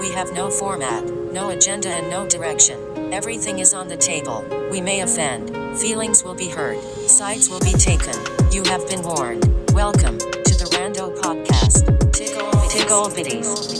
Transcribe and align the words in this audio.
We 0.00 0.10
have 0.12 0.32
no 0.32 0.50
format, 0.50 1.04
no 1.30 1.50
agenda, 1.50 1.90
and 1.90 2.08
no 2.08 2.26
direction. 2.26 3.12
Everything 3.12 3.58
is 3.58 3.74
on 3.74 3.86
the 3.86 3.98
table. 3.98 4.42
We 4.70 4.80
may 4.80 5.02
offend. 5.02 5.54
Feelings 5.78 6.24
will 6.24 6.34
be 6.34 6.48
hurt. 6.48 6.82
Sides 7.06 7.50
will 7.50 7.60
be 7.60 7.72
taken. 7.72 8.14
You 8.50 8.62
have 8.64 8.88
been 8.88 9.02
warned. 9.02 9.44
Welcome 9.74 10.16
to 10.16 10.54
the 10.56 10.70
Rando 10.72 11.14
Podcast. 11.20 11.84
Tickle, 12.14 12.50
tickle 12.70 13.10
bitties. 13.10 13.78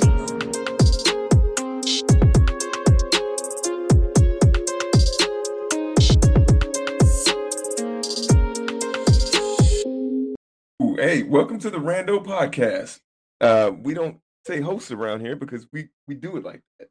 Hey, 10.99 11.23
welcome 11.23 11.59
to 11.61 11.71
the 11.71 11.79
Rando 11.79 12.23
Podcast. 12.23 13.01
Uh, 13.41 13.73
we 13.83 13.95
don't 13.95 14.21
say 14.51 14.61
hosts 14.61 14.91
around 14.91 15.21
here 15.21 15.37
because 15.37 15.67
we 15.73 15.89
we 16.09 16.15
do 16.15 16.37
it 16.37 16.45
like 16.45 16.63
that. 16.79 16.89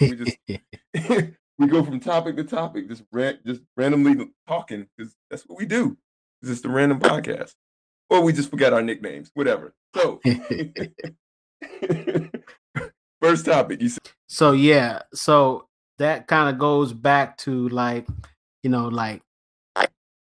We 0.00 0.14
just 0.14 0.36
we 1.58 1.66
go 1.66 1.82
from 1.82 2.00
topic 2.00 2.36
to 2.36 2.44
topic, 2.44 2.88
just 2.88 3.02
ran, 3.12 3.38
just 3.46 3.62
randomly 3.76 4.28
talking 4.46 4.86
because 4.96 5.14
that's 5.30 5.42
what 5.44 5.58
we 5.58 5.66
do. 5.66 5.96
It's 6.42 6.50
just 6.50 6.64
a 6.64 6.68
random 6.68 7.00
podcast, 7.00 7.54
or 8.10 8.22
we 8.22 8.32
just 8.32 8.50
forgot 8.50 8.72
our 8.72 8.82
nicknames, 8.82 9.30
whatever. 9.34 9.74
So, 9.96 10.20
first 13.20 13.46
topic, 13.46 13.82
you 13.82 13.88
said 13.88 14.02
so 14.28 14.52
yeah, 14.52 15.02
so 15.14 15.66
that 15.98 16.28
kind 16.28 16.48
of 16.48 16.58
goes 16.58 16.92
back 16.92 17.38
to 17.38 17.68
like, 17.70 18.06
you 18.62 18.70
know, 18.70 18.88
like 18.88 19.22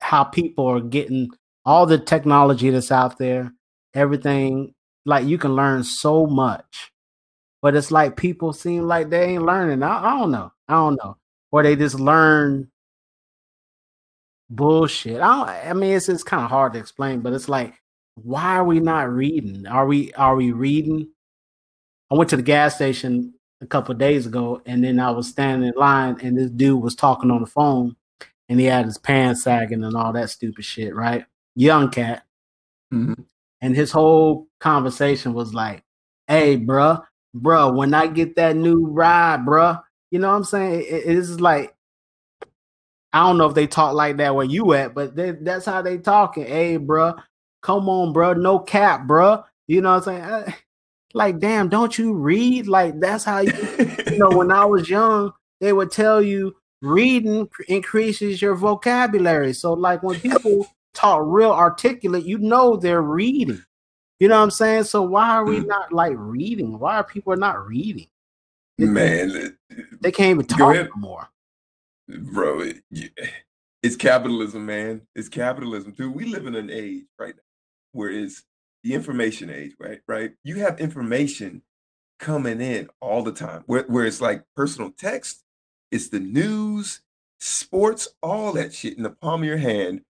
how 0.00 0.24
people 0.24 0.66
are 0.66 0.80
getting 0.80 1.28
all 1.64 1.86
the 1.86 1.98
technology 1.98 2.70
that's 2.70 2.90
out 2.90 3.18
there, 3.18 3.52
everything. 3.94 4.74
Like 5.06 5.26
you 5.26 5.38
can 5.38 5.54
learn 5.56 5.84
so 5.84 6.26
much, 6.26 6.92
but 7.62 7.76
it's 7.76 7.90
like 7.90 8.16
people 8.16 8.52
seem 8.52 8.84
like 8.84 9.10
they 9.10 9.24
ain't 9.24 9.44
learning. 9.44 9.82
I, 9.82 10.04
I 10.16 10.18
don't 10.18 10.30
know. 10.32 10.52
I 10.68 10.74
don't 10.74 10.96
know, 11.02 11.16
or 11.52 11.62
they 11.62 11.76
just 11.76 12.00
learn 12.00 12.70
bullshit. 14.48 15.20
I. 15.20 15.68
I 15.68 15.72
mean, 15.72 15.92
it's 15.96 16.08
it's 16.08 16.22
kind 16.22 16.44
of 16.44 16.50
hard 16.50 16.72
to 16.74 16.78
explain, 16.78 17.20
but 17.20 17.32
it's 17.32 17.48
like, 17.48 17.74
why 18.16 18.56
are 18.56 18.64
we 18.64 18.80
not 18.80 19.10
reading? 19.12 19.66
Are 19.66 19.86
we 19.86 20.12
are 20.14 20.36
we 20.36 20.52
reading? 20.52 21.08
I 22.10 22.14
went 22.16 22.30
to 22.30 22.36
the 22.36 22.42
gas 22.42 22.74
station 22.74 23.34
a 23.60 23.66
couple 23.66 23.94
days 23.94 24.26
ago, 24.26 24.62
and 24.66 24.82
then 24.82 24.98
I 24.98 25.10
was 25.10 25.28
standing 25.28 25.68
in 25.68 25.74
line, 25.76 26.18
and 26.22 26.36
this 26.36 26.50
dude 26.50 26.82
was 26.82 26.94
talking 26.94 27.30
on 27.30 27.40
the 27.40 27.46
phone, 27.46 27.96
and 28.48 28.58
he 28.60 28.66
had 28.66 28.86
his 28.86 28.98
pants 28.98 29.42
sagging 29.44 29.84
and 29.84 29.96
all 29.96 30.12
that 30.12 30.30
stupid 30.30 30.64
shit, 30.64 30.94
right? 30.94 31.24
Young 31.54 31.90
cat, 31.90 32.24
Mhm. 32.92 33.26
And 33.60 33.74
his 33.76 33.92
whole 33.92 34.48
conversation 34.60 35.32
was 35.34 35.54
like, 35.54 35.82
"Hey, 36.28 36.58
bruh, 36.58 37.02
bruh, 37.36 37.74
when 37.74 37.94
I 37.94 38.06
get 38.08 38.36
that 38.36 38.56
new 38.56 38.86
ride, 38.86 39.40
bruh, 39.46 39.82
you 40.10 40.18
know 40.18 40.30
what 40.30 40.36
I'm 40.36 40.44
saying? 40.44 40.80
It, 40.82 41.06
it 41.06 41.16
is 41.16 41.40
like." 41.40 41.74
I 43.12 43.26
don't 43.26 43.38
know 43.38 43.46
if 43.46 43.54
they 43.54 43.66
talk 43.66 43.94
like 43.94 44.18
that 44.18 44.34
where 44.34 44.46
you 44.46 44.72
at, 44.74 44.94
but 44.94 45.16
they, 45.16 45.32
that's 45.32 45.66
how 45.66 45.82
they 45.82 45.98
talking. 45.98 46.46
Hey, 46.46 46.78
bruh, 46.78 47.20
come 47.62 47.88
on, 47.88 48.14
bruh, 48.14 48.40
no 48.40 48.58
cap, 48.60 49.06
bruh. 49.06 49.44
You 49.66 49.80
know 49.80 49.90
what 49.94 50.06
I'm 50.08 50.20
saying? 50.22 50.22
Uh, 50.22 50.52
Like, 51.14 51.40
damn, 51.40 51.68
don't 51.68 51.98
you 51.98 52.14
read? 52.14 52.68
Like, 52.68 53.00
that's 53.00 53.24
how 53.24 53.40
you 53.40 53.52
you 54.10 54.18
know, 54.18 54.30
when 54.30 54.52
I 54.52 54.64
was 54.64 54.90
young, 54.90 55.32
they 55.60 55.72
would 55.72 55.90
tell 55.90 56.22
you 56.22 56.56
reading 56.82 57.48
increases 57.68 58.42
your 58.42 58.54
vocabulary. 58.56 59.52
So, 59.54 59.74
like, 59.74 60.02
when 60.02 60.20
people 60.20 60.66
talk 60.94 61.22
real 61.24 61.52
articulate, 61.52 62.24
you 62.24 62.38
know 62.38 62.76
they're 62.76 63.02
reading. 63.02 63.62
You 64.18 64.28
know 64.28 64.36
what 64.36 64.42
I'm 64.44 64.50
saying? 64.50 64.84
So, 64.84 65.02
why 65.02 65.30
are 65.30 65.44
we 65.44 65.60
Mm. 65.60 65.66
not 65.66 65.92
like 65.92 66.14
reading? 66.16 66.78
Why 66.78 66.96
are 66.96 67.04
people 67.04 67.36
not 67.36 67.66
reading? 67.66 68.06
man, 68.78 69.56
They 70.00 70.10
can't 70.12 70.30
even 70.30 70.46
talk 70.46 70.74
ahead. 70.74 70.88
no 70.94 71.00
more. 71.00 71.28
bro, 72.08 72.60
it, 72.60 72.82
it's 73.82 73.96
capitalism, 73.96 74.66
man. 74.66 75.02
It's 75.14 75.28
capitalism, 75.28 75.92
dude. 75.92 76.14
We 76.14 76.24
live 76.26 76.46
in 76.46 76.54
an 76.54 76.70
age 76.70 77.04
right 77.18 77.34
now 77.34 77.42
where 77.92 78.10
it's 78.10 78.42
the 78.82 78.94
information 78.94 79.50
age, 79.50 79.72
right? 79.78 80.00
Right? 80.08 80.32
You 80.44 80.56
have 80.56 80.80
information 80.80 81.62
coming 82.18 82.60
in 82.60 82.88
all 83.00 83.22
the 83.22 83.32
time. 83.32 83.62
Where, 83.66 83.82
where 83.84 84.06
it's 84.06 84.20
like 84.20 84.44
personal 84.56 84.90
text, 84.92 85.42
it's 85.90 86.08
the 86.08 86.20
news, 86.20 87.02
sports, 87.40 88.08
all 88.22 88.52
that 88.54 88.74
shit 88.74 88.96
in 88.96 89.02
the 89.02 89.10
palm 89.10 89.42
of 89.42 89.46
your 89.46 89.56
hand 89.58 90.02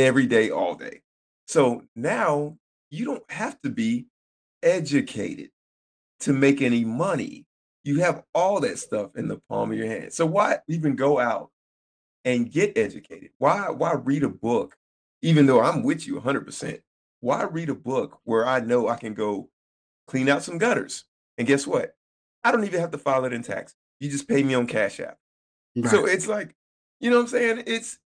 every 0.00 0.26
day, 0.26 0.50
all 0.50 0.74
day. 0.74 1.00
So 1.46 1.82
now 1.96 2.56
you 2.90 3.04
don't 3.04 3.30
have 3.30 3.60
to 3.62 3.70
be 3.70 4.06
educated 4.62 5.50
to 6.20 6.32
make 6.32 6.62
any 6.62 6.84
money. 6.84 7.46
You 7.84 8.00
have 8.00 8.22
all 8.34 8.60
that 8.60 8.78
stuff 8.78 9.16
in 9.16 9.28
the 9.28 9.40
palm 9.48 9.72
of 9.72 9.78
your 9.78 9.86
hand. 9.86 10.12
So 10.12 10.26
why 10.26 10.58
even 10.68 10.96
go 10.96 11.18
out 11.18 11.50
and 12.24 12.50
get 12.50 12.76
educated? 12.76 13.30
Why 13.38 13.70
why 13.70 13.94
read 13.94 14.22
a 14.22 14.28
book 14.28 14.76
even 15.22 15.46
though 15.46 15.60
I'm 15.60 15.82
with 15.82 16.06
you 16.06 16.20
100%? 16.20 16.80
Why 17.20 17.42
read 17.44 17.68
a 17.68 17.74
book 17.74 18.18
where 18.24 18.46
I 18.46 18.60
know 18.60 18.88
I 18.88 18.96
can 18.96 19.14
go 19.14 19.50
clean 20.06 20.28
out 20.28 20.42
some 20.42 20.58
gutters? 20.58 21.04
And 21.38 21.46
guess 21.46 21.66
what? 21.66 21.94
I 22.44 22.52
don't 22.52 22.64
even 22.64 22.80
have 22.80 22.90
to 22.90 22.98
file 22.98 23.24
it 23.24 23.32
in 23.32 23.42
tax. 23.42 23.74
You 23.98 24.10
just 24.10 24.28
pay 24.28 24.42
me 24.42 24.54
on 24.54 24.66
Cash 24.66 25.00
App. 25.00 25.18
So 25.88 26.06
it's 26.06 26.26
like, 26.26 26.54
you 27.00 27.10
know 27.10 27.16
what 27.16 27.22
I'm 27.22 27.28
saying? 27.28 27.64
It's 27.66 27.98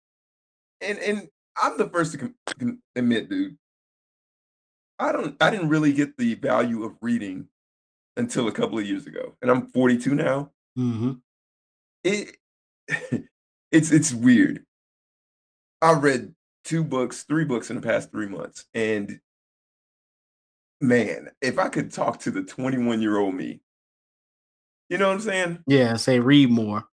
and 0.80 0.98
and 0.98 1.28
I'm 1.60 1.78
the 1.78 1.88
first 1.88 2.12
to 2.12 2.32
com- 2.58 2.82
admit, 2.96 3.28
dude. 3.28 3.56
I 4.98 5.12
don't 5.12 5.36
I 5.40 5.50
didn't 5.50 5.68
really 5.68 5.92
get 5.92 6.16
the 6.16 6.34
value 6.34 6.84
of 6.84 6.96
reading 7.00 7.48
until 8.16 8.46
a 8.48 8.52
couple 8.52 8.78
of 8.78 8.86
years 8.86 9.06
ago. 9.06 9.34
And 9.42 9.50
I'm 9.50 9.66
42 9.68 10.14
now. 10.14 10.50
hmm 10.76 11.12
It 12.04 12.36
it's 13.72 13.90
it's 13.92 14.12
weird. 14.12 14.64
I 15.82 15.92
read 15.92 16.34
two 16.64 16.82
books, 16.84 17.24
three 17.24 17.44
books 17.44 17.70
in 17.70 17.76
the 17.76 17.82
past 17.82 18.10
3 18.10 18.26
months 18.28 18.66
and 18.74 19.20
man, 20.80 21.30
if 21.40 21.58
I 21.58 21.68
could 21.68 21.92
talk 21.92 22.20
to 22.20 22.30
the 22.30 22.42
21-year-old 22.42 23.34
me, 23.34 23.60
you 24.90 24.98
know 24.98 25.08
what 25.08 25.14
I'm 25.14 25.20
saying? 25.20 25.58
Yeah, 25.66 25.96
say 25.96 26.20
read 26.20 26.50
more. 26.50 26.84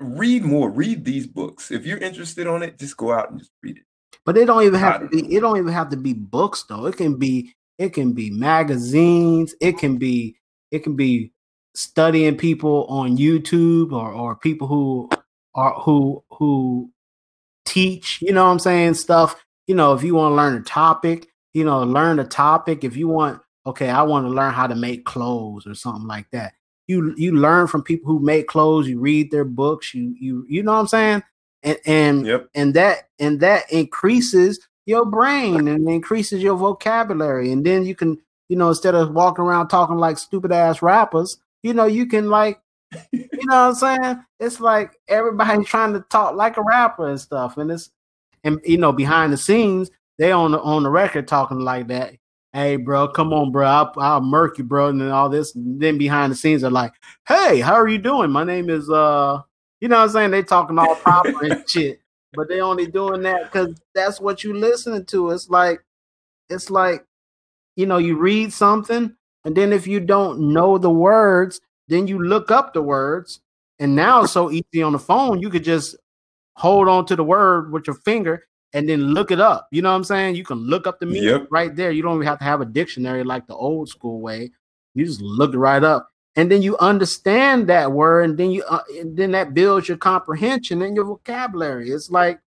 Read 0.00 0.42
more, 0.42 0.70
read 0.70 1.04
these 1.04 1.26
books. 1.26 1.70
If 1.70 1.84
you're 1.84 1.98
interested 1.98 2.46
on 2.46 2.62
it, 2.62 2.78
just 2.78 2.96
go 2.96 3.12
out 3.12 3.30
and 3.30 3.38
just 3.38 3.52
read 3.62 3.76
it. 3.76 3.84
But 4.24 4.38
it 4.38 4.46
don't 4.46 4.64
even 4.64 4.80
have 4.80 5.02
to 5.02 5.08
be. 5.08 5.34
It 5.34 5.40
don't 5.40 5.58
even 5.58 5.72
have 5.72 5.90
to 5.90 5.96
be 5.96 6.14
books 6.14 6.64
though. 6.68 6.86
It 6.86 6.96
can 6.96 7.16
be. 7.16 7.54
It 7.78 7.92
can 7.92 8.12
be 8.12 8.30
magazines. 8.30 9.54
It 9.60 9.78
can 9.78 9.96
be. 9.96 10.36
It 10.70 10.80
can 10.80 10.96
be 10.96 11.32
studying 11.74 12.36
people 12.36 12.86
on 12.88 13.16
YouTube 13.16 13.92
or 13.92 14.12
or 14.12 14.36
people 14.36 14.68
who 14.68 15.10
are 15.54 15.74
who 15.80 16.24
who 16.30 16.90
teach. 17.64 18.20
You 18.22 18.32
know 18.32 18.44
what 18.44 18.52
I'm 18.52 18.58
saying? 18.58 18.94
Stuff. 18.94 19.44
You 19.66 19.74
know, 19.74 19.94
if 19.94 20.02
you 20.02 20.14
want 20.14 20.32
to 20.32 20.36
learn 20.36 20.56
a 20.56 20.62
topic, 20.62 21.28
you 21.54 21.64
know, 21.64 21.82
learn 21.82 22.18
a 22.18 22.24
topic. 22.24 22.84
If 22.84 22.96
you 22.96 23.08
want, 23.08 23.40
okay, 23.66 23.88
I 23.88 24.02
want 24.02 24.26
to 24.26 24.30
learn 24.30 24.52
how 24.52 24.66
to 24.66 24.74
make 24.74 25.04
clothes 25.04 25.66
or 25.66 25.74
something 25.74 26.06
like 26.06 26.30
that. 26.32 26.54
You 26.90 27.14
you 27.16 27.36
learn 27.36 27.66
from 27.68 27.82
people 27.82 28.10
who 28.12 28.20
make 28.20 28.48
clothes. 28.48 28.88
You 28.88 28.98
read 29.00 29.30
their 29.30 29.44
books. 29.44 29.94
You 29.94 30.14
you 30.18 30.44
you 30.48 30.62
know 30.62 30.72
what 30.72 30.80
I'm 30.80 30.86
saying? 30.88 31.22
And 31.62 31.78
and 31.86 32.26
Yep. 32.26 32.48
and 32.54 32.74
that 32.74 33.08
and 33.18 33.40
that 33.40 33.70
increases 33.72 34.58
your 34.86 35.04
brain 35.04 35.68
and 35.68 35.88
increases 35.88 36.42
your 36.42 36.56
vocabulary 36.56 37.52
and 37.52 37.64
then 37.64 37.84
you 37.84 37.94
can 37.94 38.18
you 38.48 38.56
know 38.56 38.68
instead 38.70 38.94
of 38.94 39.12
walking 39.12 39.44
around 39.44 39.68
talking 39.68 39.96
like 39.96 40.18
stupid 40.18 40.50
ass 40.50 40.82
rappers 40.82 41.38
you 41.62 41.72
know 41.74 41.84
you 41.84 42.06
can 42.06 42.28
like 42.30 42.60
you 43.12 43.28
know 43.44 43.68
what 43.68 43.68
i'm 43.68 43.74
saying 43.74 44.24
it's 44.40 44.58
like 44.58 44.98
everybody's 45.06 45.68
trying 45.68 45.92
to 45.92 46.00
talk 46.10 46.34
like 46.34 46.56
a 46.56 46.62
rapper 46.62 47.08
and 47.08 47.20
stuff 47.20 47.56
and 47.58 47.70
it's 47.70 47.90
and 48.42 48.58
you 48.64 48.78
know 48.78 48.90
behind 48.92 49.32
the 49.32 49.36
scenes 49.36 49.90
they 50.18 50.32
on 50.32 50.52
the 50.52 50.60
on 50.62 50.82
the 50.82 50.90
record 50.90 51.28
talking 51.28 51.60
like 51.60 51.86
that 51.86 52.14
hey 52.52 52.76
bro 52.76 53.06
come 53.06 53.32
on 53.32 53.52
bro 53.52 53.66
i'll, 53.66 53.92
I'll 53.98 54.20
murk 54.20 54.58
you 54.58 54.64
bro 54.64 54.88
and 54.88 55.00
then 55.00 55.10
all 55.10 55.28
this 55.28 55.54
and 55.54 55.80
then 55.80 55.98
behind 55.98 56.32
the 56.32 56.36
scenes 56.36 56.64
are 56.64 56.70
like 56.70 56.92
hey 57.28 57.60
how 57.60 57.74
are 57.74 57.88
you 57.88 57.98
doing 57.98 58.30
my 58.30 58.44
name 58.44 58.68
is 58.68 58.90
uh 58.90 59.40
you 59.80 59.88
know 59.88 59.96
what 59.96 60.04
I'm 60.04 60.10
saying? 60.10 60.30
They 60.30 60.42
talking 60.42 60.78
all 60.78 60.94
proper 60.96 61.44
and 61.44 61.64
shit, 61.68 62.00
but 62.34 62.48
they 62.48 62.60
only 62.60 62.86
doing 62.86 63.22
that 63.22 63.44
because 63.44 63.80
that's 63.94 64.20
what 64.20 64.44
you 64.44 64.54
listening 64.54 65.06
to. 65.06 65.30
It's 65.30 65.48
like, 65.48 65.82
it's 66.48 66.70
like, 66.70 67.04
you 67.76 67.86
know, 67.86 67.98
you 67.98 68.16
read 68.16 68.52
something, 68.52 69.14
and 69.44 69.56
then 69.56 69.72
if 69.72 69.86
you 69.86 70.00
don't 70.00 70.52
know 70.52 70.76
the 70.76 70.90
words, 70.90 71.60
then 71.88 72.06
you 72.06 72.22
look 72.22 72.50
up 72.50 72.74
the 72.74 72.82
words, 72.82 73.40
and 73.78 73.96
now 73.96 74.22
it's 74.22 74.32
so 74.32 74.50
easy 74.50 74.82
on 74.82 74.92
the 74.92 74.98
phone. 74.98 75.40
You 75.40 75.48
could 75.48 75.64
just 75.64 75.96
hold 76.56 76.88
on 76.88 77.06
to 77.06 77.16
the 77.16 77.24
word 77.24 77.72
with 77.72 77.86
your 77.86 77.96
finger 77.96 78.46
and 78.72 78.88
then 78.88 79.14
look 79.14 79.30
it 79.30 79.40
up. 79.40 79.68
You 79.72 79.82
know 79.82 79.90
what 79.90 79.96
I'm 79.96 80.04
saying? 80.04 80.36
You 80.36 80.44
can 80.44 80.58
look 80.58 80.86
up 80.86 81.00
the 81.00 81.06
meaning 81.06 81.24
Yep. 81.24 81.48
right 81.50 81.74
there. 81.74 81.90
You 81.90 82.02
don't 82.02 82.16
even 82.16 82.26
have 82.26 82.38
to 82.38 82.44
have 82.44 82.60
a 82.60 82.64
dictionary 82.66 83.24
like 83.24 83.46
the 83.46 83.54
old 83.54 83.88
school 83.88 84.20
way. 84.20 84.50
You 84.94 85.04
just 85.04 85.20
look 85.20 85.54
it 85.54 85.58
right 85.58 85.82
up, 85.84 86.10
and 86.36 86.50
then 86.50 86.62
you 86.62 86.76
understand 86.78 87.68
that 87.68 87.90
word, 87.92 88.28
and 88.30 88.38
then 88.38 88.50
you 88.50 88.62
uh, 88.64 88.82
and 88.98 89.16
then 89.16 89.30
that 89.32 89.54
builds 89.54 89.88
your 89.88 89.96
comprehension 89.98 90.82
and 90.82 90.94
your 90.96 91.04
vocabulary. 91.04 91.90
It's 91.90 92.10
like 92.10 92.40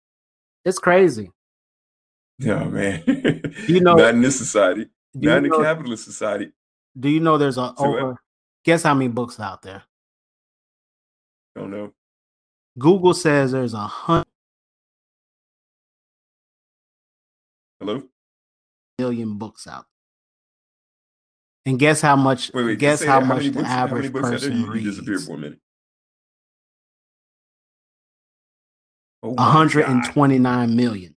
it's 0.65 0.79
crazy. 0.79 1.31
Yeah, 2.39 2.63
man. 2.65 3.03
You 3.67 3.79
know- 3.81 3.95
not 3.95 4.13
in 4.15 4.21
this 4.21 4.37
society. 4.37 4.87
Not 5.15 5.37
in 5.37 5.43
the 5.49 5.57
capitalist 5.57 6.05
society. 6.05 6.51
do 6.99 7.07
you 7.07 7.19
know 7.19 7.37
there's 7.37 7.57
a 7.59 7.73
So, 7.77 7.83
uh, 7.85 7.87
over 7.87 8.15
Guess 8.65 8.81
how 8.83 8.93
many 8.95 9.09
books 9.09 9.39
out 9.39 9.61
there? 9.61 9.83
Don't 11.55 11.69
know. 11.69 11.93
Google 12.79 13.13
says 13.13 13.51
there's 13.51 13.73
a 13.75 13.85
hundred 13.85 14.22
Hello. 17.85 18.03
million 18.97 19.37
books 19.37 19.67
out. 19.67 19.85
And 21.65 21.77
guess 21.77 21.99
how 21.99 22.15
much? 22.15 22.53
Wait, 22.53 22.63
wait. 22.63 22.79
guess 22.79 23.03
how 23.03 23.19
that. 23.19 23.25
much 23.25 23.37
many 23.39 23.49
the 23.49 23.59
books, 23.59 23.69
average 23.69 24.13
books 24.13 24.25
out 24.25 24.29
there? 24.29 24.37
person 24.39 24.61
You, 24.61 24.73
you 24.75 24.81
disappeared 24.81 25.07
reads? 25.09 25.27
for 25.27 25.33
a 25.33 25.37
minute. 25.37 25.59
Oh 29.21 29.29
my 29.31 29.35
God. 29.35 29.47
129 29.55 30.75
million. 30.75 31.15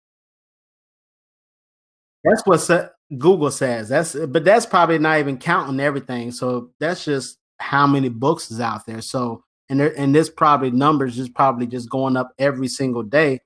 That's 2.25 2.43
what 2.45 2.93
Google 3.17 3.53
says. 3.53 3.89
That's 3.89 4.15
but 4.15 4.45
that's 4.45 4.67
probably 4.67 4.99
not 4.99 5.21
even 5.21 5.39
counting 5.39 5.79
everything. 5.79 6.33
So 6.33 6.71
that's 6.81 7.05
just 7.05 7.39
how 7.59 7.87
many 7.87 8.09
books 8.09 8.51
is 8.51 8.61
out 8.61 8.87
there. 8.87 9.01
So 9.01 9.45
and 9.69 9.79
there, 9.79 9.97
and 9.97 10.13
this 10.13 10.29
probably 10.29 10.73
numbers 10.73 11.17
is 11.19 11.29
probably 11.29 11.69
just 11.69 11.89
going 11.91 12.17
up 12.17 12.33
every 12.39 12.69
single 12.69 13.05
day. 13.05 13.41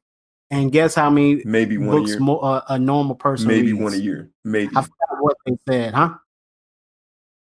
And 0.52 0.72
guess 0.72 0.94
how 0.96 1.10
many 1.10 1.42
Maybe 1.44 1.78
one 1.78 1.88
a 1.88 1.90
books 2.00 2.10
year. 2.10 2.20
mo- 2.20 2.38
uh, 2.38 2.64
a 2.68 2.78
normal 2.78 3.14
person 3.14 3.46
Maybe 3.48 3.72
reads? 3.72 3.82
one 3.84 3.92
a 3.94 3.96
year. 3.96 4.30
Maybe. 4.44 4.74
I 4.76 4.82
forgot 4.82 5.20
what 5.20 5.36
they 5.46 5.56
said, 5.68 5.94
huh? 5.94 6.14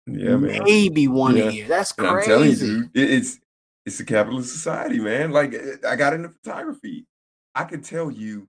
Yeah, 0.06 0.36
man. 0.36 0.64
Maybe 0.64 1.06
one 1.08 1.36
Yeah. 1.36 1.44
a 1.44 1.50
year. 1.52 1.68
That's 1.68 1.92
And 1.98 2.06
I'm 2.06 2.22
telling 2.24 2.50
you, 2.50 2.56
crazy. 2.56 2.80
dude, 2.80 2.90
it's 3.10 3.38
it's 3.84 4.00
a 4.00 4.04
capitalist 4.04 4.52
society, 4.52 4.98
man. 4.98 5.30
Like 5.30 5.54
eh, 5.54 5.76
I 5.86 5.94
got 5.96 6.14
into 6.14 6.30
photography. 6.30 7.06
I 7.54 7.64
could 7.64 7.84
tell 7.84 8.10
you, 8.10 8.48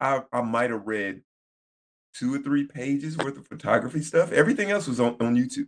I 0.00 0.22
I 0.32 0.42
might 0.42 0.70
have 0.70 0.86
read 0.86 1.22
two 2.14 2.32
or 2.34 2.38
three 2.38 2.66
pages 2.66 3.16
worth 3.18 3.36
of 3.36 3.46
photography 3.48 4.02
stuff. 4.02 4.30
Everything 4.30 4.70
else 4.70 4.86
was 4.86 5.00
on, 5.00 5.16
on 5.20 5.34
YouTube. 5.36 5.66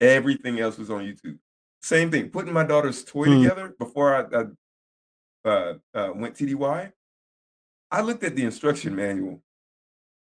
Everything 0.00 0.60
else 0.60 0.78
was 0.78 0.90
on 0.90 1.00
YouTube. 1.04 1.38
Same 1.82 2.08
thing. 2.10 2.30
Putting 2.30 2.52
my 2.52 2.62
daughter's 2.64 3.02
toy 3.04 3.24
Hmm. 3.26 3.42
together 3.42 3.74
before 3.78 4.14
I, 4.14 4.38
I 4.40 5.48
uh, 5.48 5.74
uh, 5.94 6.12
went 6.14 6.36
TDY. 6.36 6.92
I 7.92 8.02
looked 8.02 8.24
at 8.24 8.36
the 8.36 8.44
instruction 8.44 8.96
manual, 8.96 9.42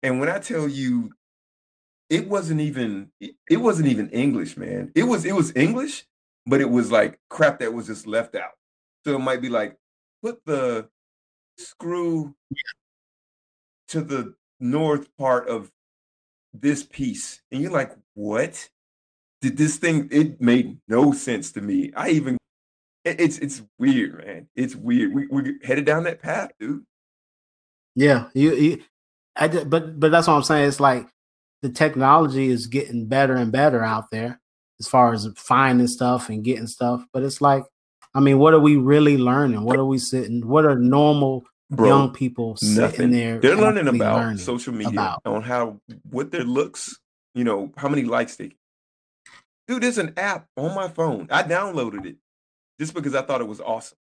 and 0.03 0.21
when 0.21 0.29
I 0.31 0.39
tell 0.41 0.69
you, 0.69 1.13
it 2.11 2.29
wasn't 2.29 2.61
even 2.61 3.11
it 3.21 3.59
wasn't 3.59 3.89
even 3.89 4.11
English, 4.11 4.57
man. 4.57 4.93
It 4.95 5.05
was 5.05 5.25
it 5.25 5.35
was 5.35 5.55
English, 5.57 6.07
but 6.47 6.61
it 6.61 6.71
was 6.71 6.91
like 6.93 7.21
crap 7.31 7.61
that 7.61 7.75
was 7.75 7.87
just 7.87 8.07
left 8.07 8.35
out. 8.35 8.53
So 9.07 9.15
it 9.17 9.21
might 9.21 9.43
be 9.43 9.51
like 9.51 9.77
put 10.23 10.41
the 10.47 10.89
screw 11.59 12.35
to 13.89 14.01
the 14.03 14.35
north 14.61 15.09
part 15.19 15.49
of 15.49 15.71
this 16.55 16.83
piece, 16.85 17.43
and 17.53 17.63
you're 17.63 17.73
like, 17.73 17.93
what? 18.15 18.71
Did 19.43 19.57
this 19.57 19.77
thing? 19.77 20.09
It 20.13 20.41
made 20.41 20.79
no 20.89 21.13
sense 21.13 21.53
to 21.53 21.61
me. 21.61 21.93
I 21.97 22.11
even 22.11 22.39
it's 23.05 23.39
it's 23.39 23.63
weird, 23.79 24.19
man. 24.25 24.49
It's 24.57 24.77
weird. 24.77 25.15
We 25.15 25.27
we 25.29 25.59
headed 25.65 25.85
down 25.87 26.05
that 26.05 26.21
path, 26.23 26.53
dude. 26.61 26.85
Yeah, 27.99 28.29
you, 28.33 28.55
you 28.55 28.83
I 29.35 29.49
but 29.49 29.99
but 29.99 30.13
that's 30.13 30.29
what 30.29 30.35
I'm 30.35 30.45
saying. 30.45 30.69
It's 30.69 30.79
like 30.79 31.09
the 31.63 31.69
technology 31.69 32.47
is 32.47 32.69
getting 32.69 33.07
better 33.07 33.35
and 33.35 33.51
better 33.51 33.83
out 33.83 34.11
there 34.13 34.41
as 34.79 34.87
far 34.87 35.13
as 35.13 35.29
finding 35.35 35.89
stuff 35.89 36.29
and 36.29 36.45
getting 36.45 36.69
stuff. 36.69 37.05
But 37.13 37.25
it's 37.25 37.41
like, 37.41 37.65
I 38.15 38.21
mean, 38.21 38.39
what 38.39 38.55
are 38.55 38.61
we 38.61 38.77
really 38.77 39.19
learning? 39.19 39.63
What 39.63 39.79
are 39.79 39.85
we 39.85 39.99
sitting? 39.99 40.47
What 40.47 40.65
are 40.65 40.77
normal 40.77 41.45
Bro, 41.71 41.89
young 41.89 42.13
people 42.13 42.57
sitting 42.57 42.83
nothing. 42.83 43.11
there? 43.11 43.41
They're 43.41 43.57
learning 43.57 43.89
about 43.89 44.21
learning 44.21 44.39
social 44.39 44.73
media 44.73 44.93
about? 44.93 45.23
on 45.27 45.43
how 45.43 45.81
what 46.09 46.31
their 46.31 46.45
looks, 46.45 46.97
you 47.35 47.43
know, 47.43 47.73
how 47.77 47.89
many 47.89 48.05
likes 48.05 48.37
they. 48.37 48.53
Dude, 49.67 49.83
there's 49.83 49.99
an 49.99 50.15
app 50.17 50.47
on 50.57 50.73
my 50.73 50.89
phone. 50.89 51.27
I 51.33 51.43
downloaded 51.43 52.07
it 52.07 52.17
just 52.79 52.95
because 52.95 53.17
I 53.17 53.23
thought 53.23 53.41
it 53.41 53.49
was 53.49 53.61
awesome. 53.61 53.99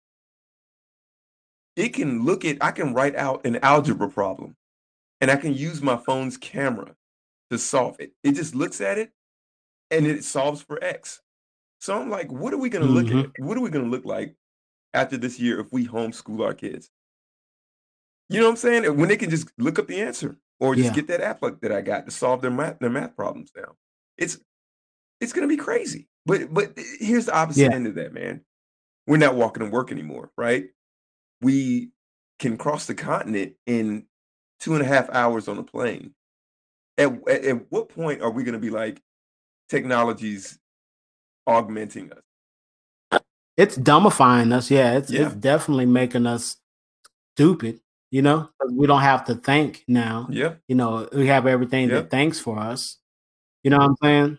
It 1.75 1.89
can 1.89 2.23
look 2.23 2.45
at. 2.45 2.57
I 2.61 2.71
can 2.71 2.93
write 2.93 3.15
out 3.15 3.45
an 3.45 3.57
algebra 3.63 4.09
problem, 4.09 4.55
and 5.21 5.31
I 5.31 5.35
can 5.35 5.53
use 5.53 5.81
my 5.81 5.97
phone's 5.97 6.37
camera 6.37 6.95
to 7.49 7.57
solve 7.57 7.99
it. 7.99 8.13
It 8.23 8.33
just 8.33 8.53
looks 8.55 8.79
at 8.81 8.97
it, 8.97 9.11
and 9.91 10.05
it 10.05 10.23
solves 10.23 10.61
for 10.61 10.83
x. 10.83 11.21
So 11.79 11.99
I'm 11.99 12.09
like, 12.09 12.31
what 12.31 12.53
are 12.53 12.57
we 12.57 12.69
going 12.69 12.85
to 12.85 12.91
look 12.91 13.07
Mhm. 13.07 13.25
at? 13.25 13.39
What 13.43 13.57
are 13.57 13.61
we 13.61 13.69
going 13.69 13.85
to 13.85 13.91
look 13.91 14.05
like 14.05 14.35
after 14.93 15.17
this 15.17 15.39
year 15.39 15.59
if 15.59 15.71
we 15.73 15.85
homeschool 15.87 16.45
our 16.45 16.53
kids? 16.53 16.89
You 18.29 18.39
know 18.39 18.45
what 18.45 18.51
I'm 18.51 18.57
saying? 18.57 18.97
When 18.97 19.09
they 19.09 19.17
can 19.17 19.29
just 19.29 19.51
look 19.57 19.77
up 19.79 19.87
the 19.87 20.01
answer 20.01 20.37
or 20.59 20.75
just 20.75 20.89
Yeah. 20.89 20.93
get 20.93 21.07
that 21.07 21.21
app 21.21 21.41
like 21.41 21.59
that 21.61 21.71
I 21.71 21.81
got 21.81 22.05
to 22.05 22.11
solve 22.11 22.41
their 22.41 22.51
math 22.51 22.79
their 22.79 22.89
math 22.89 23.15
problems 23.15 23.51
now. 23.55 23.75
It's 24.17 24.39
it's 25.19 25.33
gonna 25.33 25.47
be 25.47 25.57
crazy. 25.57 26.07
But 26.25 26.53
but 26.53 26.77
here's 26.99 27.25
the 27.25 27.35
opposite 27.35 27.61
Yeah. 27.63 27.73
end 27.73 27.87
of 27.87 27.95
that, 27.95 28.13
man. 28.13 28.45
We're 29.07 29.17
not 29.17 29.35
walking 29.35 29.63
to 29.65 29.69
work 29.69 29.91
anymore, 29.91 30.31
right? 30.37 30.69
We 31.43 31.91
can 32.39 32.57
cross 32.57 32.85
the 32.87 32.95
continent 32.95 33.53
in 33.65 34.05
two 34.59 34.73
and 34.73 34.81
a 34.81 34.87
half 34.87 35.09
hours 35.11 35.47
on 35.47 35.57
a 35.57 35.63
plane. 35.63 36.13
At, 36.97 37.11
at, 37.27 37.43
at 37.45 37.71
what 37.71 37.89
point 37.89 38.21
are 38.21 38.31
we 38.31 38.43
gonna 38.43 38.59
be 38.59 38.69
like 38.69 39.01
technology's 39.69 40.57
augmenting 41.47 42.11
us? 42.11 43.21
It's 43.57 43.77
dumbifying 43.77 44.51
us. 44.53 44.71
Yeah, 44.71 44.97
it's 44.97 45.11
Yeah. 45.11 45.27
it's 45.27 45.35
definitely 45.35 45.85
making 45.85 46.25
us 46.25 46.57
stupid. 47.35 47.79
You 48.09 48.21
know, 48.21 48.49
we 48.71 48.85
don't 48.87 49.01
have 49.01 49.25
to 49.25 49.35
think 49.35 49.83
now. 49.87 50.27
Yeah, 50.29 50.55
you 50.67 50.75
know, 50.75 51.07
we 51.13 51.27
have 51.27 51.47
everything 51.47 51.89
Yep. 51.89 52.03
that 52.03 52.09
thanks 52.11 52.39
for 52.39 52.59
us. 52.59 52.97
You 53.63 53.71
know 53.71 53.77
what 53.77 53.89
I'm 53.89 53.95
saying? 54.03 54.37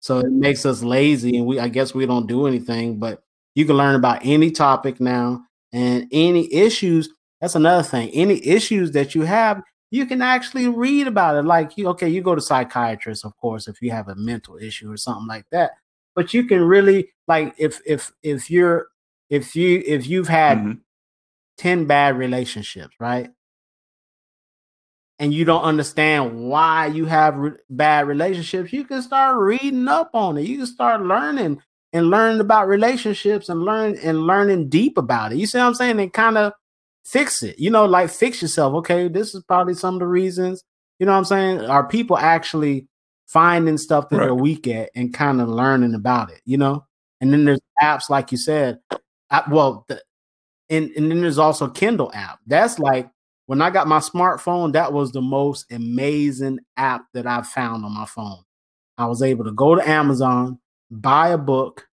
So 0.00 0.18
it 0.18 0.30
makes 0.30 0.66
us 0.66 0.82
lazy 0.82 1.36
and 1.36 1.46
we 1.46 1.58
I 1.58 1.68
guess 1.68 1.94
we 1.94 2.06
don't 2.06 2.26
do 2.26 2.46
anything, 2.46 2.98
but 2.98 3.22
you 3.54 3.64
can 3.66 3.76
learn 3.76 3.94
about 3.94 4.20
any 4.24 4.50
topic 4.50 5.00
now 5.00 5.44
and 5.74 6.08
any 6.12 6.52
issues. 6.54 7.10
That's 7.42 7.56
another 7.56 7.84
thing. 7.84 8.10
Any 8.12 8.46
issues 8.46 8.92
that 8.92 9.14
you 9.16 9.22
have, 9.24 9.62
you 9.92 10.06
can 10.06 10.22
actually 10.22 10.68
read 10.68 11.08
about 11.08 11.36
it. 11.36 11.44
Like 11.44 11.78
you 11.78 11.88
okay, 11.90 12.08
you 12.10 12.22
go 12.22 12.36
to 12.36 12.42
psychiatrist, 12.42 13.26
of 13.26 13.36
course, 13.38 13.68
if 13.68 13.82
you 13.82 13.92
have 13.92 14.08
a 14.08 14.16
mental 14.16 14.58
issue 14.58 14.92
or 14.92 14.98
something 14.98 15.28
like 15.28 15.46
that. 15.52 15.72
But 16.16 16.34
you 16.34 16.46
can 16.46 16.62
really 16.62 17.10
like 17.28 17.54
if 17.58 17.80
if 17.86 18.12
if 18.22 18.50
you're 18.50 18.88
if 19.30 19.56
you 19.56 19.82
if 19.86 20.06
you've 20.08 20.28
had 20.28 20.58
Mhm. 20.60 20.80
10 21.58 21.86
bad 21.86 22.18
relationships, 22.18 22.96
right? 23.00 23.30
And 25.18 25.32
you 25.32 25.44
don't 25.44 25.62
understand 25.62 26.48
why 26.48 26.86
you 26.86 27.04
have 27.06 27.36
re- 27.36 27.52
bad 27.70 28.08
relationships, 28.08 28.72
you 28.72 28.84
can 28.84 29.00
start 29.00 29.38
reading 29.38 29.86
up 29.86 30.10
on 30.12 30.36
it. 30.38 30.42
You 30.46 30.58
can 30.58 30.66
start 30.66 31.02
learning 31.02 31.62
and 31.94 32.10
learning 32.10 32.40
about 32.40 32.68
relationships 32.68 33.48
and 33.48 33.62
learn 33.62 33.96
and 34.02 34.26
learning 34.26 34.68
deep 34.68 34.98
about 34.98 35.32
it. 35.32 35.38
You 35.38 35.46
see 35.46 35.58
what 35.58 35.64
I'm 35.64 35.74
saying? 35.74 36.00
And 36.00 36.12
kind 36.12 36.36
of 36.36 36.52
fix 37.06 37.42
it. 37.42 37.58
You 37.58 37.70
know, 37.70 37.86
like 37.86 38.10
fix 38.10 38.42
yourself. 38.42 38.74
Okay, 38.74 39.08
this 39.08 39.34
is 39.34 39.44
probably 39.44 39.74
some 39.74 39.94
of 39.94 40.00
the 40.00 40.06
reasons. 40.06 40.62
You 40.98 41.06
know 41.06 41.12
what 41.12 41.18
I'm 41.18 41.24
saying? 41.24 41.60
Are 41.60 41.86
people 41.86 42.18
actually 42.18 42.88
finding 43.26 43.78
stuff 43.78 44.08
that 44.10 44.18
they're 44.18 44.34
weak 44.34 44.66
at 44.66 44.90
and 44.94 45.14
kind 45.14 45.40
of 45.40 45.48
learning 45.48 45.94
about 45.94 46.30
it? 46.30 46.40
You 46.44 46.58
know? 46.58 46.84
And 47.20 47.32
then 47.32 47.44
there's 47.44 47.60
apps 47.80 48.10
like 48.10 48.32
you 48.32 48.38
said. 48.38 48.80
I, 49.30 49.44
well, 49.48 49.84
the, 49.88 50.02
and 50.68 50.90
and 50.96 51.10
then 51.10 51.20
there's 51.20 51.38
also 51.38 51.68
Kindle 51.68 52.10
app. 52.12 52.40
That's 52.46 52.78
like 52.80 53.08
when 53.46 53.62
I 53.62 53.70
got 53.70 53.86
my 53.86 54.00
smartphone, 54.00 54.72
that 54.72 54.92
was 54.92 55.12
the 55.12 55.22
most 55.22 55.70
amazing 55.70 56.58
app 56.76 57.04
that 57.14 57.26
I've 57.26 57.46
found 57.46 57.84
on 57.84 57.92
my 57.92 58.06
phone. 58.06 58.42
I 58.98 59.06
was 59.06 59.22
able 59.22 59.44
to 59.44 59.52
go 59.52 59.74
to 59.74 59.88
Amazon, 59.88 60.58
buy 60.90 61.28
a 61.28 61.38
book, 61.38 61.86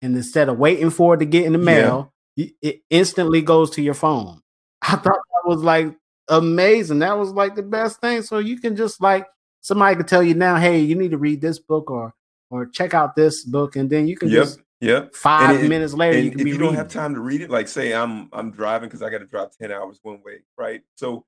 and 0.00 0.16
instead 0.16 0.48
of 0.48 0.58
waiting 0.58 0.90
for 0.90 1.14
it 1.14 1.18
to 1.18 1.24
get 1.24 1.44
in 1.44 1.52
the 1.52 1.58
mail, 1.58 2.12
y- 2.36 2.52
it 2.60 2.82
instantly 2.90 3.42
goes 3.42 3.70
to 3.70 3.82
your 3.82 3.94
phone. 3.94 4.40
I 4.82 4.96
thought 4.96 5.04
that 5.04 5.42
was 5.46 5.62
like 5.62 5.94
amazing. 6.28 7.00
That 7.00 7.18
was 7.18 7.30
like 7.32 7.54
the 7.54 7.62
best 7.62 8.00
thing. 8.00 8.22
So 8.22 8.38
you 8.38 8.58
can 8.58 8.76
just 8.76 9.00
like 9.00 9.26
somebody 9.60 9.96
could 9.96 10.08
tell 10.08 10.22
you 10.22 10.34
now, 10.34 10.56
hey, 10.56 10.80
you 10.80 10.94
need 10.94 11.10
to 11.12 11.18
read 11.18 11.40
this 11.40 11.58
book 11.58 11.90
or 11.90 12.14
or 12.50 12.66
check 12.66 12.92
out 12.94 13.16
this 13.16 13.44
book, 13.44 13.76
and 13.76 13.88
then 13.88 14.06
you 14.06 14.16
can 14.16 14.28
Yep. 14.28 14.42
just 14.44 14.60
Yep. 14.80 15.14
five 15.14 15.62
it- 15.62 15.68
minutes 15.68 15.94
later 15.94 16.16
and 16.16 16.24
you 16.26 16.30
can 16.32 16.40
if 16.40 16.44
be 16.44 16.50
you 16.50 16.58
don't 16.58 16.74
have 16.74 16.88
time 16.88 17.14
to 17.14 17.20
read 17.20 17.40
it, 17.40 17.50
like 17.50 17.68
say 17.68 17.94
I'm 17.94 18.28
I'm 18.32 18.50
driving 18.50 18.88
because 18.88 19.00
I 19.02 19.10
got 19.10 19.18
to 19.18 19.26
drive 19.26 19.50
10 19.56 19.70
hours 19.70 20.00
one 20.02 20.20
way, 20.24 20.40
right? 20.58 20.82
So 20.96 21.24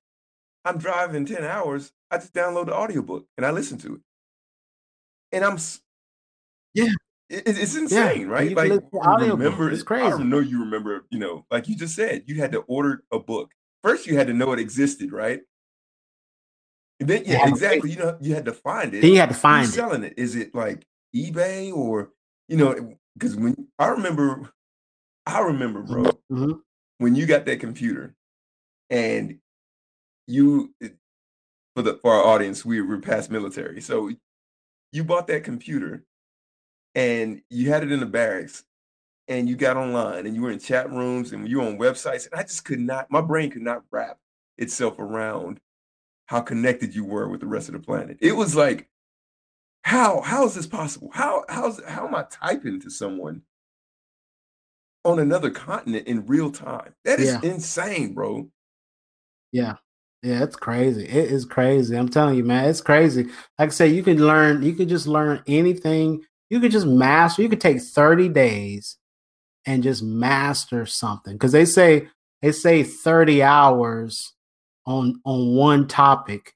I'm 0.65 0.79
driving 0.79 1.25
10 1.25 1.45
hours, 1.45 1.93
I 2.11 2.17
just 2.19 2.35
download 2.35 2.67
the 2.67 2.75
audiobook 2.75 3.27
and 3.37 3.47
I 3.47 3.51
listen 3.53 3.79
to 3.79 3.95
it. 3.95 4.01
And 5.31 5.45
I'm 5.45 5.59
Yeah. 6.75 6.91
it- 7.31 7.49
it- 7.49 7.59
it's 7.59 7.75
insane, 7.77 8.23
and 8.23 8.31
right? 8.31 8.55
Like 8.55 8.69
listen 8.71 8.91
to 8.91 9.25
you 9.25 9.33
remember 9.33 9.71
It's 9.71 9.83
I 9.83 9.87
crazy. 9.87 10.25
know 10.25 10.41
you 10.41 10.61
remember, 10.61 11.07
you 11.11 11.19
know, 11.19 11.47
like 11.51 11.69
you 11.69 11.77
just 11.77 11.95
said, 11.97 12.25
you 12.27 12.37
had 12.37 12.53
to 12.53 12.61
order 12.63 13.03
a 13.13 13.19
book. 13.19 13.51
First 13.83 14.07
you 14.07 14.17
had 14.17 14.27
to 14.27 14.35
know 14.35 14.53
it 14.53 14.59
existed, 14.59 15.13
right? 15.13 15.41
And 17.01 17.09
then 17.09 17.25
You 17.25 17.33
yeah, 17.33 17.49
exactly. 17.49 17.91
You 17.93 17.99
know, 17.99 18.19
you 18.21 18.35
had 18.35 18.45
to 18.45 18.53
find 18.53 18.95
it. 18.95 19.01
Then 19.03 19.13
you 19.13 19.19
had 19.19 19.29
to 19.31 19.35
find 19.35 19.65
Who's 19.67 19.75
it. 19.75 19.77
selling 19.79 20.05
it? 20.05 20.15
Is 20.17 20.37
it 20.37 20.55
like 20.55 20.87
eBay 21.15 21.73
or 21.75 22.13
you 22.49 22.57
know? 22.57 22.97
Because 23.15 23.37
when 23.37 23.69
I 23.79 23.89
remember, 23.89 24.51
I 25.27 25.41
remember, 25.41 25.83
bro, 25.83 26.05
Mhm. 26.31 26.61
when 26.99 27.15
you 27.15 27.27
got 27.27 27.47
that 27.47 27.61
computer, 27.61 28.15
and 28.91 29.39
you 30.27 30.75
for 31.75 31.83
the 31.83 31.95
for 31.99 32.13
our 32.13 32.23
audience, 32.25 32.65
we 32.65 32.81
were 32.81 32.99
past 33.01 33.31
military, 33.31 33.81
so 33.81 34.11
you 34.93 35.05
bought 35.05 35.27
that 35.29 35.43
computer, 35.45 36.05
and 36.95 37.41
you 37.51 37.69
had 37.71 37.83
it 37.83 37.93
in 37.93 38.01
the 38.01 38.07
barracks 38.07 38.65
and 39.29 39.49
you 39.49 39.57
got 39.57 39.77
online 39.77 40.27
and 40.27 40.35
you 40.37 40.43
were 40.43 40.51
in 40.51 40.59
chat 40.59 40.91
rooms 40.91 41.33
and 41.33 41.49
you 41.49 41.59
were 41.59 41.67
on 41.67 41.79
websites 41.79 42.27
and 42.31 42.39
I 42.39 42.43
just 42.43 42.65
could 42.65 42.81
not 42.81 43.11
my 43.11 43.21
brain 43.21 43.51
could 43.51 43.63
not 43.63 43.83
wrap 43.91 44.19
itself 44.59 44.99
around 44.99 45.61
how 46.27 46.41
connected 46.41 46.95
you 46.95 47.05
were 47.05 47.29
with 47.29 47.41
the 47.41 47.47
rest 47.47 47.69
of 47.69 47.75
the 47.75 47.81
planet. 47.81 48.19
It 48.21 48.33
was 48.33 48.55
like 48.55 48.89
how 49.83 50.21
how 50.23 50.47
is 50.47 50.55
this 50.55 50.67
possible? 50.67 51.11
How 51.13 51.45
how's 51.49 51.83
how 51.85 52.07
am 52.07 52.15
I 52.15 52.25
typing 52.31 52.81
to 52.81 52.91
someone 52.91 53.43
on 55.05 55.19
another 55.19 55.51
continent 55.51 56.07
in 56.07 56.27
real 56.27 56.51
time? 56.51 56.95
That 57.05 57.21
is 57.21 57.33
Yeah. 57.33 57.41
insane, 57.43 58.15
bro. 58.15 58.49
Yeah. 59.53 59.75
Yeah, 60.23 60.43
it's 60.43 60.57
crazy. 60.57 61.05
It 61.05 61.31
is 61.31 61.45
crazy. 61.45 61.95
I'm 61.97 62.09
telling 62.09 62.37
you, 62.37 62.45
man, 62.45 62.67
it's 62.71 62.81
crazy. 62.81 63.25
Like 63.59 63.69
I 63.69 63.69
say, 63.69 63.89
you 63.89 64.03
can 64.03 64.17
learn, 64.27 64.63
you 64.63 64.73
can 64.73 64.89
just 64.89 65.07
learn 65.07 65.43
anything. 65.47 66.25
You 66.55 66.61
could 66.61 66.71
just 66.71 66.87
master, 66.87 67.43
you 67.43 67.49
could 67.49 67.61
take 67.61 67.81
30 67.81 68.29
days 68.29 68.97
and 69.67 69.83
just 69.83 70.05
master 70.05 70.87
something. 70.87 71.33
Because 71.33 71.51
they 71.51 71.65
say 71.65 72.07
they 72.43 72.53
say 72.53 72.85
30 72.85 73.43
hours 73.43 74.35
on 74.87 75.21
on 75.25 75.57
one 75.57 75.89
topic, 75.89 76.55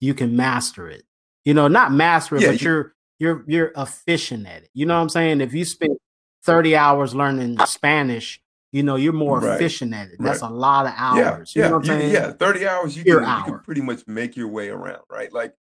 you 0.00 0.12
can 0.12 0.36
master 0.36 0.86
it. 0.90 1.04
You 1.46 1.54
know, 1.54 1.66
not 1.66 1.92
master 1.92 2.36
it, 2.36 2.42
Yeah, 2.42 2.48
but 2.48 2.60
you- 2.60 2.68
you're 2.68 2.94
you're 3.18 3.44
you're 3.46 3.72
efficient 3.74 4.46
at 4.46 4.64
it. 4.64 4.68
You 4.74 4.84
know 4.84 4.96
what 4.96 5.00
I'm 5.00 5.08
saying? 5.08 5.40
If 5.40 5.54
you 5.54 5.64
spend 5.64 5.96
30 6.44 6.76
hours 6.76 7.14
learning 7.14 7.56
Spanish, 7.64 8.42
you 8.70 8.82
know, 8.82 8.96
you're 8.96 9.14
more 9.14 9.40
Right. 9.40 9.54
efficient 9.54 9.94
at 9.94 10.08
it. 10.08 10.16
That's 10.18 10.42
Right. 10.42 10.50
a 10.50 10.54
lot 10.54 10.84
of 10.84 10.92
Yeah, 10.92 11.30
hours. 11.30 11.56
You 11.56 11.62
yeah, 11.62 11.68
know 11.68 11.78
what 11.78 11.88
I'm 11.88 11.94
you- 11.94 12.00
saying? 12.02 12.12
yeah. 12.12 12.32
30 12.32 12.66
hours, 12.68 12.98
you 12.98 13.02
can, 13.02 13.14
you 13.14 13.44
can 13.44 13.60
pretty 13.60 13.80
much 13.80 14.06
make 14.06 14.36
your 14.36 14.48
way 14.48 14.68
around, 14.68 15.04
right? 15.08 15.32
Like 15.32 15.54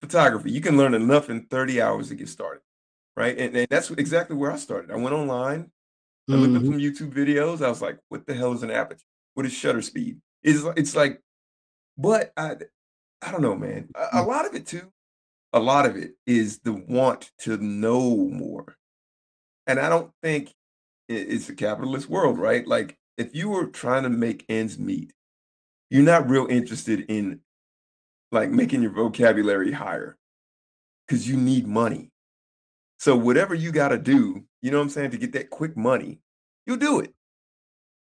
photography, 0.00 0.50
you 0.50 0.60
can 0.60 0.76
learn 0.76 0.94
enough 0.94 1.30
in 1.30 1.46
30 1.46 1.80
hours 1.80 2.08
to 2.08 2.16
get 2.16 2.28
started, 2.28 2.62
right? 3.18 3.36
And, 3.36 3.56
and 3.56 3.66
that's 3.68 3.90
exactly 3.90 4.36
where 4.36 4.52
I 4.52 4.56
started. 4.56 4.90
I 4.92 4.96
went 4.96 5.14
online, 5.14 5.70
I 6.30 6.34
looked 6.36 6.56
up 6.56 6.62
Mhm. 6.62 6.66
some 6.66 6.78
YouTube 6.78 7.12
videos. 7.12 7.64
I 7.64 7.68
was 7.68 7.82
like, 7.82 7.98
what 8.08 8.26
the 8.26 8.34
hell 8.34 8.52
is 8.52 8.62
an 8.62 8.70
aperture? 8.70 9.02
What 9.34 9.44
is 9.46 9.52
shutter 9.52 9.82
speed? 9.82 10.20
It's, 10.42 10.62
it's 10.76 10.94
like, 10.94 11.20
but 11.96 12.32
I, 12.36 12.56
I 13.20 13.32
don't 13.32 13.42
know, 13.42 13.56
man. 13.56 13.88
A, 13.94 14.20
a 14.20 14.22
lot 14.22 14.46
of 14.46 14.54
it 14.54 14.66
too, 14.66 14.92
a 15.52 15.58
lot 15.58 15.84
of 15.86 15.96
it 15.96 16.12
is 16.26 16.60
the 16.60 16.72
want 16.72 17.30
to 17.40 17.56
know 17.56 18.16
more. 18.16 18.76
And 19.66 19.80
I 19.80 19.88
don't 19.88 20.12
think 20.22 20.54
it's 21.08 21.48
a 21.48 21.54
capitalist 21.54 22.08
world, 22.08 22.38
right? 22.38 22.66
Like, 22.66 22.96
if 23.16 23.34
you 23.34 23.48
were 23.48 23.66
trying 23.66 24.04
to 24.04 24.10
make 24.10 24.44
ends 24.48 24.78
meet, 24.78 25.12
you're 25.90 26.04
not 26.04 26.28
real 26.28 26.46
interested 26.46 27.06
in 27.08 27.40
like 28.30 28.50
making 28.50 28.82
your 28.82 28.92
vocabulary 28.92 29.72
higher 29.72 30.16
because 31.06 31.26
you 31.28 31.36
need 31.36 31.66
money. 31.66 32.07
So 32.98 33.16
whatever 33.16 33.54
you 33.54 33.72
got 33.72 33.88
to 33.88 33.98
do, 33.98 34.44
you 34.60 34.70
know 34.70 34.78
what 34.78 34.84
I'm 34.84 34.90
saying, 34.90 35.12
to 35.12 35.18
get 35.18 35.32
that 35.32 35.50
quick 35.50 35.76
money, 35.76 36.20
you'll 36.66 36.76
do 36.76 37.00
it. 37.00 37.14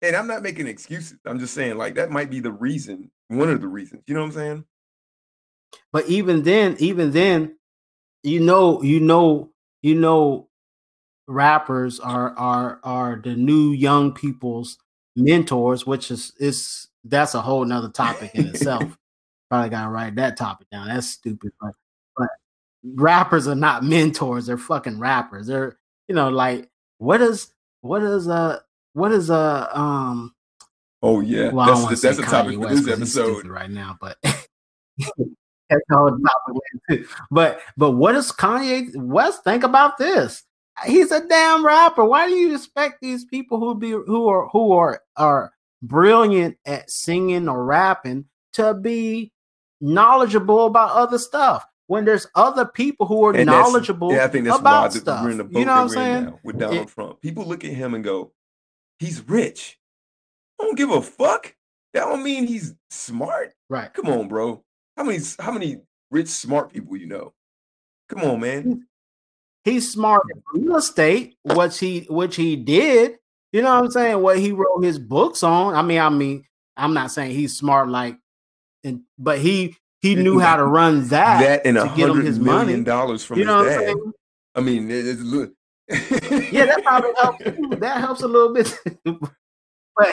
And 0.03 0.17
I'm 0.17 0.27
not 0.27 0.43
making 0.43 0.67
excuses. 0.67 1.19
I'm 1.25 1.39
just 1.39 1.55
saying 1.55 1.79
like 1.79 1.95
that 1.95 2.11
might 2.11 2.31
be 2.31 2.41
the 2.41 2.51
reason, 2.51 3.11
one 3.29 3.49
of 3.49 3.61
the 3.61 3.69
reasons. 3.69 4.03
You 4.07 4.15
know 4.15 4.21
what 4.21 4.27
I'm 4.27 4.33
saying? 4.33 4.65
But 5.93 6.09
even 6.09 6.43
then, 6.43 6.77
even 6.81 7.13
then, 7.13 7.57
you 8.25 8.41
know, 8.41 8.83
you 8.83 8.99
know, 8.99 9.53
you 9.83 9.95
know, 9.95 10.49
rappers 11.29 12.01
are 12.01 12.37
are 12.37 12.81
are 12.83 13.21
the 13.23 13.37
new 13.37 13.71
young 13.71 14.13
people's 14.13 14.79
mentors, 15.15 15.87
which 15.87 16.11
is 16.11 16.33
is 16.39 16.89
that's 17.05 17.35
a 17.35 17.41
whole 17.41 17.65
nother 17.65 17.91
topic 17.91 18.33
in 18.35 18.49
itself. 18.55 18.99
Probably 19.49 19.71
gotta 19.71 19.91
write 19.91 20.17
that 20.17 20.37
topic 20.37 20.69
down. 20.71 20.89
That's 20.89 21.07
stupid, 21.07 21.53
but 21.61 21.75
rappers 22.85 23.47
are 23.49 23.55
not 23.55 23.85
mentors, 23.85 24.47
they're 24.47 24.59
fucking 24.59 24.99
rappers. 24.99 25.47
They're 25.47 25.79
you 26.09 26.15
know, 26.15 26.29
like 26.31 26.69
what 26.99 27.21
is 27.21 27.53
what 27.81 28.03
is 28.03 28.29
uh 28.29 28.61
what 28.93 29.13
is 29.13 29.31
uh 29.31 29.69
um 29.73 30.35
Oh 31.03 31.21
yeah, 31.21 31.51
well, 31.51 31.69
I 31.69 31.89
that's 31.91 32.01
to 32.01 32.07
that's 32.07 32.19
a 32.19 32.23
topic 32.23 32.59
West 32.61 32.85
this 32.85 32.87
'cause 32.87 32.99
he's 32.99 33.19
episode. 33.19 33.47
right 33.49 33.71
now, 33.71 33.97
but 34.01 34.19
that's 34.23 35.83
a 35.91 35.95
whole 35.97 36.11
topic 36.11 36.63
too. 36.91 37.07
But 37.31 37.61
but 37.77 37.93
what 37.93 38.13
does 38.13 38.31
Kanye 38.31 38.95
West 38.97 39.43
think 39.45 39.65
about 39.65 39.99
this? 39.99 40.45
He's 40.87 41.11
a 41.11 41.27
damn 41.27 41.67
rapper. 41.67 42.05
Why 42.05 42.29
do 42.29 42.35
you 42.35 42.55
expect 42.55 43.01
these 43.01 43.25
people 43.25 43.59
who 43.59 43.75
be 43.75 43.91
who 43.91 44.29
are 44.29 44.49
who 44.49 44.73
are 44.73 45.03
are 45.17 45.53
brilliant 45.83 46.57
at 46.67 46.91
singing 46.91 47.49
or 47.49 47.65
rapping 47.65 48.27
to 48.55 48.75
be 48.75 49.33
knowledgeable 49.81 50.67
about 50.67 50.93
other 50.93 51.19
stuff? 51.19 51.65
When 51.89 52.05
there's 52.05 52.27
other 52.35 52.65
people 52.65 53.07
who 53.07 53.25
are 53.25 53.35
And 53.35 53.47
knowledgeable 53.47 54.13
Yeah, 54.13 54.25
I 54.25 54.29
think 54.29 54.45
that's 54.47 54.55
why 54.55 54.61
about 54.61 54.93
that 54.93 55.01
stuff. 55.01 55.25
we're 55.25 55.31
in 55.31 55.39
the 55.39 55.45
boat 55.45 55.59
You 55.59 55.67
know 55.67 55.75
what 55.75 55.81
I'm 55.83 55.89
saying? 55.91 56.25
now 56.25 56.41
with 56.43 56.59
Donald 56.59 56.89
Trump. 56.89 57.21
People 57.21 57.45
look 57.47 57.65
at 57.65 57.73
him 57.73 57.95
and 57.95 58.03
go, 58.05 58.33
"He's 58.99 59.21
rich." 59.29 59.79
I 60.61 60.65
don't 60.65 60.77
give 60.79 60.91
a 60.91 61.03
fuck. 61.03 61.55
That 61.93 62.05
don't 62.07 62.23
mean 62.23 62.47
he's 62.47 62.75
smart. 62.91 63.53
Right. 63.69 63.93
Come 63.93 64.07
on, 64.09 64.29
bro. 64.29 64.65
How 64.97 65.05
many 65.05 65.19
how 65.39 65.53
many 65.53 65.79
rich 66.11 66.29
smart 66.29 66.73
people 66.73 66.97
you 66.97 67.07
know? 67.07 67.35
Come 68.09 68.23
on, 68.23 68.41
man. 68.41 68.87
he's 69.65 69.91
smart 69.93 70.23
in 70.35 70.63
real 70.63 70.77
estate, 70.77 71.37
which 71.45 71.79
he 71.79 72.07
which 72.09 72.37
he 72.37 72.57
did. 72.57 73.17
You 73.53 73.63
know 73.63 73.75
what 73.75 73.85
I'm 73.85 73.91
saying? 73.91 74.21
What 74.23 74.39
he 74.39 74.53
wrote 74.53 74.83
his 74.83 74.99
books 74.99 75.43
on. 75.43 75.75
I 75.75 75.83
mean, 75.83 75.99
I 76.01 76.09
mean, 76.09 76.45
I'm 76.77 76.95
not 76.95 77.11
saying 77.11 77.33
he's 77.33 77.57
smart 77.57 77.89
like, 77.89 78.17
and 78.85 79.03
but 79.19 79.39
he 79.41 79.77
he 80.03 80.15
knew 80.17 80.39
how 80.39 80.57
to 80.57 80.65
run 80.67 81.09
that, 81.09 81.41
That 81.41 81.67
and 81.67 81.79
a 81.79 81.83
to 81.83 81.89
get 81.89 82.09
him 82.09 82.09
hundred 82.17 82.27
his 82.27 82.39
million 82.39 82.67
money. 82.67 82.85
dollars 82.85 83.25
from 83.25 83.39
You 83.39 83.45
know 83.47 83.59
what 83.59 83.67
his 83.69 83.77
I'm 83.77 83.81
dad. 83.81 83.87
saying? 83.87 84.13
I 84.55 84.61
mean, 84.61 84.91
it-. 84.91 86.53
Yeah, 86.53 86.67
that 86.67 86.83
probably 86.85 87.11
helps. 87.21 87.45
That 87.81 87.99
helps 88.01 88.23
a 88.23 88.29
little 88.29 88.53
bit. 88.53 88.79
but 89.97 90.13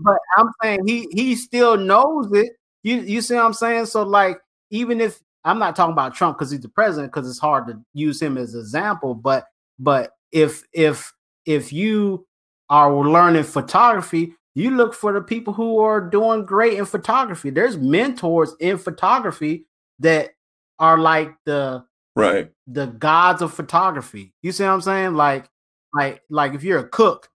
but 0.00 0.18
I'm 0.36 0.48
saying 0.62 0.86
he 0.86 1.08
he 1.12 1.34
still 1.36 1.76
knows 1.76 2.28
it. 2.32 2.52
You 2.82 2.96
you 3.00 3.20
see 3.20 3.34
what 3.34 3.44
I'm 3.44 3.52
saying? 3.54 3.86
So 3.86 4.02
like 4.02 4.38
even 4.70 5.00
if 5.00 5.20
I'm 5.44 5.58
not 5.58 5.76
talking 5.76 5.92
about 5.92 6.14
Trump 6.14 6.38
because 6.38 6.50
he's 6.50 6.60
the 6.60 6.68
president, 6.68 7.12
because 7.12 7.28
it's 7.28 7.38
hard 7.38 7.66
to 7.68 7.78
use 7.92 8.20
him 8.20 8.36
as 8.38 8.54
an 8.54 8.60
example, 8.60 9.14
but 9.14 9.46
but 9.78 10.12
if 10.32 10.62
if 10.72 11.12
if 11.46 11.72
you 11.72 12.26
are 12.70 12.94
learning 12.94 13.44
photography, 13.44 14.34
you 14.54 14.70
look 14.70 14.94
for 14.94 15.12
the 15.12 15.20
people 15.20 15.52
who 15.52 15.80
are 15.80 16.00
doing 16.00 16.44
great 16.46 16.78
in 16.78 16.84
photography. 16.84 17.50
There's 17.50 17.76
mentors 17.76 18.54
in 18.60 18.78
photography 18.78 19.66
that 19.98 20.30
are 20.78 20.98
like 20.98 21.34
the 21.44 21.84
right. 22.16 22.50
the 22.66 22.86
gods 22.86 23.42
of 23.42 23.52
photography. 23.52 24.32
You 24.42 24.52
see 24.52 24.64
what 24.64 24.70
I'm 24.70 24.80
saying? 24.80 25.14
Like, 25.14 25.48
like, 25.92 26.22
like 26.30 26.54
if 26.54 26.62
you're 26.62 26.78
a 26.80 26.88
cook, 26.88 27.28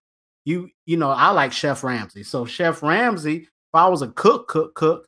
you 0.46 0.70
you 0.86 0.98
know, 0.98 1.10
I 1.10 1.32
like 1.32 1.52
Chef 1.52 1.84
Ramsay. 1.84 2.24
So 2.24 2.46
Chef 2.46 2.82
Ramsay, 2.82 3.38
if 3.38 3.48
I 3.74 3.88
was 3.88 4.02
a 4.02 4.08
cook, 4.08 4.48
cook, 4.48 4.74
cook, 4.76 5.08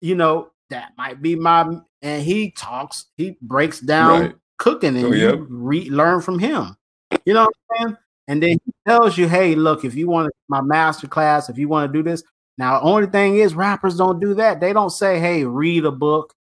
you 0.00 0.14
know, 0.14 0.50
that 0.70 0.92
might 0.96 1.20
be 1.22 1.36
my 1.36 1.78
and 2.02 2.22
he 2.22 2.50
talks, 2.52 3.06
he 3.16 3.36
breaks 3.42 3.80
down 3.80 4.20
Right. 4.20 4.34
cooking 4.58 4.96
and 4.96 5.06
Oh, 5.06 5.12
you 5.12 5.46
re- 5.48 5.90
learn 5.90 6.20
from 6.20 6.38
him. 6.38 6.76
You 7.24 7.34
know 7.34 7.44
what 7.44 7.54
I'm 7.70 7.88
saying? 7.88 7.96
And 8.28 8.42
then 8.42 8.50
he 8.64 8.72
tells 8.86 9.18
you, 9.18 9.28
hey, 9.28 9.54
look, 9.54 9.84
if 9.84 9.94
you 9.94 10.08
want 10.08 10.32
my 10.48 10.60
master 10.60 11.06
class, 11.06 11.48
if 11.48 11.58
you 11.58 11.68
want 11.68 11.92
to 11.92 11.98
do 11.98 12.02
this. 12.02 12.22
Now, 12.58 12.78
the 12.78 12.86
only 12.86 13.06
thing 13.06 13.36
is 13.36 13.54
rappers 13.54 13.96
don't 13.96 14.18
do 14.20 14.34
that. 14.34 14.60
They 14.60 14.72
don't 14.72 14.90
say, 14.90 15.18
hey, 15.20 15.44
read 15.44 15.84
a 15.84 15.90
book, 15.92 16.32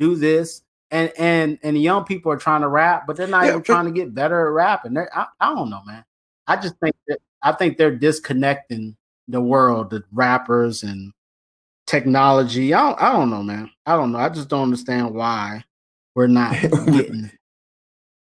do 0.00 0.16
this. 0.16 0.62
And 0.90 1.12
and 1.16 1.56
and 1.62 1.76
the 1.76 1.80
young 1.80 2.02
people 2.04 2.32
are 2.32 2.36
trying 2.36 2.62
to 2.62 2.68
rap, 2.68 3.06
but 3.06 3.16
they're 3.16 3.28
not 3.28 3.42
Yeah, 3.44 3.50
even 3.50 3.60
but- 3.60 3.66
trying 3.66 3.84
to 3.84 3.92
get 3.92 4.12
better 4.12 4.48
at 4.48 4.52
rapping. 4.52 4.94
They're, 4.94 5.16
I, 5.16 5.26
I 5.40 5.54
don't 5.54 5.70
know, 5.70 5.82
man. 5.86 6.04
I 6.48 6.56
just 6.56 6.74
think 6.82 6.96
that 7.06 7.18
I 7.42 7.52
think 7.52 7.78
they're 7.78 7.94
disconnecting 7.94 8.96
the 9.28 9.40
world, 9.40 9.90
the 9.90 10.02
rappers 10.10 10.82
and 10.82 11.12
technology. 11.86 12.74
I 12.74 12.80
don't, 12.80 13.00
I 13.02 13.12
don't 13.12 13.30
know, 13.30 13.42
man. 13.44 13.70
I 13.86 13.94
don't 13.96 14.10
know. 14.10 14.18
I 14.18 14.28
just 14.28 14.48
don't 14.48 14.64
understand 14.64 15.14
why 15.14 15.62
we're 16.16 16.26
not 16.26 16.60
getting 16.60 17.30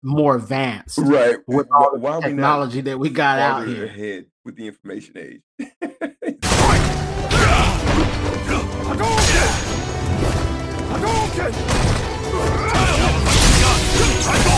more 0.03 0.35
advanced 0.35 0.97
Right. 0.97 1.37
with 1.47 1.67
all 1.71 1.91
the 1.93 1.99
why 1.99 2.11
not 2.11 2.23
technology 2.23 2.81
that 2.81 2.97
we 2.97 3.09
got 3.09 3.39
out 3.39 3.67
here. 3.67 3.85
ahead 3.85 4.25
with 4.45 4.55
the 4.55 4.67
information 4.67 5.17
age? 5.17 5.41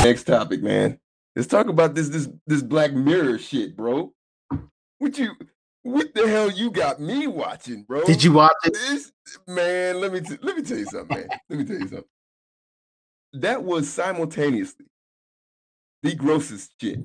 Next 0.03 0.25
topic, 0.25 0.61
man. 0.61 0.99
Let's 1.35 1.47
talk 1.47 1.67
about 1.67 1.95
this 1.95 2.09
this 2.09 2.29
this 2.45 2.61
Black 2.61 2.93
Mirror 2.93 3.37
shit, 3.39 3.75
bro. 3.75 4.13
What 4.99 5.17
you 5.17 5.31
what 5.83 6.13
the 6.13 6.27
hell 6.27 6.51
you 6.51 6.69
got 6.71 6.99
me 6.99 7.25
watching, 7.27 7.83
bro? 7.83 8.03
Did 8.03 8.23
you 8.23 8.33
watch 8.33 8.51
it? 8.65 8.73
this 8.73 9.11
man? 9.47 10.01
Let 10.01 10.11
me 10.11 10.19
t- 10.19 10.37
let 10.41 10.57
me 10.57 10.61
tell 10.63 10.77
you 10.77 10.85
something, 10.85 11.17
man. 11.17 11.27
Let 11.49 11.59
me 11.59 11.65
tell 11.65 11.75
you 11.77 11.87
something. 11.87 12.03
That 13.33 13.63
was 13.63 13.89
simultaneously 13.89 14.85
the 16.03 16.13
grossest 16.15 16.73
shit 16.79 16.99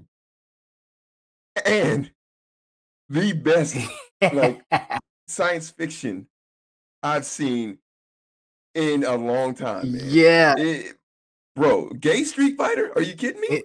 and 1.64 2.10
the 3.08 3.32
best 3.32 3.76
like- 4.20 4.62
science 5.28 5.70
fiction 5.70 6.26
I've 7.02 7.24
seen 7.24 7.78
in 8.74 9.04
a 9.04 9.14
long 9.16 9.54
time, 9.54 9.92
man. 9.92 10.02
yeah, 10.04 10.54
It- 10.58 10.96
bro, 11.56 11.90
gay 11.90 12.24
Street 12.24 12.56
Fighter? 12.56 12.92
Are 12.96 13.02
you 13.02 13.14
kidding 13.14 13.40
me? 13.40 13.48
It- 13.48 13.64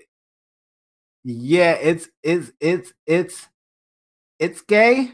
Yeah, 1.25 1.73
it's 1.73 2.09
it's 2.21 2.51
it's 2.59 2.93
it's 3.07 3.47
it's 4.39 4.61
gay. 4.61 5.13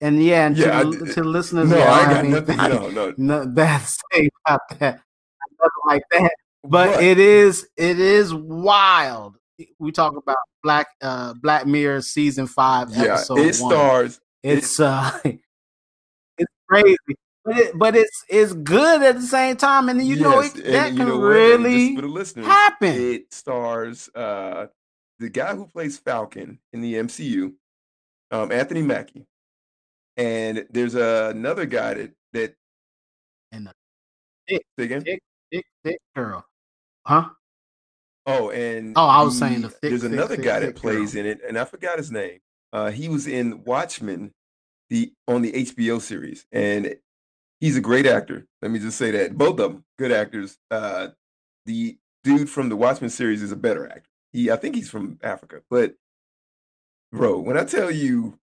And 0.00 0.22
yeah, 0.22 0.46
and 0.46 0.56
Yeah, 0.56 0.82
to, 0.82 0.90
the, 0.90 1.12
to 1.14 1.24
listeners, 1.24 1.70
No, 1.70 1.78
yeah, 1.78 1.92
I 1.92 1.98
don't 2.14 2.30
got 2.30 2.48
have 2.48 2.48
nothing. 2.48 2.56
No, 2.94 3.12
no. 3.16 3.44
no 3.44 3.78
say 4.12 4.28
about 4.46 4.60
that. 4.78 5.00
Nothing 5.60 5.84
like 5.86 6.02
that. 6.12 6.32
But 6.68 6.94
But- 6.94 7.04
it 7.04 7.18
is 7.18 7.68
it 7.76 7.98
is 7.98 8.32
wild. 8.34 9.36
We 9.78 9.90
talk 9.90 10.16
about 10.16 10.36
Black 10.62 10.86
uh 11.02 11.34
Black 11.34 11.66
Mirror 11.66 12.02
season 12.02 12.46
five, 12.46 12.90
yeah, 12.90 13.14
episode 13.14 13.38
it 13.38 13.44
one. 13.44 13.72
stars. 13.72 14.20
It's 14.42 14.78
uh 14.78 15.10
it's 15.24 16.52
crazy. 16.68 16.96
But 17.44 17.56
it, 17.56 17.78
but 17.78 17.96
it's 17.96 18.24
it's 18.28 18.52
good 18.52 19.02
at 19.02 19.16
the 19.16 19.22
same 19.26 19.56
time, 19.56 19.88
and 19.88 20.04
you 20.06 20.16
know 20.16 20.40
yes, 20.40 20.54
it, 20.54 20.64
and 20.66 20.74
that 20.74 20.88
can 20.88 21.08
know 21.08 21.18
what? 21.18 21.26
Really 21.28 21.96
for 21.96 22.02
the 22.02 22.08
listeners, 22.08 22.46
happen. 22.46 22.94
it 22.94 23.32
stars 23.32 24.10
uh 24.14 24.66
the 25.18 25.28
guy 25.30 25.54
who 25.54 25.66
plays 25.66 25.98
Falcon 25.98 26.58
in 26.72 26.80
the 26.80 26.94
MCU, 26.94 27.54
um, 28.30 28.52
Anthony 28.52 28.82
Mackie, 28.82 29.26
and 30.16 30.66
there's 30.70 30.94
uh, 30.94 31.32
another 31.34 31.66
guy 31.66 31.94
that 31.94 32.12
that. 32.34 32.54
And 33.50 33.70
the 34.48 34.82
again? 34.82 35.02
thick, 35.02 35.22
thick, 35.50 35.64
thick 35.84 35.98
girl, 36.14 36.44
huh? 37.08 37.30
Oh, 38.26 38.50
and 38.50 38.92
Oh, 38.96 39.06
I 39.06 39.22
was 39.22 39.38
saying 39.38 39.62
the 39.62 39.70
thick, 39.70 39.80
there's 39.90 40.02
thick, 40.02 40.12
another 40.12 40.36
thick, 40.36 40.44
guy 40.44 40.60
that 40.60 40.76
plays 40.76 41.14
girl. 41.14 41.20
in 41.24 41.26
it, 41.30 41.40
and 41.48 41.58
I 41.58 41.64
forgot 41.64 41.96
his 41.96 42.10
name. 42.12 42.38
Uh, 42.72 42.90
he 42.90 43.08
was 43.08 43.26
in 43.26 43.64
Watchmen, 43.64 44.32
the 44.90 45.12
on 45.26 45.40
the 45.42 45.52
HBO 45.52 46.00
series, 46.00 46.44
and 46.52 46.94
he's 47.60 47.76
a 47.78 47.80
great 47.80 48.04
actor. 48.06 48.46
Let 48.60 48.70
me 48.70 48.78
just 48.78 48.98
say 48.98 49.10
that 49.12 49.38
both 49.38 49.58
of 49.58 49.72
them 49.72 49.84
good 49.98 50.12
actors. 50.12 50.58
Uh, 50.70 51.08
the 51.64 51.96
dude 52.24 52.50
from 52.50 52.68
the 52.68 52.76
Watchmen 52.76 53.08
series 53.10 53.42
is 53.42 53.52
a 53.52 53.56
better 53.56 53.86
actor. 53.88 54.10
He, 54.34 54.50
I 54.50 54.56
think 54.56 54.74
he's 54.74 54.90
from 54.90 55.18
Africa, 55.22 55.62
but 55.70 55.94
bro, 57.12 57.38
when 57.40 57.56
I 57.56 57.64
tell 57.64 57.90
you, 57.90 58.38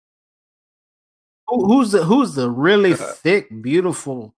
who's 1.46 1.92
the 1.92 2.04
who's 2.04 2.34
the 2.34 2.50
really 2.50 2.94
Uh, 2.94 2.96
thick, 2.96 3.48
beautiful, 3.62 4.34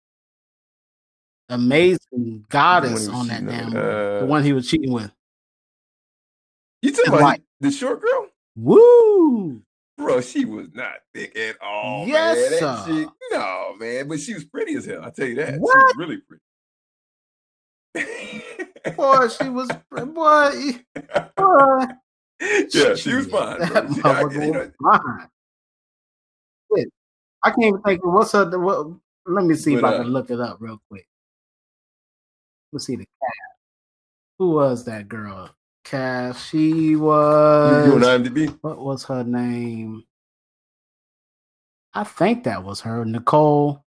amazing 1.48 2.44
goddess 2.48 3.08
on 3.08 3.28
that 3.28 3.46
damn 3.46 3.66
on, 3.66 3.72
the 3.72 4.22
uh, 4.22 4.26
one 4.26 4.42
he 4.44 4.52
was 4.52 4.68
cheating 4.68 4.92
with? 4.92 5.10
you 6.82 6.92
talking 6.92 7.08
about 7.08 7.22
wife. 7.22 7.40
the 7.60 7.70
short 7.70 8.00
girl, 8.02 8.28
Woo! 8.56 9.62
bro? 9.98 10.20
She 10.20 10.44
was 10.44 10.68
not 10.74 10.94
thick 11.14 11.36
at 11.36 11.56
all, 11.62 12.06
Yes, 12.06 12.36
man. 12.36 12.60
That 12.60 12.84
sir. 12.86 12.92
chick, 13.04 13.08
no, 13.32 13.74
man, 13.78 14.08
but 14.08 14.20
she 14.20 14.34
was 14.34 14.44
pretty 14.44 14.74
as 14.74 14.84
hell. 14.84 15.02
I 15.04 15.10
tell 15.10 15.26
you 15.26 15.34
that. 15.36 15.54
She 15.54 15.60
was 15.60 15.94
really 15.96 16.18
pretty. 16.18 16.42
Boy, 18.96 19.28
she 19.28 19.48
was 19.48 19.68
boy. 19.90 20.04
boy 21.36 21.86
yeah, 22.40 22.94
she 22.94 23.14
was 23.14 23.26
fine. 23.28 23.58
That 23.60 23.92
She, 23.94 24.02
I, 24.04 24.20
you 24.44 24.52
know, 24.52 24.70
fine. 24.82 25.28
Shit. 26.76 26.88
I 27.42 27.50
can't 27.50 27.64
even 27.64 27.82
think 27.82 28.04
what's 28.04 28.32
her. 28.32 28.58
What, 28.58 28.88
let 29.26 29.44
me 29.44 29.54
see 29.54 29.74
if 29.74 29.80
But, 29.80 29.94
I 29.94 29.96
uh, 29.96 30.02
can 30.02 30.12
look 30.12 30.30
it 30.30 30.40
up 30.40 30.58
real 30.60 30.80
quick. 30.90 31.06
Let's 32.72 32.86
see 32.86 32.96
the 32.96 33.06
cast. 33.06 33.32
Who 34.38 34.50
was 34.52 34.84
that 34.86 35.08
girl? 35.08 35.50
Cast. 35.84 36.50
She 36.50 36.96
you, 37.62 37.76
you 37.84 37.94
was. 37.94 37.94
on 37.94 38.02
IMDb? 38.02 38.58
what 38.62 38.78
was 38.78 39.04
her 39.04 39.24
name? 39.24 40.04
I 41.94 42.04
think 42.04 42.44
that 42.44 42.64
was 42.64 42.82
her, 42.82 43.04
Nicole 43.04 43.84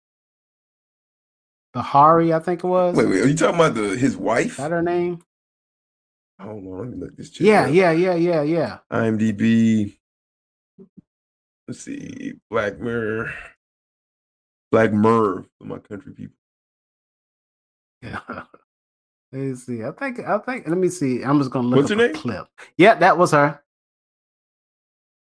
Beharie. 1.76 2.34
I 2.36 2.40
think 2.40 2.64
it 2.64 2.68
was. 2.68 2.96
Wait, 2.96 3.08
wait. 3.08 3.22
Are 3.24 3.28
you 3.28 3.36
talking 3.36 3.56
about 3.56 3.76
the 3.76 3.98
his 3.98 4.14
Is 4.14 4.18
wife? 4.18 4.58
that 4.58 4.72
her 4.72 4.82
name? 4.82 5.22
Hold 6.40 6.66
on, 6.68 6.80
let 6.80 6.88
me 6.90 6.98
look 6.98 7.18
this 7.18 7.40
Yeah, 7.42 7.64
up. 7.66 7.74
yeah, 7.74 7.92
yeah, 7.92 8.16
yeah, 8.16 8.42
yeah. 8.44 8.80
IMDb. 8.92 9.98
Let's 11.68 11.82
see. 11.82 12.34
Black 12.50 12.80
Mirror. 12.80 13.34
Black 14.72 14.94
Merv 14.94 15.48
for 15.58 15.66
my 15.66 15.80
country 15.80 16.14
people. 16.14 16.36
Yeah. 18.04 18.44
Let 19.32 19.42
me 19.42 19.56
see. 19.56 19.84
I 19.84 19.92
think. 19.92 20.20
I 20.20 20.38
think. 20.40 20.68
Let 20.68 20.78
me 20.78 20.90
see. 20.90 21.24
I'm 21.24 21.40
just 21.40 21.52
gonna 21.52 21.68
look 21.68 21.78
What's 21.78 21.92
up 21.92 21.98
her 21.98 22.06
a 22.06 22.08
name? 22.08 22.16
clip. 22.16 22.48
Yeah, 22.78 22.96
that 22.96 23.18
was 23.18 23.32
her. 23.32 23.62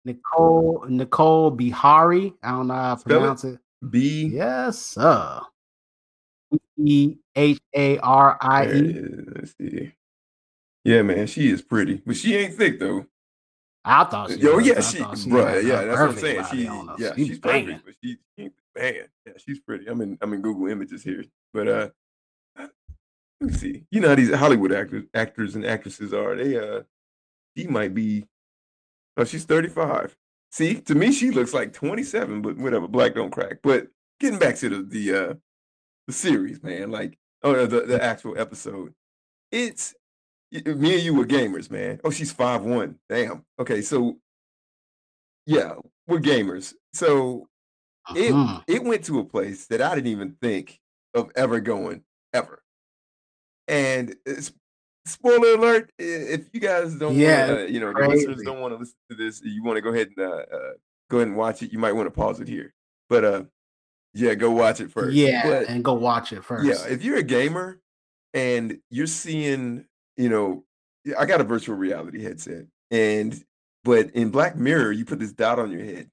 Nicole 0.05 0.85
Nicole 0.89 1.55
Beharie. 1.55 2.33
I 2.43 2.51
don't 2.51 2.67
know 2.67 2.73
how 2.73 2.95
to 2.95 2.99
Spell 3.01 3.17
it. 3.17 3.19
pronounce 3.19 3.43
it. 3.45 3.59
B. 3.89 4.25
Yes, 4.33 4.79
sir. 4.79 5.41
E 6.77 7.15
H 7.35 7.59
A 7.75 7.97
R 7.99 8.37
I 8.41 8.65
E. 8.71 9.05
Let's 9.35 9.55
see. 9.57 9.93
Yeah, 10.83 11.01
man, 11.03 11.27
she 11.27 11.49
is 11.49 11.61
pretty, 11.61 12.01
but 12.05 12.15
she 12.17 12.35
ain't 12.35 12.55
thick 12.55 12.79
though. 12.79 13.05
I 13.85 14.03
thought 14.05 14.31
she. 14.31 14.37
Yo, 14.37 14.57
was. 14.57 14.65
yeah, 14.67 14.73
I 14.77 14.81
she, 14.81 14.97
thought 14.99 15.25
bro, 15.27 15.57
yeah, 15.59 15.83
that's 15.85 15.99
what 15.99 16.09
I'm 16.09 16.17
saying. 16.17 16.45
She, 16.51 16.63
yeah, 17.03 17.15
She 17.15 17.27
she's 17.27 17.39
banging. 17.39 17.79
perfect, 17.79 17.85
but 17.85 17.95
she, 18.03 18.17
she, 18.37 18.49
man, 18.77 18.93
yeah, 19.25 19.33
she's 19.37 19.59
pretty. 19.59 19.87
I'm 19.87 20.01
in, 20.01 20.17
I'm 20.21 20.33
in 20.33 20.41
Google 20.41 20.67
Images 20.67 21.03
here, 21.03 21.23
but 21.53 21.67
uh, 21.67 21.89
me 23.43 23.53
see. 23.53 23.85
You 23.91 24.01
know 24.01 24.09
how 24.09 24.15
these 24.15 24.33
Hollywood 24.33 24.71
actors, 24.71 25.05
actors 25.13 25.55
and 25.55 25.65
actresses 25.65 26.13
are. 26.13 26.35
They, 26.35 26.57
uh, 26.57 26.83
she 27.57 27.67
might 27.67 27.93
be. 27.93 28.25
Oh, 29.17 29.23
she's 29.25 29.45
35. 29.45 30.15
See, 30.51 30.81
to 30.81 30.95
me, 30.95 31.11
she 31.11 31.31
looks 31.31 31.53
like 31.53 31.73
27, 31.73 32.41
but 32.41 32.57
whatever. 32.57 32.87
Black 32.87 33.15
don't 33.15 33.31
crack. 33.31 33.59
But 33.63 33.87
getting 34.19 34.39
back 34.39 34.55
to 34.57 34.69
the 34.69 34.83
the 34.83 35.13
uh 35.19 35.33
the 36.07 36.13
series, 36.13 36.61
man, 36.63 36.91
like 36.91 37.17
or 37.43 37.65
the 37.65 37.81
the 37.81 38.03
actual 38.03 38.37
episode, 38.39 38.93
it's 39.51 39.93
me 40.51 40.95
and 40.95 41.03
you 41.03 41.13
were 41.15 41.25
gamers, 41.25 41.71
man. 41.71 41.99
Oh, 42.03 42.11
she's 42.11 42.31
five 42.31 42.63
one. 42.63 42.99
Damn. 43.09 43.45
Okay, 43.59 43.81
so 43.81 44.17
yeah, 45.45 45.75
we're 46.07 46.19
gamers. 46.19 46.73
So 46.93 47.47
it 48.15 48.33
Mhm. 48.33 48.63
it 48.67 48.83
went 48.83 49.05
to 49.05 49.19
a 49.19 49.25
place 49.25 49.67
that 49.67 49.81
I 49.81 49.95
didn't 49.95 50.07
even 50.11 50.37
think 50.41 50.79
of 51.13 51.31
ever 51.35 51.59
going 51.59 52.03
ever. 52.33 52.62
And 53.67 54.15
it's, 54.25 54.51
spoiler 55.05 55.53
alert: 55.53 55.91
if 55.97 56.47
you 56.53 56.59
guys 56.59 56.95
don't, 56.95 57.15
Yeah, 57.15 57.47
wanna, 57.47 57.65
you 57.65 57.79
know, 57.79 57.91
listeners 57.91 58.41
don't 58.43 58.59
want 58.59 58.73
to 58.73 58.77
listen 58.77 58.95
to 59.09 59.15
this, 59.15 59.41
you 59.43 59.63
want 59.63 59.77
to 59.77 59.81
go 59.81 59.89
ahead 59.89 60.09
and 60.17 60.25
uh, 60.25 60.35
uh, 60.51 60.73
go 61.09 61.17
ahead 61.17 61.27
and 61.29 61.37
watch 61.37 61.61
it. 61.61 61.71
You 61.71 61.79
might 61.79 61.93
want 61.93 62.07
to 62.07 62.11
pause 62.11 62.39
it 62.39 62.47
here, 62.47 62.73
but 63.09 63.23
uh, 63.25 63.43
yeah, 64.13 64.33
go 64.35 64.51
watch 64.51 64.79
it 64.79 64.91
first. 64.91 65.15
Yeah, 65.15 65.43
but, 65.43 65.67
and 65.67 65.83
go 65.83 65.93
watch 65.93 66.33
it 66.33 66.43
first. 66.43 66.65
yeah, 66.65 66.91
if 66.91 67.03
you're 67.03 67.17
a 67.17 67.23
gamer 67.23 67.79
and 68.33 68.79
you're 68.89 69.07
seeing, 69.07 69.85
you 70.17 70.29
know, 70.29 70.63
I 71.17 71.25
got 71.25 71.41
a 71.41 71.45
virtual 71.45 71.75
reality 71.75 72.23
headset, 72.23 72.65
and 72.91 73.43
but 73.83 74.11
in 74.11 74.29
Black 74.29 74.55
Mirror, 74.55 74.93
you 74.93 75.05
put 75.05 75.19
this 75.19 75.33
dot 75.33 75.59
on 75.59 75.71
your 75.71 75.83
head, 75.83 76.09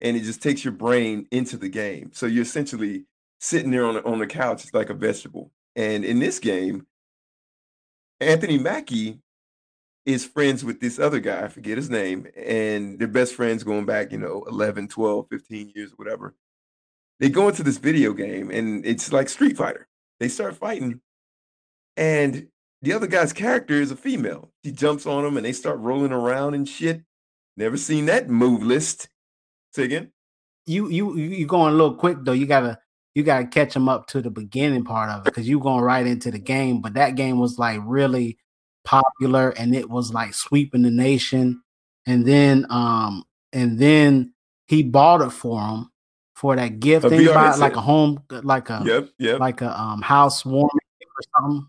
and 0.00 0.16
it 0.16 0.20
just 0.24 0.42
takes 0.42 0.64
your 0.64 0.72
brain 0.72 1.26
into 1.30 1.56
the 1.56 1.68
game. 1.68 2.10
So 2.12 2.26
you're 2.26 2.42
essentially 2.42 3.06
sitting 3.40 3.70
there 3.70 3.86
on 3.86 3.98
on 3.98 4.18
the 4.18 4.26
couch 4.26 4.64
it's 4.64 4.74
like 4.74 4.90
a 4.90 4.94
vegetable. 4.94 5.50
And 5.76 6.04
in 6.04 6.18
this 6.18 6.38
game, 6.38 6.86
Anthony 8.20 8.58
Mackie 8.58 9.20
is 10.06 10.24
friends 10.24 10.64
with 10.64 10.80
this 10.80 10.98
other 10.98 11.20
guy, 11.20 11.44
I 11.44 11.48
forget 11.48 11.76
his 11.76 11.90
name, 11.90 12.26
and 12.36 12.98
they're 12.98 13.08
best 13.08 13.34
friends 13.34 13.62
going 13.62 13.84
back, 13.84 14.10
you 14.12 14.18
know, 14.18 14.44
11, 14.48 14.88
12, 14.88 15.26
15 15.30 15.72
years, 15.74 15.92
whatever. 15.96 16.34
They 17.20 17.28
go 17.28 17.48
into 17.48 17.62
this 17.62 17.78
video 17.78 18.12
game, 18.12 18.50
and 18.50 18.84
it's 18.86 19.12
like 19.12 19.28
Street 19.28 19.56
Fighter. 19.56 19.86
They 20.18 20.28
start 20.28 20.56
fighting, 20.56 21.00
and 21.96 22.48
the 22.82 22.92
other 22.92 23.06
guy's 23.06 23.32
character 23.32 23.74
is 23.74 23.90
a 23.90 23.96
female. 23.96 24.50
She 24.64 24.72
jumps 24.72 25.06
on 25.06 25.24
him, 25.24 25.36
and 25.36 25.44
they 25.44 25.52
start 25.52 25.78
rolling 25.78 26.12
around 26.12 26.54
and 26.54 26.68
shit. 26.68 27.02
Never 27.56 27.76
seen 27.76 28.06
that 28.06 28.28
move 28.28 28.62
list. 28.62 29.08
Say 29.72 29.84
again? 29.84 30.12
you 30.66 30.88
you 30.88 31.16
you 31.16 31.46
going 31.46 31.72
a 31.72 31.76
little 31.76 31.94
quick 31.94 32.18
though. 32.22 32.32
You 32.32 32.46
gotta 32.46 32.78
you 33.16 33.22
gotta 33.22 33.46
catch 33.46 33.72
them 33.72 33.88
up 33.88 34.06
to 34.08 34.20
the 34.20 34.28
beginning 34.30 34.84
part 34.84 35.08
of 35.08 35.20
it 35.20 35.24
because 35.24 35.48
you're 35.48 35.58
going 35.58 35.82
right 35.82 36.06
into 36.06 36.30
the 36.30 36.38
game. 36.38 36.82
But 36.82 36.92
that 36.94 37.14
game 37.14 37.38
was 37.38 37.58
like 37.58 37.80
really 37.82 38.36
popular 38.84 39.48
and 39.50 39.74
it 39.74 39.88
was 39.88 40.12
like 40.12 40.34
sweeping 40.34 40.82
the 40.82 40.90
nation. 40.90 41.62
And 42.04 42.26
then 42.26 42.66
um 42.68 43.24
and 43.54 43.78
then 43.78 44.34
he 44.66 44.82
bought 44.82 45.22
it 45.22 45.30
for 45.30 45.58
him 45.66 45.90
for 46.34 46.56
that 46.56 46.78
gift. 46.78 47.08
Buy 47.08 47.54
like 47.56 47.76
a 47.76 47.80
home 47.80 48.22
like 48.30 48.68
a 48.68 48.82
Yep, 48.84 49.08
yep. 49.18 49.40
like 49.40 49.62
a 49.62 49.80
um 49.80 50.02
housewarming 50.02 50.68
gift 51.00 51.10
or 51.18 51.40
something. 51.40 51.66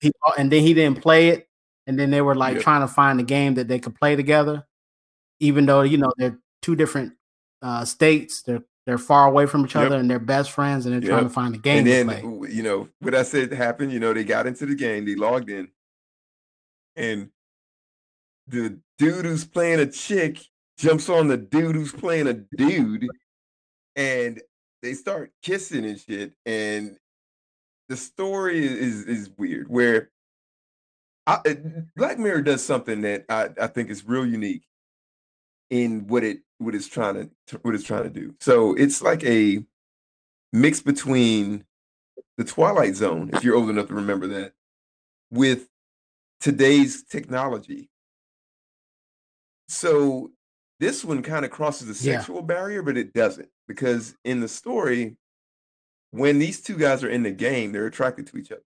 He 0.00 0.12
bought- 0.20 0.38
and 0.38 0.52
then 0.52 0.62
he 0.62 0.74
didn't 0.74 1.00
play 1.00 1.28
it. 1.30 1.48
And 1.86 1.98
then 1.98 2.10
they 2.10 2.20
were 2.20 2.34
like 2.34 2.56
Yep. 2.56 2.62
trying 2.64 2.80
to 2.82 2.88
find 2.92 3.18
a 3.18 3.22
game 3.24 3.54
that 3.54 3.66
they 3.68 3.78
could 3.78 3.94
play 3.94 4.14
together, 4.14 4.66
even 5.40 5.64
though 5.64 5.80
you 5.80 5.96
know 5.96 6.12
they're 6.18 6.38
two 6.60 6.76
different 6.76 7.14
uh 7.62 7.86
states. 7.86 8.42
They're 8.42 8.62
they're 8.86 8.98
far 8.98 9.26
away 9.26 9.46
from 9.46 9.64
each 9.64 9.74
Yep. 9.74 9.86
other 9.86 9.96
and 9.98 10.10
they're 10.10 10.18
best 10.18 10.50
friends 10.50 10.86
and 10.86 10.94
they're 10.94 11.08
trying 11.10 11.24
to 11.24 11.30
find 11.30 11.54
a 11.54 11.58
game 11.58 11.86
and 11.86 12.08
then 12.08 12.42
you 12.50 12.62
know 12.62 12.88
what 13.00 13.14
I 13.14 13.22
said 13.22 13.52
happened. 13.52 13.92
You 13.92 14.00
know 14.00 14.12
they 14.12 14.24
got 14.24 14.46
into 14.46 14.66
the 14.66 14.74
game, 14.74 15.04
they 15.04 15.14
logged 15.14 15.50
in, 15.50 15.68
and 16.96 17.30
the 18.46 18.78
dude 18.98 19.24
who's 19.24 19.44
playing 19.44 19.80
a 19.80 19.86
chick 19.86 20.38
jumps 20.78 21.08
on 21.08 21.28
the 21.28 21.36
dude 21.36 21.74
who's 21.74 21.92
playing 21.92 22.26
a 22.26 22.34
dude, 22.34 23.08
and 23.96 24.42
they 24.82 24.92
start 24.94 25.32
kissing 25.42 25.84
and 25.86 25.98
shit. 25.98 26.34
And 26.44 26.98
the 27.88 27.96
story 27.96 28.64
is 28.64 29.04
is 29.04 29.30
weird. 29.38 29.68
Where 29.68 30.10
I, 31.26 31.34
uh, 31.46 31.54
Black 31.96 32.18
Mirror 32.18 32.42
does 32.42 32.62
something 32.64 33.00
that 33.00 33.24
I, 33.30 33.48
I 33.60 33.66
think 33.66 33.88
is 33.88 34.06
real 34.06 34.26
unique 34.26 34.64
in 35.70 36.06
what 36.06 36.24
it 36.24 36.40
what 36.58 36.74
it's 36.74 36.88
trying 36.88 37.30
to 37.48 37.58
what 37.62 37.74
it's 37.74 37.84
trying 37.84 38.04
to 38.04 38.10
do. 38.10 38.34
So 38.40 38.74
it's 38.74 39.02
like 39.02 39.24
a 39.24 39.64
mix 40.52 40.80
between 40.80 41.64
the 42.36 42.44
Twilight 42.44 42.96
Zone, 42.96 43.30
if 43.32 43.44
you're 43.44 43.56
old 43.56 43.70
enough 43.70 43.88
to 43.88 43.94
remember 43.94 44.26
that, 44.28 44.52
with 45.30 45.68
today's 46.40 47.02
technology. 47.04 47.88
So 49.68 50.32
this 50.80 51.04
one 51.04 51.22
kind 51.22 51.44
of 51.44 51.50
crosses 51.50 51.86
the 52.00 52.08
Yeah. 52.08 52.18
sexual 52.18 52.42
barrier, 52.42 52.82
but 52.82 52.96
it 52.96 53.12
doesn't 53.12 53.48
because 53.66 54.14
in 54.24 54.40
the 54.40 54.48
story, 54.48 55.16
when 56.10 56.38
these 56.38 56.60
two 56.60 56.76
guys 56.76 57.02
are 57.02 57.08
in 57.08 57.22
the 57.22 57.30
game, 57.30 57.72
they're 57.72 57.86
attracted 57.86 58.26
to 58.28 58.36
each 58.36 58.52
other. 58.52 58.62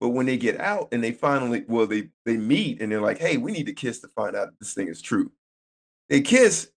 But 0.00 0.10
when 0.10 0.26
they 0.26 0.36
get 0.36 0.60
out 0.60 0.88
and 0.92 1.02
they 1.02 1.12
finally, 1.12 1.64
well, 1.68 1.86
they 1.86 2.10
they 2.24 2.36
meet 2.36 2.80
and 2.80 2.90
they're 2.90 3.00
like, 3.00 3.18
"Hey, 3.18 3.36
we 3.36 3.52
need 3.52 3.66
to 3.66 3.72
kiss 3.72 4.00
to 4.00 4.08
find 4.08 4.34
out 4.36 4.48
if 4.48 4.58
this 4.58 4.74
thing 4.74 4.88
is 4.88 5.00
true." 5.00 5.32
They 6.08 6.20
kiss, 6.20 6.70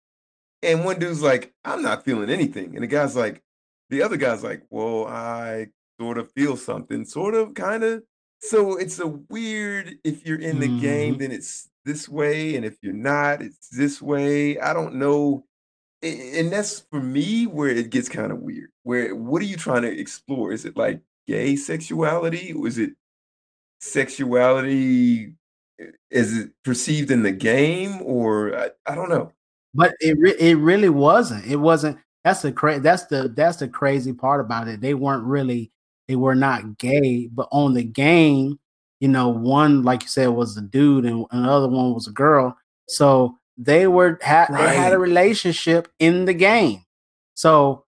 and 0.63 0.85
one 0.85 0.99
dude's 0.99 1.23
like, 1.23 1.55
"I'm 1.65 1.83
not 1.83 2.05
feeling 2.05 2.31
anything," 2.31 2.75
and 2.75 2.83
the 2.83 2.89
guy's 2.89 3.17
like, 3.17 3.43
the 3.91 4.03
other 4.03 4.17
guy's 4.17 4.45
like, 4.45 4.65
"Well, 4.71 5.07
I 5.07 5.69
sort 6.01 6.19
of 6.19 6.33
feel 6.33 6.57
something, 6.57 7.05
sort 7.05 7.35
of, 7.35 7.55
kind 7.55 7.85
of." 7.85 8.05
So 8.41 8.77
it's 8.77 8.99
a 9.01 9.07
weird. 9.09 9.99
If 10.05 10.27
you're 10.27 10.41
in 10.41 10.61
the 10.61 10.69
game, 10.69 11.17
Mhm. 11.17 11.19
then 11.19 11.33
it's 11.33 11.71
this 11.85 12.09
way, 12.09 12.57
and 12.57 12.65
if 12.65 12.79
you're 12.83 12.93
not, 12.95 13.43
it's 13.43 13.69
this 13.71 14.03
way. 14.03 14.59
I 14.61 14.73
don't 14.75 14.97
know, 14.97 15.47
and 16.03 16.53
that's 16.53 16.81
for 16.81 17.01
me 17.03 17.47
where 17.47 17.71
it 17.71 17.91
gets 17.91 18.09
kind 18.11 18.33
of 18.33 18.41
weird. 18.41 18.71
Where 18.85 19.15
what 19.17 19.43
are 19.43 19.47
you 19.47 19.57
trying 19.57 19.83
to 19.83 20.01
explore? 20.01 20.53
Is 20.53 20.65
it 20.67 20.77
like 20.77 21.03
gay 21.29 21.57
sexuality, 21.57 22.53
or 22.55 22.67
is 22.69 22.79
it 22.79 22.93
sexuality? 23.81 25.35
Is 26.11 26.37
it 26.39 26.51
perceived 26.65 27.11
in 27.11 27.23
the 27.23 27.33
game, 27.33 28.01
or 28.03 28.57
I, 28.57 28.71
I 28.87 28.95
don't 28.95 29.11
know. 29.11 29.33
But 29.75 29.95
it 30.01 30.17
re- 30.19 30.37
it 30.39 30.57
really 30.57 30.89
wasn't. 30.89 31.47
It 31.47 31.57
wasn't. 31.57 31.99
That's 32.25 32.43
the 32.43 32.53
cra- 32.53 32.81
That's 32.81 33.05
the 33.07 33.29
that's 33.29 33.59
the 33.59 33.69
crazy 33.69 34.13
part 34.13 34.41
about 34.41 34.69
it. 34.69 34.81
They 34.81 34.95
weren't 34.95 35.25
really. 35.25 35.71
They 36.09 36.17
were 36.17 36.35
not 36.35 36.79
gay, 36.79 37.29
but 37.33 37.49
on 37.51 37.75
the 37.75 37.83
game, 37.83 38.59
you 39.01 39.09
know, 39.09 39.29
one 39.29 39.83
like 39.83 40.03
you 40.03 40.09
said 40.09 40.29
was 40.29 40.57
a 40.57 40.63
dude, 40.63 41.05
and 41.05 41.27
another 41.31 41.69
one 41.69 41.93
was 41.93 42.07
a 42.07 42.13
girl. 42.13 42.57
So 42.89 43.37
they 43.59 43.87
were 43.87 44.19
had 44.23 44.49
they 44.49 44.77
had 44.77 44.93
a 44.93 44.99
relationship 44.99 45.89
in 45.99 46.25
the 46.25 46.35
game. 46.35 46.85
So 47.35 47.85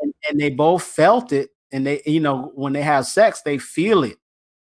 and, 0.00 0.12
and 0.28 0.40
they 0.40 0.50
both 0.50 0.82
felt 0.82 1.32
it, 1.32 1.50
and 1.72 1.86
they 1.86 2.02
you 2.06 2.20
know 2.20 2.50
when 2.54 2.72
they 2.72 2.82
have 2.82 3.06
sex, 3.06 3.42
they 3.42 3.58
feel 3.58 4.04
it 4.04 4.16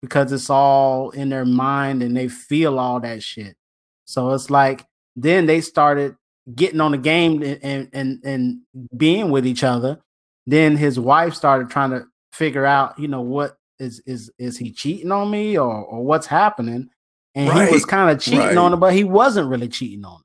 because 0.05 0.33
it's 0.33 0.51
all 0.51 1.11
in 1.11 1.29
their 1.29 1.45
mind, 1.45 2.03
and 2.03 2.17
they 2.17 2.29
feel 2.29 2.79
all 2.79 3.01
that 3.01 3.23
shit. 3.23 3.57
So 4.05 4.31
it's 4.33 4.51
like 4.51 4.87
then 5.17 5.47
they 5.47 5.61
started 5.61 6.17
getting 6.55 6.81
on 6.81 6.93
the 6.93 6.99
game 6.99 7.43
and 7.43 7.88
and 7.93 8.25
and, 8.25 8.61
being 8.97 9.31
with 9.31 9.47
each 9.47 9.64
other. 9.64 10.01
Then 10.47 10.77
his 10.77 11.01
wife 11.01 11.35
started 11.35 11.71
trying 11.71 11.90
to 11.90 12.05
figure 12.33 12.67
out, 12.67 12.99
you 12.99 13.09
know, 13.09 13.23
what 13.23 13.57
is 13.79 14.03
is 14.07 14.31
is 14.38 14.59
he 14.59 14.71
cheating 14.71 15.12
on 15.12 15.31
me 15.31 15.59
or 15.59 15.73
or 15.73 16.05
what's 16.05 16.27
happening? 16.27 16.90
And 17.35 17.53
he 17.67 17.73
was 17.73 17.85
kind 17.85 18.11
of 18.11 18.23
cheating 18.23 18.40
right. 18.40 18.57
on 18.57 18.71
her, 18.71 18.77
but 18.77 18.95
he 18.95 19.03
wasn't 19.03 19.49
really 19.49 19.69
cheating 19.69 20.05
on 20.05 20.19
her. 20.19 20.25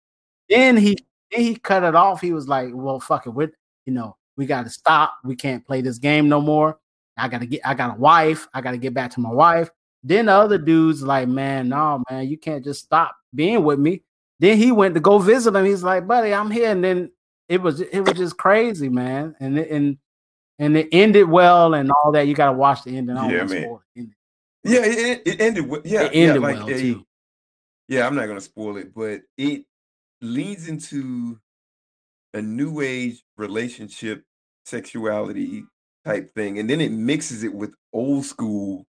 Then 0.50 0.78
he 0.78 0.98
then 1.32 1.42
he 1.42 1.56
cut 1.56 1.84
it 1.84 1.96
off. 1.96 2.22
He 2.22 2.34
was 2.34 2.48
like, 2.48 2.70
"Well, 2.72 3.00
fuck 3.00 3.26
it, 3.26 3.32
we 3.32 3.48
you 3.86 3.94
know 3.94 4.16
we 4.38 4.46
got 4.46 4.64
to 4.64 4.70
stop. 4.70 5.16
We 5.24 5.36
can't 5.36 5.66
play 5.66 5.82
this 5.82 5.98
game 5.98 6.30
no 6.30 6.42
more. 6.42 6.78
I 7.20 7.28
gotta 7.28 7.46
get. 7.46 7.62
I 7.66 7.74
got 7.74 7.96
a 7.98 8.00
wife. 8.00 8.48
I 8.54 8.62
gotta 8.62 8.78
get 8.78 8.94
back 8.94 9.12
to 9.12 9.20
my 9.20 9.32
wife." 9.32 9.70
Then 10.04 10.28
the 10.28 10.34
other 10.34 10.58
dude's 10.58 11.04
like, 11.04 11.28
"Man, 11.28 11.70
no, 11.70 12.04
man, 12.10 12.28
you 12.28 12.38
can't 12.38 12.64
just 12.64 12.84
stop 12.84 13.16
being 13.36 13.64
with 13.64 13.80
me." 13.80 14.04
Then 14.40 14.58
he 14.58 14.72
went 14.72 14.94
to 14.96 15.02
go 15.02 15.20
visit 15.20 15.56
him. 15.56 15.66
He's 15.66 15.84
like, 15.84 16.08
"Buddy, 16.08 16.34
I'm 16.34 16.50
here." 16.52 16.72
And 16.72 16.84
then 16.84 17.12
it 17.50 17.62
was 17.62 17.82
it 17.82 18.00
was 18.02 18.14
just 18.18 18.38
crazy, 18.38 18.90
man. 18.90 19.36
And 19.40 19.58
it- 19.60 19.70
and 19.70 19.98
and 20.60 20.76
it 20.78 20.88
ended 20.92 21.28
well 21.30 21.74
and 21.74 21.92
all 21.92 22.12
that. 22.14 22.28
You 22.28 22.34
gotta 22.34 22.58
watch 22.58 22.84
the 22.84 22.96
ending. 22.98 23.16
Yeah, 23.16 23.44
man. 23.44 23.48
spoil. 23.48 23.82
Yeah, 23.96 24.82
it, 24.86 24.98
it- 24.98 25.22
it 25.28 25.42
ended. 25.42 25.68
with- 25.70 25.86
Yeah, 25.86 26.04
It 26.04 26.14
yeah, 26.16 26.22
ended 26.28 26.42
like 26.42 26.58
well 26.58 26.70
a, 26.70 26.80
too. 26.80 27.06
Yeah, 27.88 28.06
I'm 28.06 28.16
not 28.16 28.28
gonna 28.28 28.42
spoil 28.42 28.78
it, 28.78 28.94
but 28.94 29.22
it 29.38 29.64
leads 30.22 30.68
into 30.68 31.40
a 32.34 32.42
new 32.42 32.82
age 32.82 33.24
relationship 33.38 34.24
sexuality 34.66 35.64
type 36.06 36.34
thing, 36.36 36.60
and 36.60 36.70
then 36.70 36.82
it 36.82 36.92
mixes 36.92 37.44
it 37.44 37.54
with 37.54 37.74
old 37.94 38.26
school 38.26 38.86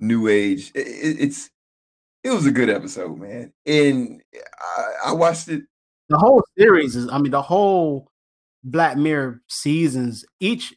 new 0.00 0.28
age. 0.28 0.72
I- 0.76 0.80
I- 0.80 1.16
it's 1.20 1.50
it 2.22 2.30
was 2.30 2.46
a 2.46 2.50
good 2.50 2.70
episode, 2.70 3.18
man, 3.18 3.52
and 3.66 4.22
I, 4.60 4.92
I 5.06 5.12
watched 5.12 5.48
it. 5.48 5.62
the 6.08 6.18
whole 6.18 6.42
series 6.58 6.96
is 6.96 7.08
i 7.10 7.16
mean 7.18 7.30
the 7.32 7.40
whole 7.42 8.10
black 8.62 8.96
mirror 8.96 9.40
seasons 9.48 10.24
each 10.40 10.74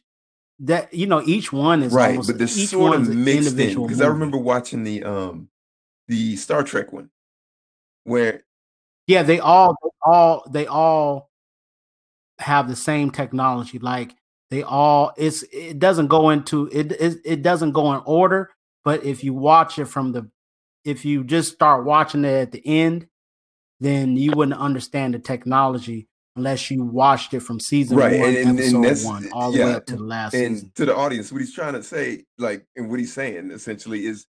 that 0.58 0.92
you 0.92 1.06
know 1.06 1.22
each 1.26 1.52
one 1.52 1.82
is 1.82 1.92
Right, 1.92 2.10
almost 2.10 2.28
but 2.28 2.38
they're 2.38 2.46
each 2.48 2.70
sort 2.70 2.94
of 2.94 3.08
mixed 3.08 3.58
in 3.58 3.82
because 3.82 4.00
I 4.00 4.06
remember 4.08 4.36
watching 4.38 4.84
the 4.84 5.04
um 5.04 5.48
the 6.08 6.36
Star 6.36 6.62
Trek 6.62 6.92
one 6.92 7.10
where 8.04 8.42
yeah 9.06 9.22
they 9.22 9.38
all 9.38 9.74
they 9.82 9.90
all 10.02 10.44
they 10.50 10.66
all 10.66 11.30
have 12.38 12.68
the 12.68 12.76
same 12.76 13.10
technology 13.10 13.78
like 13.78 14.14
they 14.50 14.62
all 14.62 15.12
it's 15.16 15.42
it 15.52 15.78
doesn't 15.78 16.08
go 16.08 16.30
into 16.30 16.66
it 16.72 16.92
it, 16.92 17.18
it 17.24 17.42
doesn't 17.42 17.72
go 17.72 17.92
in 17.94 18.00
order 18.06 18.50
but 18.84 19.04
if 19.04 19.22
you 19.24 19.34
watch 19.34 19.78
it 19.78 19.86
from 19.86 20.12
the 20.12 20.28
if 20.84 21.04
you 21.04 21.24
just 21.24 21.52
start 21.52 21.84
watching 21.84 22.24
it 22.24 22.32
at 22.34 22.52
the 22.52 22.62
end 22.66 23.06
then 23.80 24.16
you 24.16 24.32
wouldn't 24.32 24.58
understand 24.60 25.14
the 25.14 25.18
technology 25.18 26.08
unless 26.36 26.70
you 26.70 26.84
watched 26.84 27.34
it 27.34 27.40
from 27.40 27.58
season 27.60 27.96
Right, 27.96 28.18
one 28.18 28.28
and- 28.30 28.36
and- 28.36 28.48
and 28.48 28.58
episode 28.60 28.82
that's- 28.82 29.04
one 29.04 29.28
all 29.32 29.52
the 29.52 29.58
way 29.58 29.72
up 29.74 29.86
to 29.86 29.96
the 29.96 30.02
last 30.04 30.34
and 30.34 30.56
season 30.56 30.72
to 30.76 30.86
the 30.86 30.94
audience, 30.96 31.32
what 31.32 31.40
he's 31.40 31.52
trying 31.52 31.72
to 31.74 31.82
say, 31.82 32.24
like, 32.38 32.64
and 32.76 32.88
what 32.88 33.00
he's 33.00 33.12
saying 33.12 33.50
essentially 33.50 34.06
is 34.06 34.26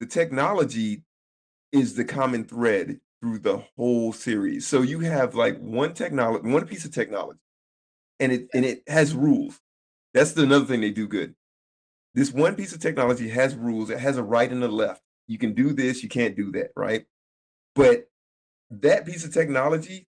the 0.00 0.06
technology 0.06 1.04
is 1.70 1.94
the 1.94 2.04
common 2.04 2.44
thread 2.44 2.98
through 3.20 3.38
the 3.38 3.62
whole 3.76 4.12
series. 4.12 4.66
So 4.66 4.82
you 4.82 4.98
have 5.00 5.34
like 5.36 5.58
one 5.60 5.94
technology, 5.94 6.48
one 6.48 6.66
piece 6.66 6.84
of 6.84 6.92
technology, 6.92 7.38
and 8.20 8.32
it 8.32 8.48
and 8.54 8.64
it 8.64 8.82
has 8.88 9.14
rules. 9.14 9.60
That's 10.14 10.32
the 10.32 10.42
another 10.42 10.64
thing 10.66 10.80
they 10.80 10.90
do 10.90 11.08
good. 11.08 11.34
This 12.14 12.32
one 12.32 12.54
piece 12.56 12.72
of 12.72 12.80
technology 12.80 13.28
has 13.30 13.56
rules. 13.56 13.90
It 13.90 13.98
has 13.98 14.16
a 14.18 14.22
right 14.22 14.50
and 14.50 14.62
a 14.62 14.68
left. 14.68 15.02
You 15.26 15.38
can 15.38 15.54
do 15.54 15.72
this, 15.72 16.02
you 16.02 16.08
can't 16.08 16.36
do 16.36 16.52
that, 16.52 16.70
right? 16.76 17.06
But 17.74 18.08
that 18.70 19.06
piece 19.06 19.24
of 19.24 19.32
technology 19.32 20.06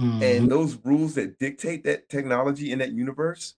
Mhm. 0.00 0.22
and 0.22 0.50
those 0.50 0.76
rules 0.84 1.14
that 1.16 1.38
dictate 1.38 1.84
that 1.84 2.08
technology 2.08 2.72
in 2.72 2.78
that 2.80 2.92
universe 2.92 3.56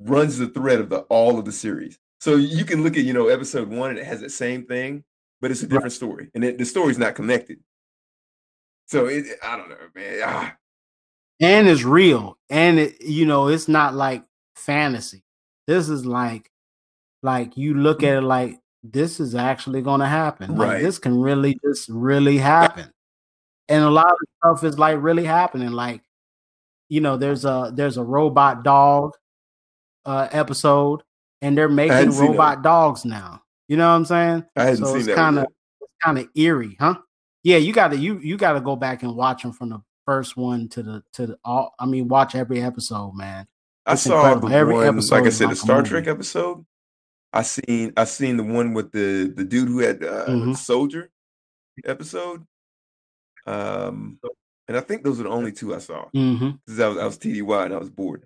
runs 0.00 0.38
the 0.38 0.48
thread 0.48 0.80
of 0.80 0.90
the 0.90 1.00
all 1.02 1.38
of 1.38 1.44
the 1.44 1.52
series. 1.52 1.98
So 2.20 2.36
you 2.36 2.64
can 2.64 2.82
look 2.82 2.96
at 2.96 3.04
you 3.04 3.12
know 3.12 3.28
episode 3.28 3.68
one 3.68 3.90
and 3.90 3.98
it 3.98 4.06
has 4.06 4.20
the 4.20 4.30
same 4.30 4.66
thing, 4.66 5.04
but 5.40 5.50
it's 5.50 5.62
a 5.62 5.66
different 5.68 5.92
story, 5.92 6.30
and 6.34 6.44
it, 6.44 6.58
the 6.58 6.64
story's 6.64 6.98
not 6.98 7.14
connected. 7.14 7.60
So 8.86 9.06
it, 9.06 9.26
I 9.42 9.56
don't 9.56 9.68
know, 9.70 9.76
man. 9.94 10.20
Ah, 10.24 10.56
and 11.42 11.68
it's 11.68 11.82
real 11.84 12.38
and 12.48 12.78
it 12.78 13.02
you 13.02 13.26
know 13.26 13.48
it's 13.48 13.68
not 13.68 13.94
like 13.94 14.24
fantasy. 14.56 15.22
This 15.66 15.88
is 15.90 16.06
like 16.06 16.50
like 17.22 17.56
you 17.56 17.74
look 17.74 18.02
at 18.02 18.18
it 18.18 18.22
like 18.22 18.58
this 18.82 19.20
is 19.20 19.34
actually 19.34 19.82
going 19.82 20.00
to 20.00 20.06
happen. 20.06 20.56
Like 20.56 20.68
Right. 20.70 20.82
this 20.82 20.98
can 20.98 21.20
really 21.20 21.58
just 21.64 21.88
really 21.88 22.38
happen. 22.38 22.90
And 23.68 23.84
a 23.84 23.90
lot 23.90 24.06
of 24.12 24.18
stuff 24.60 24.64
is 24.64 24.78
like 24.78 25.00
really 25.02 25.24
happening 25.24 25.70
like 25.72 26.02
you 26.88 27.00
know 27.00 27.16
there's 27.16 27.44
a 27.44 27.72
there's 27.74 27.96
a 27.96 28.04
robot 28.04 28.64
dog 28.64 29.12
uh 30.04 30.28
episode 30.32 31.02
and 31.40 31.56
they're 31.56 31.68
making 31.68 31.92
hadn't 31.92 32.12
seen 32.12 32.22
that 32.22 32.30
robot 32.30 32.62
dogs 32.62 33.04
now. 33.04 33.42
You 33.68 33.76
know 33.78 33.88
what 33.88 33.96
i'm 33.96 34.04
saying? 34.04 34.44
I 34.56 34.64
hadn't 34.64 34.78
so 34.78 34.86
seen 34.86 34.96
it's 34.98 35.06
that. 35.06 35.16
kind 35.16 35.38
of 35.38 35.46
it's 35.80 35.92
kind 36.04 36.18
of 36.18 36.28
eerie, 36.34 36.76
huh? 36.78 36.96
Yeah, 37.44 37.56
you 37.56 37.72
got 37.72 37.88
to 37.92 37.96
you 37.96 38.18
you 38.18 38.36
got 38.36 38.52
to 38.54 38.60
go 38.60 38.76
back 38.76 39.02
and 39.02 39.16
watch 39.16 39.42
them 39.42 39.52
from 39.52 39.70
the 39.70 39.80
first 40.12 40.36
one 40.36 40.68
to 40.68 40.82
the 40.82 41.02
to 41.14 41.26
the 41.28 41.38
all. 41.44 41.74
I 41.78 41.86
mean, 41.86 42.06
watch 42.08 42.34
every 42.34 42.62
episode, 42.62 43.12
man. 43.14 43.46
I 43.86 43.94
saw 43.96 44.16
incredible. 44.18 44.48
the 44.50 44.54
Every 44.54 44.74
one, 44.74 44.86
episode 44.86 45.14
like 45.16 45.24
I 45.24 45.30
said, 45.30 45.50
the 45.50 45.56
Star 45.56 45.78
movie. 45.78 45.88
Trek 45.88 46.06
episode. 46.06 46.64
I 47.32 47.42
seen 47.42 47.92
I 47.96 48.04
seen 48.04 48.36
the 48.36 48.44
one 48.44 48.74
with 48.74 48.92
the 48.92 49.32
the 49.34 49.44
dude 49.44 49.68
who 49.68 49.78
had 49.78 50.04
uh, 50.04 50.26
Mhm. 50.28 50.52
the 50.52 50.58
soldier 50.58 51.10
episode. 51.84 52.44
Um, 53.46 54.18
and 54.68 54.76
I 54.76 54.80
think 54.80 55.02
those 55.02 55.18
are 55.18 55.24
the 55.24 55.28
only 55.30 55.50
two 55.52 55.74
I 55.74 55.78
saw 55.78 56.04
mm-hmm 56.14 56.50
because 56.66 56.78
I 56.80 56.88
was 56.88 56.98
I 56.98 57.04
was 57.06 57.18
TDY 57.18 57.64
and 57.64 57.74
I 57.74 57.78
was 57.78 57.90
bored. 57.90 58.22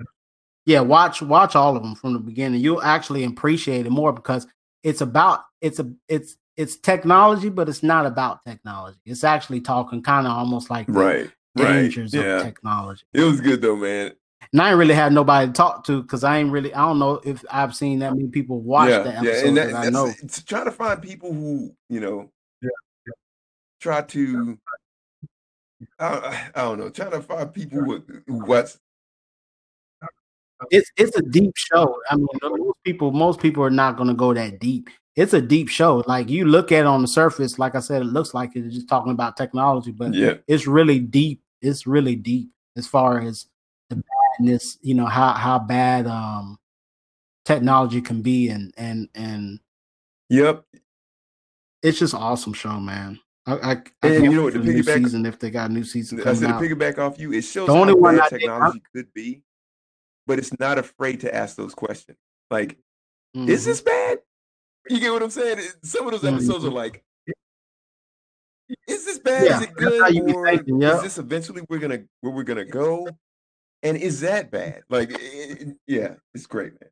Yeah, 0.67 0.81
watch 0.81 1.23
watch 1.23 1.55
all 1.57 1.77
of 1.77 1.83
them 1.83 1.95
from 1.95 2.13
the 2.13 2.19
beginning. 2.19 2.61
You'll 2.61 2.83
actually 2.83 3.25
appreciate 3.25 3.87
it 3.87 3.91
more 3.91 4.13
because 4.13 4.47
it's 4.83 5.01
about 5.01 5.41
it's 5.61 5.79
a 5.79 5.91
it's 6.09 6.37
it's 6.57 6.77
technology, 6.77 7.49
but 7.51 7.69
it's 7.69 7.83
not 7.83 8.07
about 8.07 8.45
technology. 8.45 8.99
It's 9.07 9.25
actually 9.25 9.61
talking 9.61 10.03
kind 10.03 10.27
of 10.27 10.33
almost 10.33 10.69
like 10.71 10.87
the 10.87 10.93
Right, 10.93 11.31
right, 11.57 11.97
yeah. 12.13 12.21
of 12.21 12.43
technology. 12.43 13.05
It 13.13 13.23
was 13.23 13.41
good 13.41 13.63
though, 13.63 13.77
man. 13.77 14.13
And 14.53 14.63
I 14.63 14.71
ain't 14.71 14.79
really 14.79 14.95
had 14.95 15.13
nobody 15.13 15.47
to 15.49 15.53
talk 15.53 15.85
to 15.87 16.03
because 16.03 16.23
I 16.25 16.39
ain't 16.39 16.53
really 16.53 16.73
I 16.73 16.83
don't 16.87 16.99
know 16.99 17.21
if 17.25 17.45
I've 17.51 17.75
seen 17.75 17.99
that 18.01 18.15
many 18.15 18.29
people 18.29 18.61
watch 18.61 18.91
yeah, 18.91 18.99
the 18.99 19.11
yeah, 19.11 19.19
episode 19.19 19.49
and 19.49 19.57
that, 19.57 19.67
that 19.69 19.77
I 19.77 19.91
know. 19.91 20.13
it's 20.23 20.43
trying 20.43 20.67
to 20.67 20.71
find 20.71 21.03
people 21.03 21.33
who 21.33 21.75
you 21.89 22.01
know 22.01 22.31
Yeah. 22.63 22.69
try 23.81 24.03
to 24.03 24.59
I, 25.99 26.51
I 26.55 26.63
don't 26.63 26.79
know, 26.79 26.91
trying 26.91 27.11
to 27.11 27.23
find 27.23 27.53
people 27.53 27.81
who, 27.81 28.03
who 28.27 28.45
watch 28.45 28.71
it's 30.71 30.91
it's 30.97 31.17
a 31.17 31.23
deep 31.23 31.53
show. 31.57 31.99
I 32.11 32.17
mean, 32.17 32.27
most 32.43 32.79
people 32.85 33.11
most 33.13 33.41
people 33.41 33.63
are 33.63 33.71
not 33.71 33.97
going 33.97 34.09
to 34.09 34.15
go 34.15 34.33
that 34.35 34.59
deep. 34.59 34.89
It's 35.15 35.33
a 35.33 35.41
deep 35.41 35.69
show. 35.69 36.03
Like 36.07 36.29
you 36.29 36.45
look 36.47 36.73
at 36.73 36.81
it 36.81 36.87
on 36.87 37.03
the 37.03 37.09
surface, 37.09 37.59
like 37.59 37.75
I 37.75 37.81
said, 37.81 38.03
it 38.03 38.07
looks 38.07 38.35
like 38.35 38.55
it's 38.55 38.75
just 38.75 38.89
talking 38.89 39.13
about 39.13 39.37
technology, 39.37 39.93
but 39.93 40.15
yeah, 40.15 40.35
it's 40.47 40.67
really 40.67 40.99
deep. 40.99 41.43
It's 41.67 41.87
really 41.87 42.17
deep 42.17 42.51
as 42.77 42.87
far 42.87 43.21
as 43.21 43.47
the 43.91 44.03
badness. 44.39 44.79
You 44.83 44.95
know 44.95 45.07
how 45.07 45.33
how 45.33 45.59
bad 45.59 46.07
um 46.07 46.59
technology 47.45 48.01
can 48.01 48.23
be, 48.23 48.49
and 48.49 48.73
and 48.77 49.09
and 49.15 49.61
yep, 50.29 50.65
it's 51.83 51.99
just 51.99 52.15
awesome 52.15 52.53
show, 52.53 52.79
man. 52.81 53.19
I, 53.47 53.53
I, 53.55 53.71
I 54.03 54.09
And 54.09 54.25
you 54.25 54.33
know 54.35 54.43
what, 54.45 54.55
the 54.55 54.59
the 54.59 54.73
new 54.73 54.83
piggyback- 54.83 55.05
season 55.05 55.25
if 55.27 55.39
they 55.39 55.51
got 55.51 55.71
a 55.71 55.73
new 55.73 55.85
season 55.85 56.21
I 56.21 56.35
said 56.35 56.49
to 56.49 56.55
out. 56.55 56.63
piggyback 56.63 56.99
off 56.99 57.17
you, 57.19 57.33
it 57.33 57.43
shows 57.43 57.69
The 57.69 57.73
only 57.75 57.93
how 57.93 57.99
one 57.99 58.17
bad 58.17 58.25
I 58.25 58.29
did- 58.31 58.39
technology 58.41 58.83
could 58.93 59.13
be, 59.15 59.43
but 60.27 60.39
it's 60.41 60.59
not 60.59 60.79
afraid 60.79 61.21
to 61.21 61.33
ask 61.35 61.55
those 61.57 61.73
questions. 61.75 62.19
Like, 62.51 62.77
is 63.35 63.63
Mhm. 63.63 63.65
this 63.67 63.81
bad? 63.83 64.19
You 64.89 64.99
get 64.99 65.13
what 65.13 65.23
I'm 65.23 65.31
saying? 65.31 65.61
Some 65.85 66.07
of 66.07 66.13
those 66.13 66.25
episodes 66.25 66.65
are 66.65 66.71
like, 66.71 66.97
is 66.97 67.03
this 69.07 69.19
bad? 69.19 69.45
Yeah, 69.47 69.57
is 69.57 69.63
it 69.63 69.71
that's 69.79 69.99
how 70.01 70.07
good? 70.09 70.15
you 70.15 70.35
Or 70.35 70.47
thinking, 70.47 70.81
yeah. 70.83 70.97
is 70.97 71.03
this 71.03 71.19
eventually 71.19 71.63
we're 71.69 71.79
gonna 71.79 72.03
where 72.21 72.33
we're 72.33 72.43
gonna 72.43 72.65
go? 72.67 73.09
And 73.83 73.97
is 73.97 74.21
that 74.21 74.51
bad? 74.51 74.83
Like, 74.89 75.11
it- 75.13 75.19
it- 75.63 75.77
yeah, 75.87 76.15
it's 76.35 76.47
great, 76.47 76.73
man. 76.81 76.91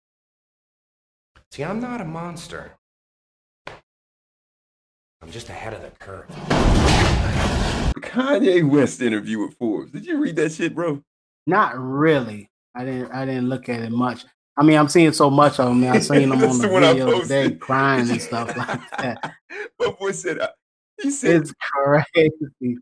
See, 1.50 1.62
I'm 1.64 1.80
not 1.80 2.00
a 2.00 2.04
monster. 2.04 2.72
I'm 5.22 5.30
just 5.30 5.48
ahead 5.48 5.72
of 5.74 5.82
the 5.82 5.90
curve. 5.98 6.26
Kanye 8.00 8.68
West 8.68 9.00
interview 9.00 9.38
with 9.40 9.56
Forbes. 9.56 9.92
Did 9.92 10.04
you 10.06 10.18
read 10.18 10.36
that 10.36 10.52
shit, 10.52 10.74
bro? 10.74 11.02
Not 11.46 11.78
really. 11.78 12.50
I 12.74 12.84
didn't. 12.84 13.12
I 13.12 13.24
didn't 13.24 13.48
look 13.48 13.68
at 13.68 13.80
it 13.80 13.90
much. 13.90 14.24
I 14.56 14.62
mean, 14.62 14.78
I'm 14.78 14.88
seeing 14.88 15.12
so 15.12 15.30
much 15.30 15.58
of 15.58 15.72
him. 15.72 15.84
I 15.84 15.98
seen 16.00 16.20
him 16.30 16.32
on 16.32 16.38
the 16.38 16.46
the 16.48 16.68
one 16.68 16.82
video 16.82 17.20
today, 17.22 17.52
crying 17.52 18.08
and 18.10 18.20
stuff 18.28 18.54
like 18.56 18.90
that. 18.98 19.32
My 19.80 19.90
boy 19.98 20.12
said, 20.12 20.38
uh, 20.40 20.48
he 21.02 21.10
said, 21.10 21.42
It's 21.42 21.52
crazy. 21.72 22.30
And 22.60 22.78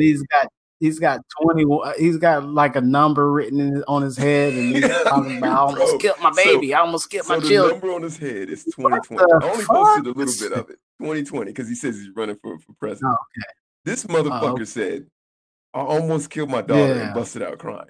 He's 0.00 0.22
got. 0.22 0.48
He's 0.80 1.00
got 1.00 1.20
twenty. 1.42 1.64
Uh, 1.68 1.92
he's 1.98 2.18
got 2.18 2.48
like 2.48 2.76
a 2.76 2.80
number 2.80 3.32
written 3.32 3.58
in, 3.58 3.82
on 3.88 4.00
his 4.02 4.16
head, 4.16 4.52
and 4.54 4.76
he's 4.76 4.88
talking 5.02 5.38
about. 5.38 5.50
I 5.50 5.56
almost 5.72 5.90
Bro, 5.90 5.98
killed 5.98 6.20
my 6.22 6.30
so- 6.30 6.44
baby. 6.44 6.72
I 6.72 6.78
almost 6.78 7.10
killed 7.10 7.26
so 7.26 7.34
my 7.34 7.40
the 7.40 7.48
children. 7.48 7.80
number 7.80 7.94
on 7.96 8.02
his 8.02 8.16
head 8.16 8.48
is 8.48 8.62
2020. 8.76 9.20
I 9.20 9.44
only 9.50 9.64
fuck? 9.64 9.76
posted 9.76 10.06
a 10.06 10.10
little 10.16 10.48
bit 10.48 10.52
of 10.56 10.70
it. 10.70 10.78
2020 11.00 11.50
because 11.50 11.68
he 11.68 11.74
says 11.74 11.96
he's 11.96 12.10
running 12.14 12.36
for, 12.40 12.60
for 12.60 12.72
president. 12.78 13.12
Oh, 13.12 13.42
This 13.84 14.06
oh, 14.08 14.12
motherfucker 14.12 14.52
okay. 14.52 14.64
said, 14.66 15.06
I 15.74 15.80
almost 15.80 16.30
killed 16.30 16.50
my 16.50 16.62
daughter 16.62 16.94
Yeah. 16.94 17.06
and 17.06 17.14
busted 17.14 17.42
out 17.42 17.58
crying. 17.58 17.88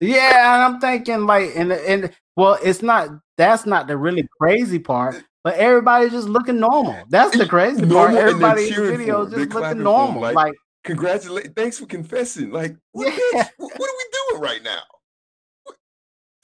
Yeah, 0.00 0.54
and 0.54 0.62
I'm 0.76 0.80
thinking 0.80 1.26
like, 1.26 1.50
and 1.56 1.70
and 1.72 2.10
well, 2.36 2.56
it's 2.64 2.80
not. 2.80 3.10
That's 3.36 3.66
not 3.66 3.86
the 3.86 3.98
really 3.98 4.26
crazy 4.40 4.78
part. 4.78 5.22
But 5.42 5.54
everybody's 5.56 6.12
just 6.12 6.28
looking 6.28 6.60
normal. 6.60 7.02
That's 7.08 7.36
the 7.36 7.46
crazy 7.46 7.80
Normal, 7.82 7.96
part. 7.96 8.14
Everybody 8.28 8.62
in 8.64 8.68
the 8.68 8.74
cheering 8.74 8.98
video 8.98 9.24
for 9.24 9.30
just 9.30 9.36
looking 9.38 9.50
clapping 9.50 9.68
for 9.70 9.78
him, 9.78 9.84
normal. 9.84 10.20
like, 10.22 10.34
like 10.34 10.54
Congratulate, 10.84 11.54
thanks 11.56 11.78
for 11.78 11.86
confessing. 11.86 12.50
Like, 12.50 12.76
what, 12.92 13.06
Yeah. 13.34 13.48
What, 13.56 13.72
what 13.78 13.90
are 13.90 13.94
we 13.98 14.04
doing 14.38 14.42
right 14.42 14.62
now? 14.62 14.80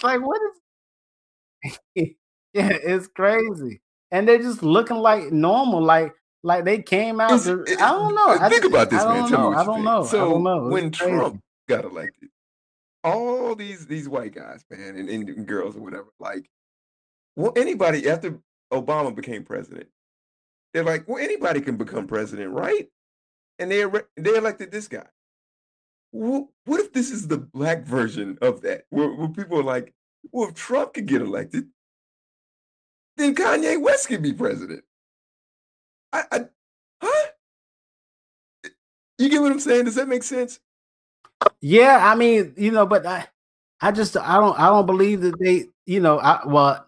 like 0.02 0.20
what 0.20 0.38
is 1.64 1.72
yeah 2.52 2.68
it's 2.68 3.06
crazy 3.08 3.80
and 4.10 4.28
they're 4.28 4.36
just 4.42 4.62
looking 4.62 4.98
like 4.98 5.32
normal 5.32 5.82
like 5.82 6.12
like 6.42 6.66
they 6.66 6.82
came 6.82 7.18
out 7.18 7.32
Is- 7.32 7.44
to, 7.44 7.62
it- 7.62 7.80
i 7.80 7.90
don't 7.92 8.14
know 8.14 8.28
uh, 8.28 8.38
I 8.38 8.48
Think 8.50 8.62
just- 8.62 8.74
about 8.74 8.90
this, 8.90 9.02
I 9.02 9.14
man. 9.20 9.28
Tell 9.30 9.40
me 9.40 9.46
what 9.48 9.56
i 9.56 9.64
don't 9.64 9.74
think. 9.76 9.84
know 9.86 10.04
So 10.04 10.18
i 10.26 10.28
don't 10.30 10.42
know 10.44 10.68
when 10.68 10.90
crazy. 10.92 11.12
Trump 11.12 11.40
got 11.66 11.84
elected, 11.86 12.28
all 13.02 13.54
these 13.54 13.86
these 13.86 14.06
white 14.06 14.34
guys, 14.34 14.64
man, 14.70 14.96
and, 14.96 15.08
and 15.08 15.46
girls 15.46 15.76
or 15.76 15.80
whatever, 15.80 16.08
like, 16.20 16.46
well, 17.34 17.52
anybody 17.56 18.06
after 18.08 18.38
Obama 18.72 19.14
became 19.14 19.44
president, 19.44 19.88
they're 20.72 20.84
like, 20.84 21.08
well, 21.08 21.22
anybody 21.22 21.60
can 21.60 21.76
become 21.76 22.06
president, 22.06 22.50
right? 22.52 22.88
And 23.58 23.70
they 23.70 23.84
they 24.16 24.36
elected 24.36 24.70
this 24.70 24.88
guy. 24.88 25.06
Well, 26.12 26.50
what 26.64 26.80
if 26.80 26.92
this 26.92 27.10
is 27.10 27.28
the 27.28 27.38
black 27.38 27.84
version 27.84 28.38
of 28.42 28.62
that, 28.62 28.84
where, 28.90 29.10
where 29.10 29.28
people 29.28 29.58
are 29.58 29.64
like, 29.64 29.94
well, 30.32 30.48
if 30.48 30.54
Trump 30.54 30.94
could 30.94 31.06
get 31.06 31.22
elected, 31.22 31.68
then 33.16 33.34
Kanye 33.34 33.80
West 33.80 34.08
could 34.08 34.22
be 34.22 34.32
president. 34.32 34.84
I, 36.12 36.24
I 36.30 36.40
huh? 37.02 37.26
You 39.18 39.28
get 39.30 39.40
what 39.40 39.52
I'm 39.52 39.60
saying? 39.60 39.86
Does 39.86 39.94
that 39.94 40.08
make 40.08 40.22
sense? 40.22 40.60
yeah 41.60 42.00
i 42.10 42.14
mean 42.14 42.54
you 42.56 42.70
know 42.70 42.86
but 42.86 43.04
i 43.06 43.26
i 43.80 43.90
just 43.90 44.16
i 44.16 44.36
don't 44.36 44.58
i 44.58 44.66
don't 44.66 44.86
believe 44.86 45.20
that 45.20 45.38
they 45.38 45.66
you 45.84 46.00
know 46.00 46.18
i 46.18 46.40
well 46.46 46.85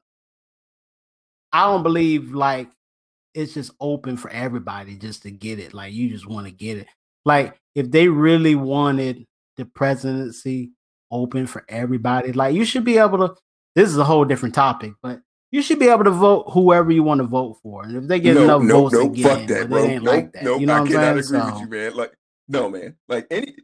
i 1.53 1.65
don't 1.65 1.83
believe 1.83 2.33
like 2.33 2.69
it's 3.35 3.55
just 3.55 3.71
open 3.81 4.17
for 4.17 4.31
everybody 4.31 4.97
just 4.97 5.23
to 5.23 5.31
get 5.31 5.59
it 5.59 5.75
like 5.75 5.93
you 5.93 6.09
just 6.09 6.27
want 6.27 6.47
to 6.47 6.53
get 6.53 6.79
it 6.79 6.87
like 7.25 7.59
if 7.75 7.91
they 7.91 8.09
really 8.09 8.55
wanted 8.55 9.27
the 9.57 9.65
presidency 9.65 10.73
open 11.11 11.47
for 11.47 11.65
everybody 11.69 12.33
like 12.33 12.55
you 12.55 12.65
should 12.65 12.85
be 12.85 12.99
able 12.99 13.19
to 13.19 13.35
this 13.75 13.89
is 13.89 13.99
a 13.99 14.05
whole 14.05 14.25
different 14.25 14.55
topic 14.55 14.93
but 15.03 15.21
you 15.51 15.63
should 15.63 15.79
be 15.79 15.89
able 15.89 16.05
to 16.05 16.11
vote 16.11 16.45
whoever 16.51 16.91
you 16.91 17.03
want 17.03 17.21
to 17.21 17.27
vote 17.27 17.57
for 17.63 17.85
and 17.85 17.97
if 17.97 18.05
they 18.09 18.21
get 18.21 18.37
enough 18.37 18.63
votes 18.63 18.95
to 18.95 19.09
get 19.09 19.23
fuck 19.25 19.47
that, 19.49 19.69
bro. 19.69 19.85
ain't 19.85 20.05
nope, 20.05 20.15
like 20.15 20.33
that 20.33 20.43
nope. 20.45 20.61
you 20.61 20.67
know 20.67 20.75
I 20.75 20.81
what 20.81 20.91
cannot 20.91 21.05
i'm 21.05 21.19
agree 21.19 21.23
saying 21.23 21.53
with 21.53 21.61
you, 21.61 21.69
man. 21.69 21.95
Like, 21.95 22.13
no, 22.49 22.71
man. 22.71 22.97
Like 23.09 23.27
any 23.31 23.55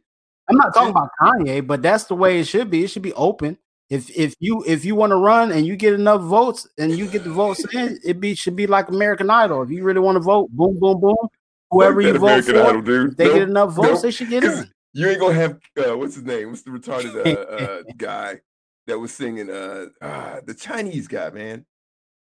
I'm 0.47 0.57
not 0.57 0.73
talking 0.73 0.91
about 0.91 1.09
Kanye, 1.19 1.65
but 1.65 1.81
that's 1.81 2.05
the 2.05 2.15
way 2.15 2.39
it 2.39 2.45
should 2.45 2.69
be. 2.69 2.83
It 2.83 2.89
should 2.89 3.01
be 3.01 3.13
open. 3.13 3.57
If 3.89 4.09
if 4.17 4.35
you 4.39 4.63
if 4.65 4.83
you 4.83 4.95
want 4.95 5.11
to 5.11 5.17
run 5.17 5.51
and 5.51 5.65
you 5.65 5.75
get 5.75 5.93
enough 5.93 6.21
votes 6.21 6.67
and 6.77 6.97
you 6.97 7.07
get 7.07 7.23
the 7.23 7.29
votes 7.29 7.63
in, 7.73 7.99
it 8.03 8.19
be 8.19 8.33
should 8.35 8.55
be 8.55 8.67
like 8.67 8.89
American 8.89 9.29
Idol. 9.29 9.61
If 9.61 9.69
you 9.69 9.83
really 9.83 9.99
want 9.99 10.15
to 10.15 10.21
vote, 10.21 10.49
boom, 10.51 10.79
boom, 10.79 10.99
boom. 10.99 11.27
Whoever 11.71 12.01
you 12.01 12.13
vote 12.13 12.25
American 12.25 12.55
for, 12.55 12.61
Idol, 12.61 12.81
dude. 12.81 13.17
they 13.17 13.25
Nope, 13.25 13.33
get 13.33 13.49
enough 13.49 13.73
votes, 13.73 13.89
nope. 13.89 14.01
they 14.01 14.11
should 14.11 14.29
get 14.29 14.43
in. 14.43 14.71
You 14.93 15.09
ain't 15.09 15.19
gonna 15.19 15.33
have 15.33 15.59
uh, 15.77 15.97
what's 15.97 16.15
his 16.15 16.23
name? 16.23 16.49
What's 16.49 16.63
the 16.63 16.71
retarded 16.71 17.15
uh, 17.25 17.39
uh, 17.63 17.83
guy 17.97 18.39
that 18.87 18.97
was 18.97 19.11
singing? 19.13 19.49
Uh, 19.49 19.87
ah, 20.01 20.37
the 20.45 20.53
Chinese 20.53 21.07
guy, 21.07 21.29
man. 21.29 21.65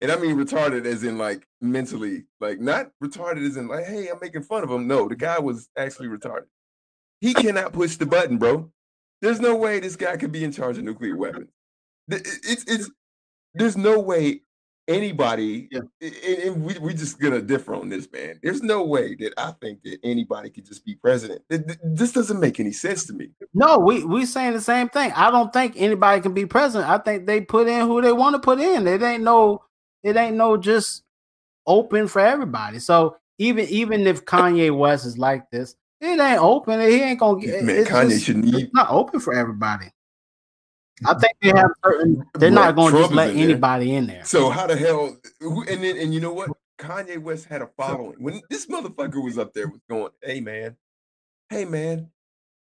And 0.01 0.11
I 0.11 0.17
mean 0.17 0.35
retarded 0.35 0.85
as 0.85 1.03
in 1.03 1.17
like 1.17 1.47
mentally, 1.59 2.25
like 2.39 2.59
not 2.59 2.91
retarded 3.03 3.43
as 3.47 3.57
in 3.57 3.67
like, 3.67 3.85
hey, 3.85 4.09
I'm 4.09 4.19
making 4.21 4.43
fun 4.43 4.63
of 4.63 4.69
him. 4.69 4.85
No, 4.85 5.07
the 5.07 5.15
guy 5.15 5.39
was 5.39 5.69
actually 5.75 6.09
retarded. 6.09 6.45
He 7.19 7.33
cannot 7.33 7.73
push 7.73 7.95
the 7.95 8.05
button, 8.05 8.37
bro. 8.37 8.71
There's 9.21 9.39
no 9.39 9.55
way 9.55 9.79
this 9.79 9.95
guy 9.95 10.17
could 10.17 10.31
be 10.31 10.43
in 10.43 10.51
charge 10.51 10.77
of 10.77 10.83
nuclear 10.83 11.17
weapons. 11.17 11.49
It's 12.09 12.63
it's 12.67 12.91
there's 13.55 13.77
no 13.77 13.99
way 13.99 14.41
anybody 14.87 15.67
Yeah. 15.71 15.81
and, 16.45 16.63
we 16.63 16.77
we 16.79 16.93
just 16.93 17.19
gonna 17.19 17.41
differ 17.41 17.75
on 17.75 17.89
this, 17.89 18.07
man. 18.11 18.39
There's 18.41 18.61
no 18.63 18.83
way 18.85 19.15
that 19.15 19.33
I 19.37 19.51
think 19.61 19.83
that 19.83 19.99
anybody 20.03 20.49
could 20.49 20.65
just 20.65 20.85
be 20.85 20.95
president. 20.95 21.41
Th- 21.49 21.65
th- 21.65 21.79
This 21.83 22.13
doesn't 22.13 22.39
make 22.39 22.59
any 22.59 22.71
sense 22.71 23.05
to 23.07 23.13
me. 23.13 23.31
No, 23.53 23.79
we 23.79 24.03
we 24.05 24.25
saying 24.25 24.53
the 24.53 24.61
same 24.61 24.89
thing. 24.89 25.11
I 25.15 25.31
don't 25.31 25.51
think 25.51 25.73
anybody 25.77 26.21
can 26.21 26.33
be 26.33 26.45
president. 26.45 26.89
I 26.89 26.97
think 26.99 27.25
they 27.27 27.41
put 27.41 27.67
in 27.67 27.87
who 27.87 28.01
they 28.01 28.13
want 28.13 28.35
to 28.35 28.39
put 28.39 28.59
in. 28.59 28.87
It 28.87 29.01
ain't 29.01 29.23
no, 29.23 29.63
it 30.03 30.15
ain't 30.15 30.37
no 30.37 30.55
just 30.57 31.03
open 31.65 32.07
for 32.07 32.19
everybody. 32.21 32.79
So 32.79 33.17
even 33.39 33.67
even 33.67 34.07
if 34.07 34.25
Kanye 34.25 34.75
West 34.77 35.05
is 35.05 35.17
like 35.17 35.49
this, 35.51 35.75
it 36.01 36.19
ain't 36.19 36.39
open. 36.41 36.79
He 36.81 37.01
ain't 37.01 37.19
gonna 37.19 37.39
get. 37.41 37.63
Man, 37.63 37.75
it's 37.77 37.89
Kanye 37.89 38.09
just- 38.09 38.25
shouldn't 38.25 38.53
it's 38.55 38.73
not 38.73 38.89
open 38.89 39.19
for 39.19 39.33
everybody. 39.33 39.87
I 41.05 41.13
think 41.13 41.33
they 41.41 41.49
have 41.49 41.69
certain. 41.85 42.23
They're 42.33 42.49
Right, 42.49 42.55
not 42.55 42.75
going 42.75 42.91
to 42.93 43.01
just 43.01 43.13
let 43.13 43.35
anybody 43.35 43.93
in 43.93 44.07
there. 44.07 44.25
So 44.25 44.49
how 44.49 44.65
the 44.65 44.75
hell? 44.75 45.15
Who, 45.41 45.61
and 45.63 45.83
then 45.83 45.95
and 45.97 46.11
you 46.13 46.19
know 46.19 46.33
what? 46.33 46.49
Kanye 46.79 47.19
West 47.21 47.45
had 47.45 47.61
a 47.61 47.67
following. 47.77 48.15
When 48.19 48.41
this 48.49 48.65
motherfucker 48.65 49.23
was 49.23 49.37
up 49.37 49.53
there, 49.53 49.67
was 49.67 49.81
going, 49.89 50.11
"Hey 50.23 50.39
man, 50.41 50.75
hey 51.49 51.65
man, 51.65 52.09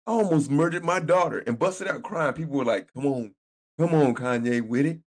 I 0.07 0.11
almost 0.13 0.51
murdered 0.51 0.85
my 0.85 1.01
daughter," 1.01 1.39
and 1.47 1.59
busted 1.59 1.89
out 1.89 2.03
crying. 2.03 2.35
People 2.35 2.57
were 2.59 2.65
like, 2.67 2.93
"Come 2.93 3.07
on, 3.07 3.35
come 3.79 3.95
on, 3.95 4.15
Kanye, 4.15 4.61
with 4.67 4.85
it, 4.87 5.01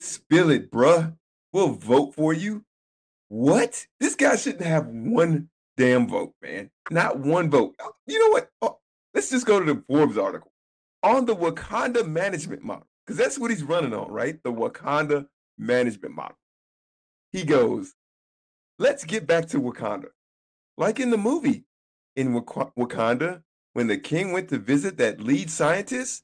spill 0.00 0.50
it, 0.50 0.70
bruh. 0.70 1.16
We'll 1.52 1.68
vote 1.74 2.14
for 2.14 2.32
you." 2.32 2.64
What? 3.28 3.86
This 4.00 4.14
guy 4.16 4.36
shouldn't 4.36 4.62
have 4.64 4.86
one 4.86 5.50
damn 5.76 6.08
vote, 6.08 6.34
man. 6.42 6.70
Not 6.90 7.18
one 7.18 7.50
vote. 7.50 7.74
You 8.06 8.18
know 8.18 8.30
what? 8.32 8.50
Oh, 8.62 8.78
let's 9.14 9.30
just 9.30 9.46
go 9.46 9.60
to 9.60 9.74
the 9.74 9.82
Forbes 9.88 10.18
article 10.18 10.52
on 11.02 11.26
the 11.26 11.36
Wakanda 11.36 12.06
management 12.06 12.62
model, 12.62 12.86
because 13.04 13.18
that's 13.18 13.38
what 13.38 13.50
he's 13.50 13.62
running 13.62 13.94
on, 13.94 14.10
right? 14.10 14.42
The 14.42 14.52
Wakanda 14.52 15.26
management 15.58 16.14
model. 16.14 16.36
He 17.32 17.44
goes, 17.44 17.94
let's 18.78 19.04
get 19.04 19.26
back 19.26 19.46
to 19.48 19.60
Wakanda. 19.60 20.08
Like 20.76 21.00
in 21.00 21.10
the 21.10 21.18
movie, 21.18 21.64
in 22.14 22.32
Wak- 22.32 22.74
Wakanda, 22.76 23.42
when 23.74 23.88
the 23.88 23.98
king 23.98 24.32
went 24.32 24.48
to 24.48 24.58
visit 24.58 24.96
that 24.98 25.20
lead 25.20 25.50
scientist, 25.50 26.22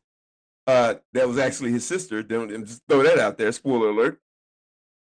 uh, 0.66 0.94
that 1.12 1.28
was 1.28 1.38
actually 1.38 1.72
his 1.72 1.86
sister. 1.86 2.22
Don't 2.22 2.48
just 2.66 2.82
throw 2.88 3.02
that 3.02 3.18
out 3.18 3.36
there. 3.36 3.52
Spoiler 3.52 3.90
alert. 3.90 4.20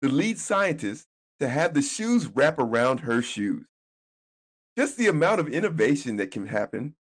The 0.01 0.09
lead 0.09 0.39
scientist 0.39 1.07
to 1.41 1.49
have 1.49 1.75
the 1.75 1.83
shoes 1.83 2.27
wrap 2.27 2.59
around 2.59 3.01
her 3.01 3.21
shoes. 3.21 3.67
Just 4.79 4.97
the 4.97 5.09
amount 5.09 5.41
of 5.41 5.49
innovation 5.49 6.17
that 6.19 6.31
can 6.31 6.47
happen, 6.47 6.95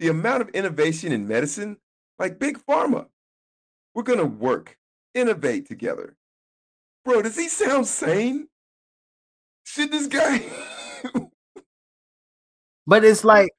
the 0.00 0.08
amount 0.08 0.42
of 0.42 0.48
innovation 0.50 1.12
in 1.12 1.28
medicine, 1.28 1.76
like 2.18 2.38
big 2.38 2.58
pharma. 2.66 3.06
We're 3.94 4.02
gonna 4.02 4.24
work, 4.26 4.76
innovate 5.14 5.66
together. 5.66 6.16
Bro, 7.04 7.22
does 7.22 7.36
he 7.36 7.48
sound 7.48 7.86
sane? 7.86 8.48
Should 9.64 9.92
this 9.92 10.08
guy? 10.08 10.42
But 12.86 13.04
it's 13.04 13.24
like 13.24 13.50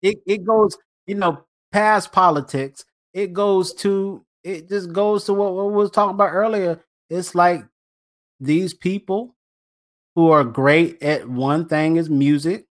it, 0.00 0.18
it 0.26 0.44
goes, 0.44 0.76
you 1.06 1.14
know, 1.14 1.44
past 1.72 2.12
politics. 2.12 2.84
It 3.12 3.32
goes 3.32 3.74
to 3.74 4.24
it 4.42 4.68
just 4.68 4.92
goes 4.92 5.24
to 5.26 5.34
what, 5.34 5.54
what 5.54 5.66
we 5.66 5.74
was 5.74 5.90
talking 5.90 6.14
about 6.14 6.32
earlier. 6.32 6.82
It's 7.10 7.34
like 7.34 7.64
these 8.40 8.74
people 8.74 9.36
who 10.16 10.30
are 10.30 10.44
great 10.44 11.02
at 11.02 11.28
one 11.28 11.68
thing 11.68 11.96
is 11.96 12.10
music, 12.10 12.66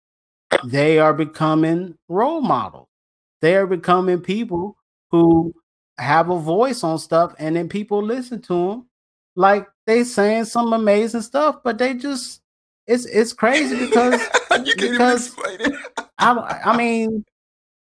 they 0.66 1.00
are 1.00 1.14
becoming 1.14 1.98
role 2.08 2.42
models. 2.42 2.88
They 3.42 3.56
are 3.56 3.68
becoming 3.68 4.22
people 4.22 4.76
who 5.12 5.54
have 5.98 6.30
a 6.30 6.40
voice 6.40 6.84
on 6.84 7.00
stuff, 7.00 7.34
and 7.40 7.56
then 7.56 7.70
people 7.70 8.02
listen 8.04 8.42
to 8.44 8.54
them 8.54 8.90
like 9.36 9.68
they 9.86 10.04
saying 10.04 10.46
some 10.46 10.74
amazing 10.74 11.22
stuff, 11.22 11.58
but 11.64 11.78
they 11.78 11.94
just 11.94 12.42
it's 12.88 13.06
it's 13.06 13.34
crazy 13.34 13.86
because 13.86 14.22
because 14.50 14.78
even 14.84 15.02
explain 15.02 15.62
it. 15.62 15.74
I 16.18 16.62
I 16.66 16.78
mean 16.78 17.24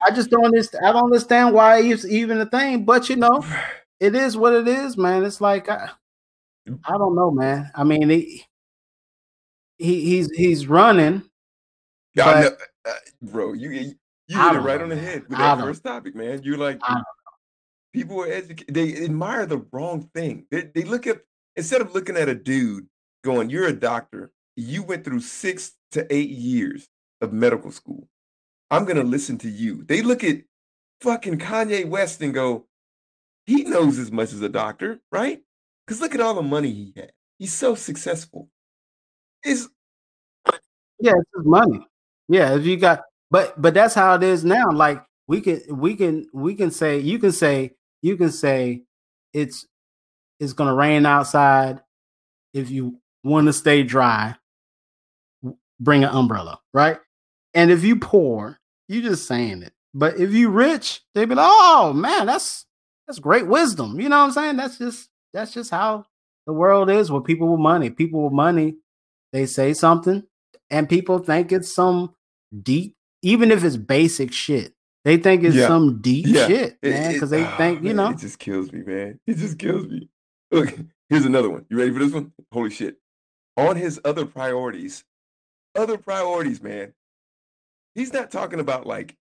I 0.06 0.12
just 0.12 0.30
don't 0.30 0.46
understand. 0.46 0.86
I 0.86 0.92
don't 0.92 1.06
understand 1.06 1.54
why 1.54 1.82
it's 1.82 2.06
even 2.06 2.40
a 2.40 2.46
thing. 2.46 2.86
But 2.86 3.10
you 3.10 3.16
know, 3.16 3.44
it 4.00 4.16
is 4.16 4.38
what 4.38 4.54
it 4.54 4.68
is, 4.68 4.98
man. 4.98 5.24
It's 5.24 5.42
like 5.42 5.70
I, 5.70 5.90
mm. 6.68 6.80
I 6.86 6.98
don't 6.98 7.16
know, 7.16 7.32
man. 7.32 7.72
I 7.76 7.84
mean, 7.84 8.10
he, 8.10 8.44
he 9.78 10.02
he's 10.02 10.30
he's 10.32 10.68
running. 10.68 11.24
But- 12.16 12.58
uh, 12.86 12.94
bro, 13.22 13.54
you 13.54 13.72
you 13.72 13.94
you 14.28 14.38
hit 14.42 14.56
it 14.56 14.60
right 14.60 14.78
know, 14.78 14.84
on 14.84 14.90
the 14.90 14.96
head 14.96 15.24
with 15.28 15.38
that 15.38 15.60
first 15.60 15.84
topic, 15.84 16.16
man. 16.16 16.42
You're 16.44 16.58
like 16.58 16.80
people 17.94 18.22
are 18.22 18.28
educated. 18.28 18.74
They 18.74 19.06
admire 19.06 19.46
the 19.46 19.66
wrong 19.72 20.10
thing. 20.14 20.46
They, 20.52 20.70
they 20.74 20.84
look 20.84 21.08
at 21.08 21.22
instead 21.56 21.82
of 21.82 21.94
looking 21.94 22.18
at 22.18 22.30
a 22.30 22.36
dude 22.36 22.88
going, 23.24 23.50
"You're 23.50 23.68
a 23.68 23.74
doctor. 23.74 24.32
You 24.56 24.84
went 24.84 25.04
through 25.04 25.22
six 25.22 25.74
to 25.92 26.06
eight 26.14 26.30
years 26.30 26.88
of 27.22 27.34
medical 27.34 27.72
school. 27.72 28.08
I'm 28.70 28.86
gonna 28.86 29.04
listen 29.04 29.38
to 29.40 29.50
you." 29.50 29.84
They 29.84 30.02
look 30.02 30.24
at 30.24 30.42
fucking 31.02 31.40
Kanye 31.40 31.88
West 31.88 32.22
and 32.22 32.34
go, 32.34 32.68
"He 33.46 33.64
knows 33.64 33.98
as 33.98 34.12
much 34.12 34.34
as 34.34 34.42
a 34.42 34.50
doctor, 34.50 35.00
right? 35.12 35.42
Because 35.86 36.02
look 36.02 36.14
at 36.14 36.22
all 36.22 36.34
the 36.34 36.42
money 36.42 36.72
he 36.72 36.94
had. 36.96 37.12
He's 37.40 37.54
so 37.54 37.76
successful. 37.76 38.50
Is 39.44 39.70
Yeah, 41.00 41.12
it's 41.18 41.30
just 41.36 41.46
money. 41.46 41.86
Yeah, 42.28 42.56
if 42.56 42.66
you 42.66 42.78
got, 42.78 43.02
but 43.32 43.60
but 43.62 43.74
that's 43.74 43.94
how 43.94 44.16
it 44.16 44.24
is 44.24 44.44
now. 44.44 44.72
Like 44.72 45.04
we 45.28 45.42
can 45.42 45.62
we 45.70 45.96
can 45.96 46.28
we 46.34 46.56
can 46.56 46.72
say 46.72 47.00
you 47.00 47.20
can 47.20 47.32
say 47.32 47.72
you 48.02 48.18
can 48.18 48.32
say 48.32 48.84
it's 49.34 49.66
it's 50.40 50.54
gonna 50.54 50.74
rain 50.74 51.06
outside. 51.06 51.82
If 52.54 52.70
you 52.70 53.00
want 53.24 53.48
to 53.48 53.54
stay 53.54 53.84
dry, 53.84 54.36
bring 55.80 56.04
an 56.04 56.10
umbrella, 56.10 56.60
right? 56.74 57.00
And 57.54 57.72
if 57.72 57.84
you 57.84 57.98
poor, 57.98 58.60
you 58.88 59.02
just 59.02 59.28
saying 59.28 59.64
it. 59.64 59.74
But 59.94 60.20
if 60.20 60.32
you 60.32 60.50
rich, 60.50 61.02
they 61.14 61.26
be 61.26 61.36
like, 61.36 61.48
oh 61.50 61.94
man, 61.94 62.26
that's 62.26 62.66
that's 63.08 63.20
great 63.20 63.48
wisdom. 63.48 64.00
You 64.00 64.10
know 64.10 64.20
what 64.20 64.26
I'm 64.26 64.32
saying? 64.32 64.58
That's 64.58 64.78
just 64.78 65.10
that's 65.34 65.54
just 65.54 65.70
how 65.70 66.06
the 66.48 66.54
world 66.54 66.90
is 66.90 67.12
with 67.12 67.24
people 67.24 67.50
with 67.50 67.60
money. 67.60 67.90
People 67.90 68.24
with 68.24 68.34
money, 68.34 68.76
they 69.32 69.46
say 69.46 69.74
something 69.74 70.24
and 70.70 70.90
people 70.90 71.20
think 71.20 71.52
it's 71.52 71.74
some 71.74 72.14
deep, 72.64 72.96
even 73.22 73.52
if 73.52 73.64
it's 73.64 73.78
basic 73.78 74.32
shit. 74.34 74.74
They 75.04 75.18
think 75.18 75.44
it's 75.44 75.56
Yeah. 75.56 75.68
some 75.68 76.02
deep 76.02 76.26
Yeah. 76.28 76.48
shit, 76.48 76.78
man, 76.82 77.14
because 77.14 77.30
they 77.30 77.44
ah, 77.44 77.58
think, 77.58 77.80
you 77.84 77.94
man, 77.94 77.96
know, 77.96 78.10
It 78.10 78.18
just 78.18 78.40
kills 78.40 78.72
me, 78.72 78.82
man. 78.82 79.20
It 79.28 79.36
just 79.38 79.60
kills 79.60 79.88
me. 79.88 80.10
Look, 80.52 80.74
here's 81.10 81.26
another 81.26 81.50
one. 81.50 81.66
You 81.70 81.78
ready 81.78 81.92
for 81.92 82.00
this 82.00 82.12
one? 82.14 82.34
Holy 82.52 82.72
shit. 82.72 82.98
On 83.58 83.76
his 83.76 84.00
other 84.04 84.26
priorities, 84.26 85.04
other 85.76 85.98
priorities, 85.98 86.62
man. 86.62 86.94
He's 87.94 88.12
not 88.14 88.32
talking 88.32 88.60
about 88.60 88.86
like 88.88 89.16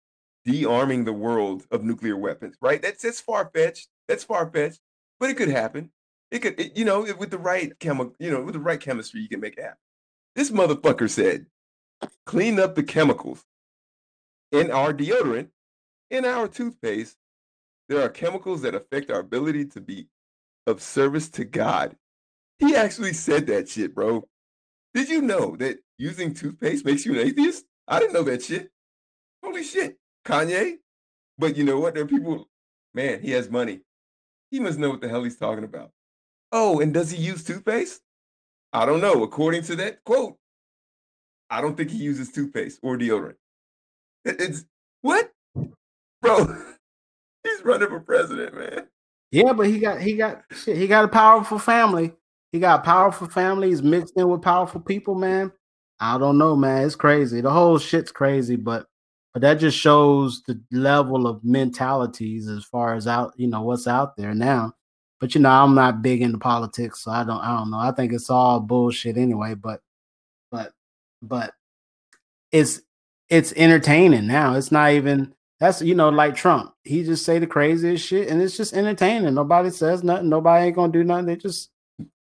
de-arming 0.44 1.04
the 1.04 1.12
world 1.12 1.66
of 1.70 1.82
nuclear 1.84 2.16
weapons, 2.16 2.56
right? 2.60 2.80
That's 2.80 3.02
that's 3.02 3.20
far-fetched. 3.20 3.88
That's 4.06 4.24
far-fetched, 4.24 4.80
but 5.18 5.30
it 5.30 5.36
could 5.36 5.48
happen. 5.48 5.90
It 6.30 6.40
could, 6.40 6.60
it- 6.60 6.76
you 6.76 6.84
know, 6.84 7.00
with 7.18 7.30
the 7.30 7.38
right 7.38 7.76
chemical, 7.78 8.14
you 8.18 8.30
know, 8.30 8.42
with 8.42 8.54
the 8.54 8.60
right 8.60 8.80
chemistry, 8.80 9.20
you 9.20 9.28
can 9.28 9.40
make 9.40 9.56
it 9.56 9.62
happen. 9.62 9.78
This 10.34 10.50
motherfucker 10.50 11.10
said, 11.10 11.46
clean 12.24 12.58
up 12.58 12.74
the 12.74 12.82
chemicals 12.82 13.44
in 14.52 14.70
our 14.70 14.92
deodorant, 14.92 15.48
in 16.10 16.24
our 16.24 16.48
toothpaste, 16.48 17.16
there 17.88 18.02
are 18.02 18.08
chemicals 18.08 18.62
that 18.62 18.74
affect 18.74 19.10
our 19.10 19.20
ability 19.20 19.66
to 19.66 19.80
be 19.80 20.08
of 20.66 20.82
service 20.82 21.28
to 21.30 21.44
God. 21.44 21.96
He 22.58 22.76
actually 22.76 23.12
said 23.12 23.46
that 23.46 23.68
shit, 23.68 23.94
bro. 23.94 24.28
Did 24.94 25.08
you 25.08 25.22
know 25.22 25.56
that 25.56 25.78
using 25.98 26.34
toothpaste 26.34 26.84
makes 26.84 27.06
you 27.06 27.12
an 27.12 27.26
atheist? 27.26 27.64
I 27.88 27.98
didn't 27.98 28.12
know 28.12 28.22
that 28.24 28.42
shit. 28.42 28.70
Holy 29.42 29.64
shit. 29.64 29.98
Kanye? 30.24 30.76
But 31.38 31.56
you 31.56 31.64
know 31.64 31.80
what? 31.80 31.94
There 31.94 32.04
are 32.04 32.08
people, 32.08 32.48
man, 32.94 33.22
he 33.22 33.30
has 33.32 33.50
money. 33.50 33.80
He 34.50 34.60
must 34.60 34.78
know 34.78 34.90
what 34.90 35.00
the 35.00 35.08
hell 35.08 35.24
he's 35.24 35.38
talking 35.38 35.64
about. 35.64 35.92
Oh, 36.52 36.80
and 36.80 36.92
does 36.92 37.12
he 37.12 37.22
use 37.22 37.44
toothpaste? 37.44 38.02
I 38.72 38.86
don't 38.86 39.00
know. 39.00 39.22
According 39.22 39.62
to 39.64 39.76
that 39.76 40.04
quote, 40.04 40.36
I 41.50 41.60
don't 41.60 41.76
think 41.76 41.90
he 41.90 41.98
uses 41.98 42.30
toothpaste 42.30 42.78
or 42.82 42.96
deodorant. 42.96 43.34
It's 44.24 44.64
what? 45.02 45.30
Bro, 46.22 46.44
he's 47.44 47.64
running 47.64 47.88
for 47.88 48.00
president, 48.00 48.54
man. 48.54 48.86
yeah, 49.30 49.52
but 49.52 49.66
he 49.66 49.78
got 49.78 50.00
he 50.00 50.14
got 50.14 50.42
shit, 50.52 50.76
he 50.76 50.86
got 50.86 51.04
a 51.04 51.08
powerful 51.08 51.58
family. 51.58 52.12
He 52.52 52.58
got 52.58 52.84
powerful 52.84 53.28
family. 53.28 53.68
He's 53.68 53.82
mixed 53.82 54.14
in 54.16 54.28
with 54.28 54.42
powerful 54.42 54.80
people, 54.80 55.14
man. 55.14 55.52
I 56.00 56.18
don't 56.18 56.38
know, 56.38 56.56
man. 56.56 56.84
It's 56.84 56.96
crazy. 56.96 57.40
The 57.40 57.50
whole 57.50 57.78
shit's 57.78 58.12
crazy, 58.12 58.56
but 58.56 58.86
but 59.32 59.42
that 59.42 59.54
just 59.54 59.78
shows 59.78 60.42
the 60.46 60.60
level 60.72 61.26
of 61.26 61.44
mentalities 61.44 62.48
as 62.48 62.64
far 62.64 62.94
as 62.94 63.06
out, 63.06 63.32
you 63.36 63.46
know, 63.46 63.62
what's 63.62 63.86
out 63.86 64.16
there 64.16 64.34
now. 64.34 64.72
But 65.20 65.34
you 65.34 65.40
know, 65.42 65.50
I'm 65.50 65.74
not 65.74 66.00
big 66.02 66.22
into 66.22 66.38
politics, 66.38 67.04
so 67.04 67.10
I 67.10 67.24
don't 67.24 67.40
I 67.40 67.56
don't 67.58 67.70
know. 67.70 67.78
I 67.78 67.92
think 67.92 68.12
it's 68.12 68.30
all 68.30 68.58
bullshit 68.60 69.16
anyway, 69.18 69.54
but 69.54 69.80
but 70.50 70.72
but 71.22 71.52
it's 72.52 72.80
it's 73.28 73.52
entertaining 73.54 74.26
now. 74.26 74.54
It's 74.54 74.72
not 74.72 74.92
even 74.92 75.34
that's 75.60 75.82
you 75.82 75.94
know 75.94 76.08
like 76.08 76.34
Trump. 76.34 76.72
He 76.84 77.04
just 77.04 77.24
say 77.24 77.38
the 77.38 77.46
craziest 77.46 78.06
shit, 78.06 78.28
and 78.28 78.40
it's 78.40 78.56
just 78.56 78.72
entertaining. 78.72 79.34
Nobody 79.34 79.70
says 79.70 80.02
nothing. 80.02 80.30
Nobody 80.30 80.66
ain't 80.66 80.76
gonna 80.76 80.92
do 80.92 81.04
nothing. 81.04 81.26
They 81.26 81.36
just 81.36 81.70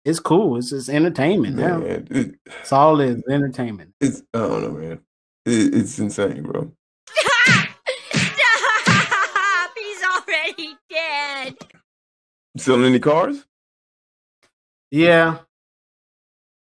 it's 0.05 0.19
cool. 0.19 0.57
It's 0.57 0.69
just 0.69 0.87
entertainment 0.89 1.55
now. 1.55 1.81
It- 1.81 2.35
It's 2.45 2.71
all 2.71 2.99
is 3.01 3.23
entertainment. 3.27 3.93
it's 3.99 4.21
I 4.33 4.37
don't 4.39 4.61
know, 4.61 4.71
man. 4.79 4.99
It, 5.45 5.73
it's 5.73 5.97
insane, 5.97 6.43
bro. 6.43 6.71
Selling 12.57 12.85
any 12.85 12.99
cars? 12.99 13.45
Yeah, 14.91 15.39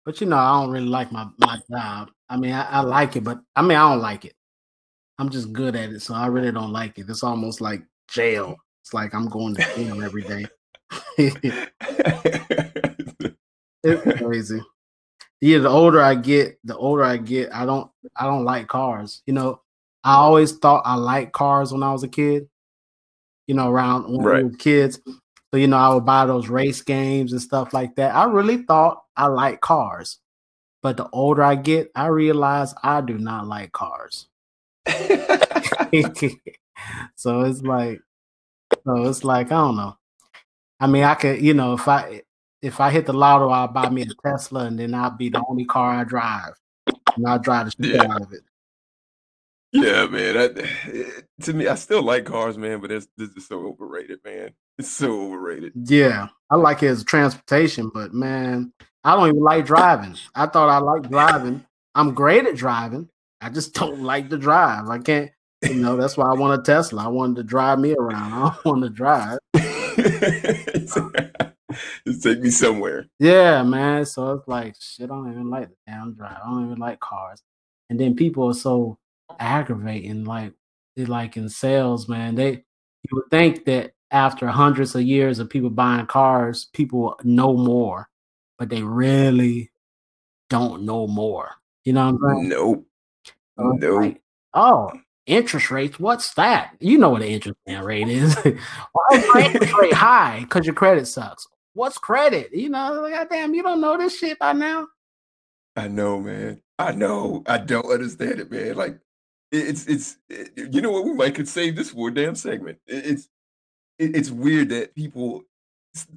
but 0.04 0.20
you 0.20 0.26
know 0.26 0.36
I 0.36 0.60
don't 0.62 0.70
really 0.70 0.86
like 0.86 1.10
my 1.10 1.26
my 1.38 1.58
job. 1.70 2.10
I 2.28 2.36
mean 2.36 2.52
I, 2.52 2.62
I 2.64 2.80
like 2.80 3.16
it, 3.16 3.24
but 3.24 3.40
I 3.56 3.62
mean 3.62 3.76
I 3.76 3.90
don't 3.90 4.00
like 4.00 4.24
it. 4.24 4.34
I'm 5.18 5.30
just 5.30 5.52
good 5.52 5.74
at 5.76 5.90
it, 5.90 6.00
so 6.00 6.14
I 6.14 6.26
really 6.28 6.52
don't 6.52 6.72
like 6.72 6.98
it. 6.98 7.06
It's 7.08 7.22
almost 7.24 7.60
like 7.60 7.82
jail. 8.08 8.56
It's 8.82 8.94
like 8.94 9.14
I'm 9.14 9.28
going 9.28 9.54
to 9.56 9.62
jail 9.76 10.02
every 10.02 10.22
day. 10.22 10.46
It's 13.82 14.18
crazy. 14.18 14.60
Yeah, 15.40 15.58
the 15.58 15.70
older 15.70 16.02
I 16.02 16.14
get, 16.14 16.58
the 16.64 16.76
older 16.76 17.02
I 17.02 17.16
get, 17.16 17.52
I 17.54 17.64
don't 17.64 17.90
I 18.14 18.24
don't 18.24 18.44
like 18.44 18.68
cars. 18.68 19.22
You 19.26 19.32
know, 19.32 19.62
I 20.04 20.16
always 20.16 20.52
thought 20.52 20.82
I 20.84 20.96
liked 20.96 21.32
cars 21.32 21.72
when 21.72 21.82
I 21.82 21.90
was 21.92 22.02
a 22.02 22.08
kid. 22.08 22.48
You 23.46 23.54
know, 23.54 23.70
around 23.70 24.12
when 24.12 24.20
Right. 24.20 24.44
we 24.44 24.50
were 24.50 24.56
kids. 24.56 25.00
So, 25.52 25.58
you 25.58 25.66
know, 25.66 25.76
I 25.76 25.94
would 25.94 26.04
buy 26.06 26.26
those 26.26 26.48
race 26.48 26.80
games 26.82 27.32
and 27.32 27.42
stuff 27.42 27.72
like 27.72 27.96
that. 27.96 28.14
I 28.14 28.24
really 28.24 28.58
thought 28.58 29.02
I 29.16 29.26
liked 29.26 29.60
cars. 29.60 30.18
But 30.82 30.96
the 30.96 31.08
older 31.10 31.42
I 31.42 31.56
get, 31.56 31.90
I 31.94 32.06
realize 32.06 32.72
I 32.82 33.00
do 33.00 33.18
not 33.18 33.46
like 33.46 33.72
cars. 33.72 34.28
so 37.16 37.42
it's 37.42 37.62
like 37.62 38.00
so 38.84 39.04
it's 39.04 39.24
like 39.24 39.48
I 39.48 39.56
don't 39.56 39.76
know. 39.76 39.96
I 40.78 40.86
mean, 40.86 41.04
I 41.04 41.14
could, 41.14 41.42
you 41.42 41.52
know, 41.52 41.74
if 41.74 41.86
I 41.86 42.22
if 42.62 42.80
I 42.80 42.90
hit 42.90 43.06
the 43.06 43.12
lotto, 43.12 43.48
I'll 43.50 43.68
buy 43.68 43.90
me 43.90 44.02
a 44.02 44.06
Tesla, 44.26 44.64
and 44.66 44.78
then 44.78 44.94
I'll 44.94 45.10
be 45.10 45.28
the 45.28 45.42
only 45.48 45.64
car 45.64 45.92
I 45.92 46.04
drive, 46.04 46.54
and 47.16 47.26
I'll 47.26 47.38
drive 47.38 47.66
the 47.66 47.72
shit 47.72 47.94
Yeah. 47.94 48.12
out 48.12 48.22
of 48.22 48.32
it. 48.32 48.42
yeah, 49.72 50.06
man. 50.06 50.36
I, 50.36 50.44
eh, 50.90 51.20
to 51.42 51.52
me, 51.52 51.66
I 51.66 51.74
still 51.74 52.02
like 52.02 52.24
cars, 52.24 52.56
man, 52.58 52.80
but 52.80 52.90
it's 52.90 53.08
this 53.16 53.30
is 53.30 53.46
so 53.46 53.66
overrated, 53.66 54.20
man. 54.24 54.50
It's 54.78 54.88
so 54.88 55.26
overrated. 55.26 55.72
Yeah, 55.76 56.28
I 56.48 56.56
like 56.56 56.82
it 56.82 56.86
as 56.86 57.04
transportation, 57.04 57.90
but 57.92 58.14
man, 58.14 58.72
I 59.04 59.14
don't 59.14 59.28
even 59.28 59.42
like 59.42 59.66
driving. 59.66 60.16
I 60.34 60.46
thought 60.46 60.70
I 60.70 60.78
liked 60.78 61.10
driving. 61.10 61.66
I'm 61.94 62.14
great 62.14 62.46
at 62.46 62.56
driving, 62.56 63.10
I 63.40 63.48
just 63.50 63.74
don't 63.78 64.02
like 64.02 64.28
to 64.30 64.38
drive. 64.38 64.88
I 64.88 64.98
can't, 64.98 65.30
you 65.62 65.74
know, 65.74 65.96
that's 65.96 66.16
why 66.16 66.30
I 66.30 66.34
want 66.34 66.60
a 66.60 66.62
Tesla. 66.62 67.04
I 67.04 67.08
wanted 67.08 67.36
to 67.36 67.42
drive 67.42 67.78
me 67.78 67.94
around. 67.94 68.32
I 68.32 68.54
don't 68.54 68.64
want 68.64 68.82
to 68.82 68.90
drive. 68.90 69.38
Just 69.54 70.96
um, 70.96 71.12
take 72.22 72.40
me 72.40 72.50
somewhere. 72.50 73.06
Yeah, 73.18 73.62
man. 73.62 74.04
So 74.04 74.32
it's 74.32 74.48
like 74.48 74.74
shit. 74.80 75.04
I 75.04 75.14
don't 75.14 75.30
even 75.30 75.50
like 75.50 75.68
the 75.68 75.76
damn 75.86 76.14
drive. 76.14 76.38
I 76.44 76.50
don't 76.50 76.66
even 76.66 76.78
like 76.78 77.00
cars. 77.00 77.42
And 77.88 77.98
then 77.98 78.16
people 78.16 78.48
are 78.48 78.54
so 78.54 78.98
aggravating. 79.38 80.24
Like 80.24 80.52
they 80.96 81.04
like 81.04 81.36
in 81.36 81.48
sales, 81.48 82.08
man. 82.08 82.34
They 82.34 82.50
you 82.50 83.12
would 83.12 83.30
think 83.30 83.64
that 83.66 83.92
after 84.10 84.46
hundreds 84.48 84.94
of 84.94 85.02
years 85.02 85.38
of 85.38 85.48
people 85.50 85.70
buying 85.70 86.06
cars, 86.06 86.68
people 86.72 87.18
know 87.24 87.56
more, 87.56 88.08
but 88.58 88.68
they 88.68 88.82
really 88.82 89.70
don't 90.48 90.82
know 90.82 91.06
more. 91.06 91.50
You 91.84 91.92
know 91.94 92.10
what 92.10 92.30
I'm 92.30 92.36
saying? 92.38 92.48
Nope. 92.48 92.86
So 93.58 93.72
Nope. 93.78 94.00
like, 94.02 94.22
oh, 94.54 94.90
interest 95.26 95.70
rates. 95.70 95.98
What's 96.00 96.34
that? 96.34 96.74
You 96.80 96.98
know 96.98 97.10
what 97.10 97.22
an 97.22 97.28
interest 97.28 97.58
rate 97.66 98.08
is. 98.08 98.34
Why 98.92 99.04
is 99.12 99.24
my 99.34 99.42
interest 99.52 99.74
rate 99.78 99.92
high? 99.94 100.40
Because 100.40 100.66
your 100.66 100.74
credit 100.74 101.06
sucks. 101.06 101.46
What's 101.74 101.98
credit? 101.98 102.50
You 102.52 102.68
know, 102.68 103.00
like, 103.02 103.14
goddamn, 103.14 103.54
you 103.54 103.62
don't 103.62 103.80
know 103.80 103.96
this 103.96 104.18
shit 104.18 104.38
by 104.38 104.52
now. 104.52 104.88
I 105.76 105.86
know, 105.88 106.18
man. 106.20 106.60
I 106.78 106.92
know. 106.92 107.42
I 107.46 107.58
don't 107.58 107.86
understand 107.90 108.40
it, 108.40 108.50
man. 108.50 108.74
Like 108.74 108.98
it's 109.52 109.86
it's 109.86 110.16
it- 110.28 110.50
you 110.74 110.80
know 110.80 110.90
what 110.90 111.04
we 111.04 111.12
might 111.12 111.34
could 111.34 111.48
save 111.48 111.76
this 111.76 111.90
for 111.90 112.08
a 112.08 112.14
damn 112.14 112.34
segment. 112.34 112.78
It- 112.86 113.06
It's 113.06 113.28
it- 114.00 114.16
it's 114.16 114.30
weird 114.30 114.70
that 114.70 114.94
people 114.94 115.42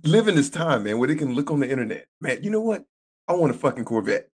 live 0.04 0.28
in 0.28 0.36
this 0.36 0.50
time, 0.50 0.84
man, 0.84 0.98
where 1.00 1.08
they 1.08 1.16
can 1.16 1.34
look 1.34 1.52
on 1.52 1.60
the 1.60 1.70
internet. 1.70 2.08
Man, 2.22 2.42
you 2.44 2.50
know 2.50 2.62
what? 2.62 2.86
I 3.28 3.34
want 3.34 3.54
a 3.54 3.58
fucking 3.58 3.86
Corvette. 3.86 4.30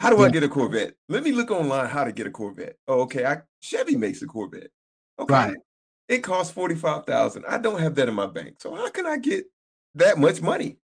How 0.00 0.10
do 0.10 0.22
I 0.22 0.30
get 0.30 0.42
a 0.42 0.48
Corvette? 0.48 0.94
Let 1.08 1.22
me 1.22 1.30
look 1.32 1.50
online 1.52 1.88
how 1.88 2.02
to 2.04 2.12
get 2.12 2.26
a 2.26 2.30
Corvette. 2.30 2.76
Oh, 2.88 3.02
okay. 3.02 3.24
I 3.24 3.42
Chevy 3.60 3.96
makes 3.96 4.20
a 4.22 4.26
Corvette. 4.26 4.70
Okay. 5.18 5.32
Right. 5.32 5.56
It 6.08 6.18
costs 6.24 6.52
forty 6.52 6.74
five 6.74 7.06
thousand. 7.06 7.44
I 7.46 7.58
don't 7.58 7.80
have 7.80 7.94
that 7.94 8.08
in 8.08 8.14
my 8.14 8.26
bank, 8.26 8.56
so 8.60 8.74
how 8.74 8.90
can 8.90 9.06
I 9.06 9.18
get 9.18 9.44
that 9.94 10.18
much 10.18 10.42
money? 10.42 10.78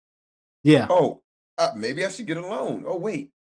Yeah. 0.63 0.87
Oh, 0.91 1.23
uh, 1.57 1.71
maybe 1.75 2.05
I 2.05 2.11
should 2.11 2.27
get 2.27 2.37
a 2.37 2.47
loan. 2.47 2.85
Oh, 2.87 2.99
wait, 2.99 3.31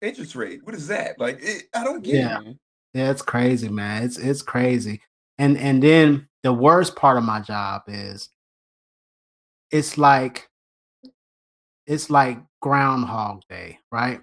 interest 0.00 0.36
rate. 0.36 0.64
What 0.64 0.76
is 0.76 0.86
that? 0.88 1.18
Like, 1.18 1.38
it, 1.42 1.64
I 1.74 1.82
don't 1.82 2.02
get 2.02 2.14
Yeah. 2.14 2.38
it. 2.40 2.44
Man. 2.44 2.58
Yeah, 2.92 3.10
it's 3.10 3.22
crazy, 3.22 3.68
man. 3.68 4.04
It's 4.04 4.18
it's 4.18 4.42
crazy. 4.42 5.00
And 5.38 5.58
and 5.58 5.82
then 5.82 6.28
the 6.42 6.52
worst 6.52 6.96
part 6.96 7.16
of 7.16 7.24
my 7.24 7.40
job 7.40 7.82
is 7.88 8.28
it's 9.70 9.98
like 9.98 10.48
it's 11.86 12.10
like 12.10 12.38
groundhog 12.60 13.42
day, 13.48 13.78
right? 13.90 14.20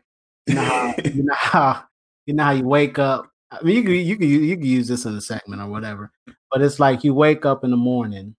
You 0.48 0.56
know 0.56 0.64
how 0.64 0.94
you 1.06 1.24
know 1.24 1.34
how 1.36 1.84
you 2.26 2.34
know 2.34 2.44
how 2.44 2.52
you 2.52 2.66
wake 2.66 3.00
up. 3.00 3.30
I 3.52 3.62
mean, 3.64 3.76
you 3.76 3.84
can 3.84 3.94
you 3.94 4.18
can 4.18 4.28
you 4.30 4.56
can 4.56 4.66
use 4.66 4.88
this 4.88 5.06
in 5.06 5.16
a 5.16 5.22
segment 5.22 5.62
or 5.62 5.68
whatever, 5.68 6.12
but 6.52 6.62
it's 6.62 6.80
like 6.80 7.04
you 7.04 7.14
wake 7.14 7.46
up 7.46 7.64
in 7.64 7.72
the 7.72 7.78
morning, 7.78 8.36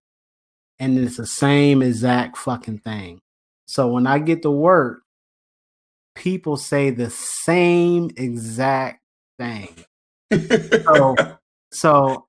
and 0.79 0.99
it's 0.99 1.19
the 1.19 1.27
same 1.27 1.83
exact 1.83 2.37
fucking 2.39 2.79
thing. 2.79 3.21
So 3.67 3.89
when 3.89 4.07
I 4.07 4.19
get 4.19 4.43
to 4.43 4.51
work, 4.51 5.03
people 6.15 6.57
say 6.57 6.91
the 6.91 7.11
same 7.11 8.11
exact 8.17 9.01
thing. 9.39 9.69
So 10.31 11.17
so 11.73 12.27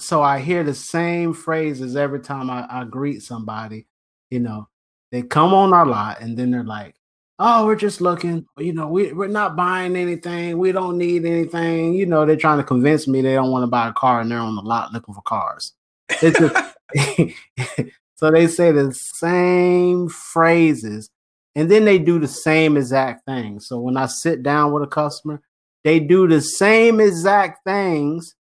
so 0.00 0.22
I 0.22 0.40
hear 0.40 0.64
the 0.64 0.74
same 0.74 1.32
phrases 1.34 1.96
every 1.96 2.20
time 2.20 2.50
I, 2.50 2.66
I 2.68 2.84
greet 2.84 3.22
somebody. 3.22 3.86
You 4.30 4.40
know, 4.40 4.68
they 5.12 5.22
come 5.22 5.54
on 5.54 5.72
our 5.72 5.86
lot 5.86 6.20
and 6.20 6.36
then 6.36 6.50
they're 6.50 6.64
like, 6.64 6.94
"Oh, 7.38 7.66
we're 7.66 7.76
just 7.76 8.00
looking. 8.00 8.46
You 8.58 8.72
know, 8.72 8.88
we 8.88 9.12
we're 9.12 9.28
not 9.28 9.56
buying 9.56 9.96
anything. 9.96 10.58
We 10.58 10.72
don't 10.72 10.98
need 10.98 11.24
anything." 11.24 11.94
You 11.94 12.06
know, 12.06 12.24
they're 12.26 12.36
trying 12.36 12.58
to 12.58 12.64
convince 12.64 13.06
me 13.08 13.20
they 13.20 13.34
don't 13.34 13.50
want 13.50 13.64
to 13.64 13.68
buy 13.68 13.88
a 13.88 13.92
car 13.92 14.20
and 14.20 14.30
they're 14.30 14.38
on 14.38 14.56
the 14.56 14.62
lot 14.62 14.92
looking 14.92 15.14
for 15.14 15.22
cars. 15.22 15.74
It's 16.22 16.38
just, 16.38 16.54
so 18.16 18.30
they 18.30 18.46
say 18.46 18.72
the 18.72 18.92
same 18.92 20.08
phrases 20.08 21.10
and 21.54 21.70
then 21.70 21.84
they 21.84 21.98
do 21.98 22.18
the 22.18 22.28
same 22.28 22.76
exact 22.76 23.26
thing. 23.26 23.60
So 23.60 23.80
when 23.80 23.96
I 23.96 24.06
sit 24.06 24.42
down 24.42 24.72
with 24.72 24.82
a 24.82 24.86
customer, 24.86 25.40
they 25.84 26.00
do 26.00 26.28
the 26.28 26.40
same 26.40 27.00
exact 27.00 27.64
things 27.64 28.34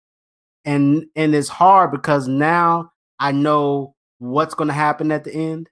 and 0.65 1.05
and 1.15 1.33
it's 1.35 1.49
hard 1.49 1.91
because 1.91 2.27
now 2.27 2.91
I 3.19 3.31
know 3.31 3.95
what's 4.19 4.53
going 4.53 4.67
to 4.67 4.73
happen 4.73 5.11
at 5.11 5.23
the 5.23 5.33
end. 5.33 5.69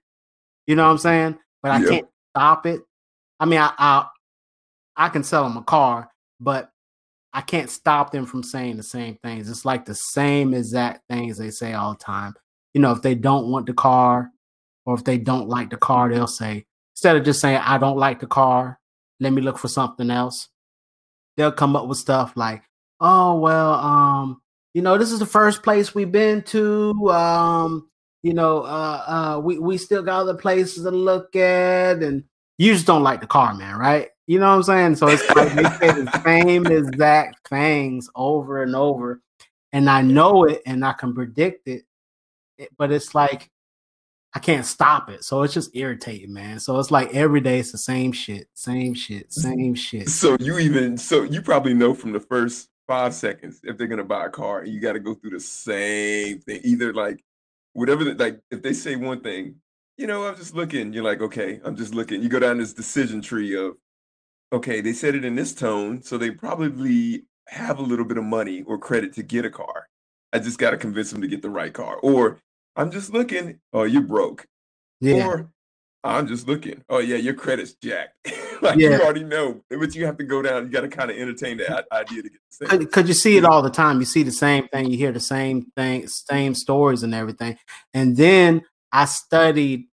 You 0.66 0.76
know 0.76 0.84
what 0.84 0.92
I'm 0.92 0.98
saying? 0.98 1.38
But 1.62 1.72
I 1.72 1.84
can't 1.84 2.08
stop 2.32 2.66
it. 2.66 2.80
I 3.40 3.46
mean, 3.46 3.60
I, 3.60 3.72
I 3.78 4.06
I 4.96 5.08
can 5.08 5.22
sell 5.22 5.44
them 5.44 5.56
a 5.56 5.62
car, 5.62 6.10
but 6.40 6.70
I 7.32 7.40
can't 7.40 7.70
stop 7.70 8.10
them 8.10 8.26
from 8.26 8.42
saying 8.42 8.76
the 8.76 8.82
same 8.82 9.16
things. 9.22 9.48
It's 9.48 9.64
like 9.64 9.84
the 9.84 9.94
same 9.94 10.54
exact 10.54 11.02
things 11.08 11.38
they 11.38 11.50
say 11.50 11.72
all 11.74 11.92
the 11.92 11.98
time. 11.98 12.34
You 12.74 12.80
know, 12.80 12.92
if 12.92 13.02
they 13.02 13.14
don't 13.14 13.50
want 13.50 13.66
the 13.66 13.74
car 13.74 14.30
or 14.86 14.94
if 14.94 15.04
they 15.04 15.18
don't 15.18 15.48
like 15.48 15.70
the 15.70 15.76
car, 15.76 16.08
they'll 16.08 16.26
say, 16.26 16.64
instead 16.94 17.16
of 17.16 17.24
just 17.24 17.40
saying, 17.40 17.58
I 17.58 17.78
don't 17.78 17.98
like 17.98 18.20
the 18.20 18.26
car, 18.26 18.78
let 19.20 19.32
me 19.32 19.42
look 19.42 19.58
for 19.58 19.68
something 19.68 20.10
else. 20.10 20.48
They'll 21.36 21.52
come 21.52 21.76
up 21.76 21.86
with 21.86 21.98
stuff 21.98 22.32
like, 22.34 22.62
oh, 23.00 23.38
well, 23.38 23.74
um, 23.74 24.42
you 24.74 24.82
know, 24.82 24.98
this 24.98 25.12
is 25.12 25.18
the 25.18 25.26
first 25.26 25.62
place 25.62 25.94
we've 25.94 26.12
been 26.12 26.42
to. 26.42 26.92
Um, 27.10 27.88
you 28.22 28.34
know, 28.34 28.62
uh, 28.62 29.04
uh, 29.36 29.40
we, 29.42 29.58
we 29.58 29.78
still 29.78 30.02
got 30.02 30.20
other 30.20 30.34
places 30.34 30.82
to 30.84 30.90
look 30.90 31.34
at. 31.36 32.02
And 32.02 32.24
you 32.58 32.72
just 32.74 32.86
don't 32.86 33.02
like 33.02 33.20
the 33.20 33.26
car, 33.26 33.54
man, 33.54 33.76
right? 33.76 34.08
You 34.26 34.38
know 34.40 34.48
what 34.50 34.56
I'm 34.56 34.62
saying? 34.64 34.96
So 34.96 35.06
it's 35.08 35.28
like 35.34 35.54
they 35.54 35.62
say 35.64 36.02
the 36.02 36.20
same 36.24 36.66
exact 36.66 37.48
things 37.48 38.10
over 38.14 38.62
and 38.62 38.74
over. 38.76 39.22
And 39.72 39.88
I 39.88 40.02
know 40.02 40.44
it 40.44 40.62
and 40.66 40.84
I 40.84 40.92
can 40.92 41.14
predict 41.14 41.68
it, 41.68 41.84
it- 42.58 42.70
but 42.76 42.90
it's 42.92 43.14
like 43.14 43.50
I 44.34 44.40
can't 44.40 44.66
stop 44.66 45.08
it. 45.08 45.24
So 45.24 45.42
it's 45.42 45.54
just 45.54 45.74
irritating, 45.74 46.32
man. 46.32 46.60
So 46.60 46.78
it's 46.78 46.90
like 46.90 47.14
every 47.14 47.40
day 47.40 47.58
it's 47.58 47.72
the 47.72 47.78
same 47.78 48.12
shit, 48.12 48.48
same 48.54 48.92
shit, 48.94 49.32
same 49.32 49.74
shit. 49.74 50.08
so 50.10 50.36
you 50.38 50.58
even 50.58 50.98
so 50.98 51.22
you 51.22 51.40
probably 51.40 51.72
know 51.74 51.94
from 51.94 52.12
the 52.12 52.20
first 52.20 52.68
five 52.88 53.14
seconds 53.14 53.60
if 53.62 53.78
they're 53.78 53.86
gonna 53.86 54.02
buy 54.02 54.26
a 54.26 54.30
car, 54.30 54.60
and 54.60 54.72
you 54.72 54.80
got 54.80 54.94
to 54.94 55.00
go 55.00 55.14
through 55.14 55.30
the 55.30 55.40
same 55.40 56.40
thing. 56.40 56.60
Either 56.64 56.92
like 56.92 57.22
whatever, 57.74 58.02
the, 58.02 58.14
like 58.14 58.40
if 58.50 58.62
they 58.62 58.72
say 58.72 58.96
one 58.96 59.20
thing, 59.20 59.56
you 59.96 60.06
know, 60.06 60.26
I'm 60.26 60.36
just 60.36 60.54
looking. 60.54 60.92
You're 60.92 61.04
like, 61.04 61.20
okay, 61.20 61.60
I'm 61.64 61.76
just 61.76 61.94
looking. 61.94 62.22
You 62.22 62.28
go 62.28 62.40
down 62.40 62.58
this 62.58 62.72
decision 62.72 63.20
tree 63.20 63.54
of, 63.54 63.74
okay, 64.52 64.80
they 64.80 64.92
said 64.92 65.14
it 65.14 65.24
in 65.24 65.36
this 65.36 65.54
tone, 65.54 66.02
so 66.02 66.18
they 66.18 66.30
probably 66.30 67.24
have 67.48 67.78
a 67.78 67.82
little 67.82 68.04
bit 68.04 68.18
of 68.18 68.24
money 68.24 68.62
or 68.62 68.78
credit 68.78 69.12
to 69.14 69.22
get 69.22 69.44
a 69.44 69.50
car. 69.50 69.88
I 70.32 70.38
just 70.38 70.58
got 70.58 70.70
to 70.70 70.76
convince 70.76 71.10
them 71.10 71.22
to 71.22 71.28
get 71.28 71.42
the 71.42 71.50
right 71.50 71.72
car. 71.72 71.96
Or 71.96 72.38
I'm 72.76 72.90
just 72.90 73.12
looking. 73.12 73.60
Oh, 73.72 73.84
you're 73.84 74.02
broke. 74.02 74.46
Yeah. 75.00 75.26
Or 75.26 75.50
I'm 76.04 76.26
just 76.26 76.46
looking. 76.46 76.84
Oh 76.88 76.98
yeah, 76.98 77.16
your 77.16 77.34
credit's 77.34 77.74
jacked. 77.74 78.14
like 78.62 78.78
Yeah. 78.78 78.96
you 78.96 79.02
already 79.02 79.24
know, 79.24 79.62
but 79.70 79.94
you 79.94 80.06
have 80.06 80.16
to 80.18 80.24
go 80.24 80.42
down. 80.42 80.64
You 80.66 80.70
got 80.70 80.82
to 80.82 80.88
kind 80.88 81.10
of 81.10 81.16
entertain 81.16 81.56
that 81.58 81.86
i- 81.90 82.00
idea 82.00 82.22
to 82.22 82.28
get 82.30 82.40
the 82.60 82.66
same. 82.68 82.78
Because 82.78 83.08
you 83.08 83.14
see 83.14 83.36
it 83.36 83.44
all 83.44 83.62
the 83.62 83.70
time. 83.70 84.00
You 84.00 84.06
see 84.06 84.22
the 84.22 84.30
same 84.32 84.68
thing. 84.68 84.90
You 84.90 84.96
hear 84.98 85.12
the 85.12 85.20
same 85.20 85.70
thing, 85.76 86.06
same 86.08 86.54
stories 86.54 87.02
and 87.02 87.14
everything. 87.14 87.56
And 87.94 88.16
then 88.16 88.62
I 88.92 89.04
studied, 89.06 89.86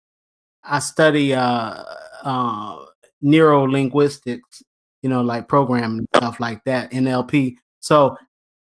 I 0.64 0.80
study 0.80 1.34
uh, 1.34 1.84
uh, 2.24 2.86
neuro 3.22 3.64
linguistics, 3.64 4.64
you 5.02 5.10
know, 5.10 5.22
like 5.22 5.48
programming 5.48 6.08
stuff 6.16 6.40
like 6.40 6.64
that, 6.66 6.92
NLP. 6.92 7.58
So 7.80 8.16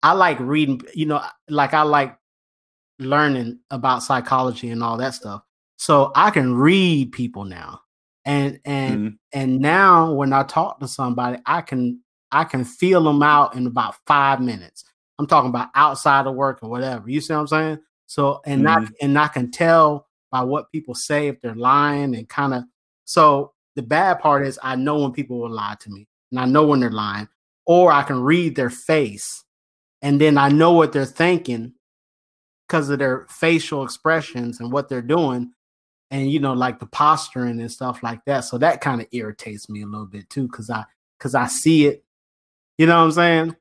I 0.04 0.14
like 0.14 0.40
reading, 0.40 0.82
you 0.94 1.06
know, 1.06 1.22
like 1.50 1.74
I 1.74 1.84
like 1.84 2.18
learning 3.00 3.60
about 3.70 4.04
psychology 4.04 4.70
and 4.70 4.84
all 4.84 4.98
that 4.98 5.14
stuff. 5.14 5.42
So 5.78 6.12
I 6.16 6.32
can 6.32 6.56
read 6.56 7.12
people 7.12 7.46
now. 7.46 7.82
And 8.28 8.60
and 8.66 9.00
Mhm. 9.00 9.18
and 9.34 9.60
now 9.62 10.14
when 10.14 10.34
I 10.34 10.44
talk 10.44 10.80
to 10.82 10.88
somebody, 10.88 11.40
I 11.46 11.62
can 11.62 12.02
I 12.32 12.44
can 12.44 12.66
feel 12.66 13.04
them 13.04 13.24
out 13.24 13.56
in 13.56 13.66
about 13.68 13.96
five 14.06 14.42
minutes. 14.42 14.84
I'm 15.18 15.28
talking 15.28 15.50
about 15.50 15.70
outside 15.76 16.28
of 16.28 16.36
work 16.36 16.60
or 16.62 16.70
whatever. 16.70 17.10
You 17.10 17.22
see 17.22 17.34
what 17.34 17.40
I'm 17.40 17.48
saying? 17.48 17.80
So 18.08 18.42
and 18.46 18.68
I 18.70 18.80
and 19.02 19.18
I 19.18 19.30
can 19.30 19.50
tell 19.50 20.08
by 20.30 20.44
what 20.44 20.72
people 20.74 20.94
say 20.94 21.30
if 21.30 21.40
they're 21.42 21.56
lying 21.56 22.16
and 22.16 22.28
kind 22.28 22.54
of 22.54 22.64
so 23.06 23.54
the 23.78 23.82
bad 23.82 24.20
part 24.20 24.46
is 24.46 24.60
I 24.62 24.76
know 24.76 25.00
when 25.00 25.14
people 25.14 25.40
will 25.40 25.50
lie 25.52 25.78
to 25.80 25.90
me 25.90 26.08
and 26.32 26.40
I 26.40 26.46
know 26.46 26.66
when 26.66 26.82
they're 26.82 26.92
lying, 26.92 27.30
or 27.66 27.92
I 27.94 28.04
can 28.04 28.22
read 28.22 28.56
their 28.58 28.70
face 28.70 29.46
and 30.02 30.20
then 30.20 30.38
I 30.38 30.50
know 30.50 30.74
what 30.74 30.92
they're 30.92 31.06
thinking 31.06 31.74
because 32.68 32.90
of 32.90 33.00
their 33.00 33.26
facial 33.30 33.84
expressions 33.86 34.60
and 34.60 34.72
what 34.72 34.90
they're 34.90 35.02
doing 35.02 35.54
and 36.12 36.32
you 36.32 36.40
know 36.40 36.54
like 36.54 36.80
the 36.80 36.86
posturing 36.86 37.60
and 37.60 37.72
stuff 37.72 38.02
like 38.04 38.24
that 38.26 38.42
so 38.42 38.58
that 38.58 38.82
kind 38.82 39.02
of 39.02 39.08
irritates 39.12 39.70
me 39.70 39.82
a 39.82 39.86
little 39.86 40.06
bit 40.06 40.30
too 40.30 40.48
because 40.48 40.70
i 40.70 40.84
because 41.18 41.36
i 41.36 41.48
see 41.48 41.88
it 41.88 42.04
you 42.78 42.86
know 42.86 42.98
what 42.98 43.06
i'm 43.06 43.12
saying 43.12 43.56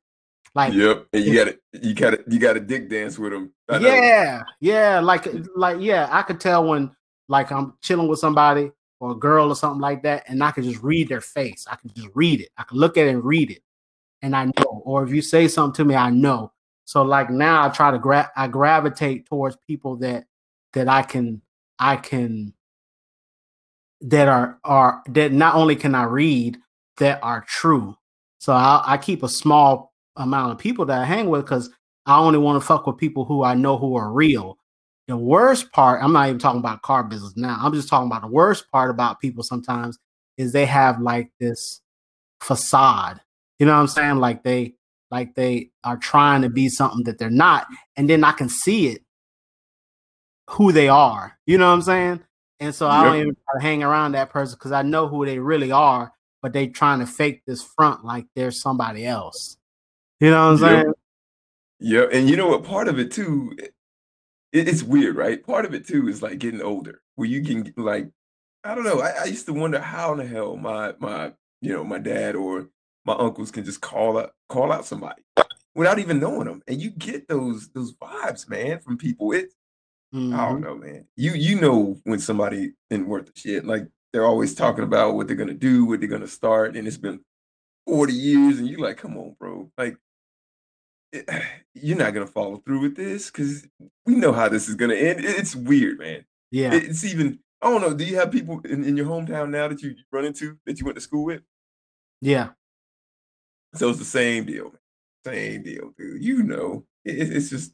like 0.54 0.72
Yep, 0.72 1.08
and 1.12 1.24
you 1.24 1.34
got 1.34 1.44
to 1.44 1.58
you 1.82 1.94
got 1.94 2.10
to 2.12 2.24
you 2.28 2.38
got 2.38 2.54
to 2.54 2.60
dick 2.60 2.88
dance 2.88 3.18
with 3.18 3.32
them. 3.32 3.52
I 3.68 3.78
know. 3.78 3.88
yeah 3.88 4.42
yeah 4.60 5.00
like 5.00 5.28
like 5.54 5.76
yeah 5.80 6.08
i 6.10 6.22
could 6.22 6.40
tell 6.40 6.66
when 6.66 6.94
like 7.28 7.52
i'm 7.52 7.74
chilling 7.82 8.08
with 8.08 8.18
somebody 8.18 8.70
or 9.00 9.10
a 9.10 9.14
girl 9.14 9.48
or 9.50 9.56
something 9.56 9.80
like 9.80 10.02
that 10.02 10.24
and 10.28 10.42
i 10.42 10.50
could 10.50 10.64
just 10.64 10.82
read 10.82 11.08
their 11.08 11.20
face 11.20 11.66
i 11.70 11.76
can 11.76 11.90
just 11.94 12.08
read 12.14 12.40
it 12.40 12.48
i 12.56 12.62
can 12.62 12.78
look 12.78 12.96
at 12.96 13.06
it 13.06 13.10
and 13.10 13.24
read 13.24 13.50
it 13.50 13.62
and 14.22 14.34
I 14.34 14.46
know, 14.46 14.82
or 14.84 15.04
if 15.04 15.10
you 15.10 15.22
say 15.22 15.48
something 15.48 15.76
to 15.76 15.84
me, 15.84 15.94
I 15.94 16.10
know. 16.10 16.52
So 16.84 17.02
like 17.02 17.30
now 17.30 17.64
I 17.64 17.68
try 17.68 17.90
to 17.90 17.98
gra- 17.98 18.30
I 18.36 18.48
gravitate 18.48 19.26
towards 19.26 19.56
people 19.66 19.96
that 19.96 20.26
that 20.72 20.88
I 20.88 21.02
can 21.02 21.42
I 21.78 21.96
can 21.96 22.54
that 24.02 24.28
are 24.28 24.58
are 24.64 25.02
that 25.08 25.32
not 25.32 25.54
only 25.54 25.76
can 25.76 25.94
I 25.94 26.04
read 26.04 26.58
that 26.98 27.22
are 27.22 27.44
true. 27.46 27.96
So 28.38 28.52
I, 28.52 28.82
I 28.86 28.96
keep 28.98 29.22
a 29.22 29.28
small 29.28 29.92
amount 30.16 30.52
of 30.52 30.58
people 30.58 30.86
that 30.86 31.00
I 31.00 31.04
hang 31.04 31.28
with 31.28 31.44
because 31.44 31.70
I 32.06 32.18
only 32.18 32.38
want 32.38 32.60
to 32.60 32.66
fuck 32.66 32.86
with 32.86 32.96
people 32.96 33.24
who 33.24 33.42
I 33.42 33.54
know 33.54 33.76
who 33.76 33.96
are 33.96 34.12
real. 34.12 34.58
The 35.08 35.16
worst 35.16 35.72
part, 35.72 36.02
I'm 36.02 36.12
not 36.12 36.28
even 36.28 36.38
talking 36.38 36.60
about 36.60 36.82
car 36.82 37.04
business 37.04 37.34
now. 37.36 37.58
I'm 37.60 37.72
just 37.72 37.88
talking 37.88 38.08
about 38.08 38.22
the 38.22 38.28
worst 38.28 38.70
part 38.70 38.90
about 38.90 39.20
people 39.20 39.42
sometimes 39.42 39.98
is 40.36 40.52
they 40.52 40.66
have 40.66 41.00
like 41.00 41.30
this 41.38 41.80
facade. 42.40 43.20
You 43.58 43.66
know 43.66 43.72
what 43.72 43.80
I'm 43.80 43.86
saying? 43.88 44.16
Like 44.16 44.42
they 44.42 44.74
like 45.10 45.34
they 45.34 45.70
are 45.84 45.96
trying 45.96 46.42
to 46.42 46.48
be 46.48 46.68
something 46.68 47.04
that 47.04 47.18
they're 47.18 47.30
not. 47.30 47.66
And 47.96 48.10
then 48.10 48.24
I 48.24 48.32
can 48.32 48.48
see 48.48 48.88
it 48.88 49.02
who 50.50 50.72
they 50.72 50.88
are. 50.88 51.38
You 51.46 51.58
know 51.58 51.68
what 51.68 51.74
I'm 51.74 51.82
saying? 51.82 52.20
And 52.60 52.74
so 52.74 52.88
I 52.88 53.02
don't 53.02 53.16
even 53.16 53.34
try 53.34 53.60
to 53.60 53.62
hang 53.62 53.82
around 53.82 54.12
that 54.12 54.30
person 54.30 54.56
because 54.58 54.72
I 54.72 54.82
know 54.82 55.08
who 55.08 55.26
they 55.26 55.38
really 55.38 55.70
are, 55.72 56.12
but 56.40 56.52
they 56.52 56.68
trying 56.68 57.00
to 57.00 57.06
fake 57.06 57.42
this 57.46 57.62
front 57.62 58.04
like 58.04 58.26
they're 58.34 58.50
somebody 58.50 59.04
else. 59.06 59.58
You 60.20 60.30
know 60.30 60.52
what 60.52 60.62
I'm 60.62 60.70
Yep. 60.70 60.84
saying? 60.84 60.94
Yeah, 61.78 62.06
and 62.10 62.30
you 62.30 62.36
know 62.36 62.48
what? 62.48 62.64
Part 62.64 62.88
of 62.88 62.98
it 62.98 63.10
too, 63.10 63.54
it, 63.58 63.74
it's 64.52 64.82
weird, 64.82 65.16
right? 65.16 65.44
Part 65.44 65.66
of 65.66 65.74
it 65.74 65.86
too 65.86 66.08
is 66.08 66.22
like 66.22 66.38
getting 66.38 66.62
older, 66.62 67.02
where 67.16 67.28
you 67.28 67.42
can 67.42 67.72
like, 67.76 68.08
I 68.64 68.74
don't 68.74 68.84
know. 68.84 69.00
I, 69.00 69.10
I 69.10 69.24
used 69.24 69.44
to 69.46 69.52
wonder 69.52 69.78
how 69.78 70.12
in 70.12 70.18
the 70.18 70.26
hell 70.26 70.56
my 70.56 70.94
my 70.98 71.32
you 71.60 71.72
know 71.72 71.84
my 71.84 71.98
dad 71.98 72.34
or 72.34 72.68
my 73.04 73.14
uncles 73.14 73.50
can 73.50 73.64
just 73.64 73.82
call 73.82 74.18
out 74.18 74.32
call 74.48 74.72
out 74.72 74.86
somebody 74.86 75.22
without 75.74 75.98
even 75.98 76.18
knowing 76.18 76.46
them, 76.46 76.62
and 76.66 76.80
you 76.80 76.90
get 76.90 77.28
those 77.28 77.68
those 77.68 77.94
vibes, 77.96 78.48
man, 78.48 78.80
from 78.80 78.96
people. 78.96 79.32
It 79.32 79.52
I 80.14 80.18
don't 80.18 80.30
mm-hmm. 80.30 80.60
know, 80.62 80.76
man. 80.76 81.06
You 81.16 81.32
you 81.32 81.60
know 81.60 81.98
when 82.04 82.18
somebody 82.20 82.72
isn't 82.90 83.06
worth 83.08 83.26
the 83.26 83.32
shit. 83.38 83.64
Like 83.64 83.86
they're 84.12 84.24
always 84.26 84.54
talking 84.54 84.84
about 84.84 85.14
what 85.14 85.26
they're 85.26 85.36
gonna 85.36 85.52
do, 85.54 85.84
what 85.84 86.00
they're 86.00 86.08
gonna 86.08 86.26
start, 86.28 86.76
and 86.76 86.86
it's 86.86 86.96
been 86.96 87.20
forty 87.86 88.14
years, 88.14 88.58
and 88.58 88.68
you're 88.68 88.80
like, 88.80 88.96
come 88.96 89.16
on, 89.18 89.36
bro. 89.38 89.70
Like 89.76 89.96
eh, 91.12 91.22
it- 91.28 91.42
you're 91.74 91.98
not 91.98 92.14
gonna 92.14 92.26
follow 92.26 92.56
through 92.58 92.80
with 92.80 92.96
this 92.96 93.30
because 93.30 93.66
we 94.06 94.14
know 94.14 94.32
how 94.32 94.48
this 94.48 94.68
is 94.68 94.74
gonna 94.76 94.94
end. 94.94 95.20
It- 95.20 95.38
It's 95.38 95.54
weird, 95.56 95.98
man. 95.98 96.24
Yeah. 96.50 96.72
It- 96.74 96.84
It's 96.84 97.04
even 97.04 97.40
I 97.60 97.70
don't 97.70 97.80
know. 97.82 97.92
Do 97.94 98.04
you 98.04 98.16
have 98.16 98.30
people 98.30 98.60
in, 98.64 98.84
in 98.84 98.96
your 98.96 99.06
hometown 99.06 99.50
now 99.50 99.66
that 99.68 99.82
you 99.82 99.94
run 100.12 100.24
into 100.24 100.56
that 100.66 100.78
you 100.78 100.84
went 100.86 100.96
to 100.96 101.00
school 101.02 101.24
with? 101.24 101.42
yeah. 102.20 102.50
So 103.74 103.90
it's 103.90 103.98
the 103.98 104.04
same 104.06 104.46
deal, 104.46 104.64
man. 104.66 104.80
Same 105.26 105.62
deal, 105.62 105.92
dude. 105.98 106.22
You 106.24 106.42
know, 106.44 106.86
it, 107.04 107.16
it- 107.18 107.36
it's 107.36 107.50
just 107.50 107.72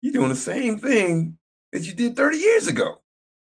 you're 0.00 0.12
doing 0.12 0.28
the 0.30 0.36
same 0.36 0.78
thing 0.78 1.36
that 1.76 1.86
you 1.86 1.92
did 1.92 2.16
30 2.16 2.38
years 2.38 2.66
ago. 2.68 3.02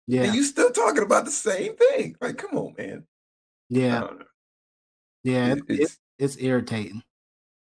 Yeah. 0.07 0.23
And 0.23 0.35
you 0.35 0.43
still 0.43 0.71
talking 0.71 1.03
about 1.03 1.25
the 1.25 1.31
same 1.31 1.75
thing. 1.75 2.15
Like, 2.19 2.37
come 2.37 2.57
on, 2.57 2.73
man. 2.77 3.05
Yeah. 3.69 4.07
Yeah. 5.23 5.51
It- 5.53 5.57
It, 5.59 5.63
it, 5.67 5.79
it's 5.81 5.99
it's 6.17 6.37
irritating. 6.39 7.03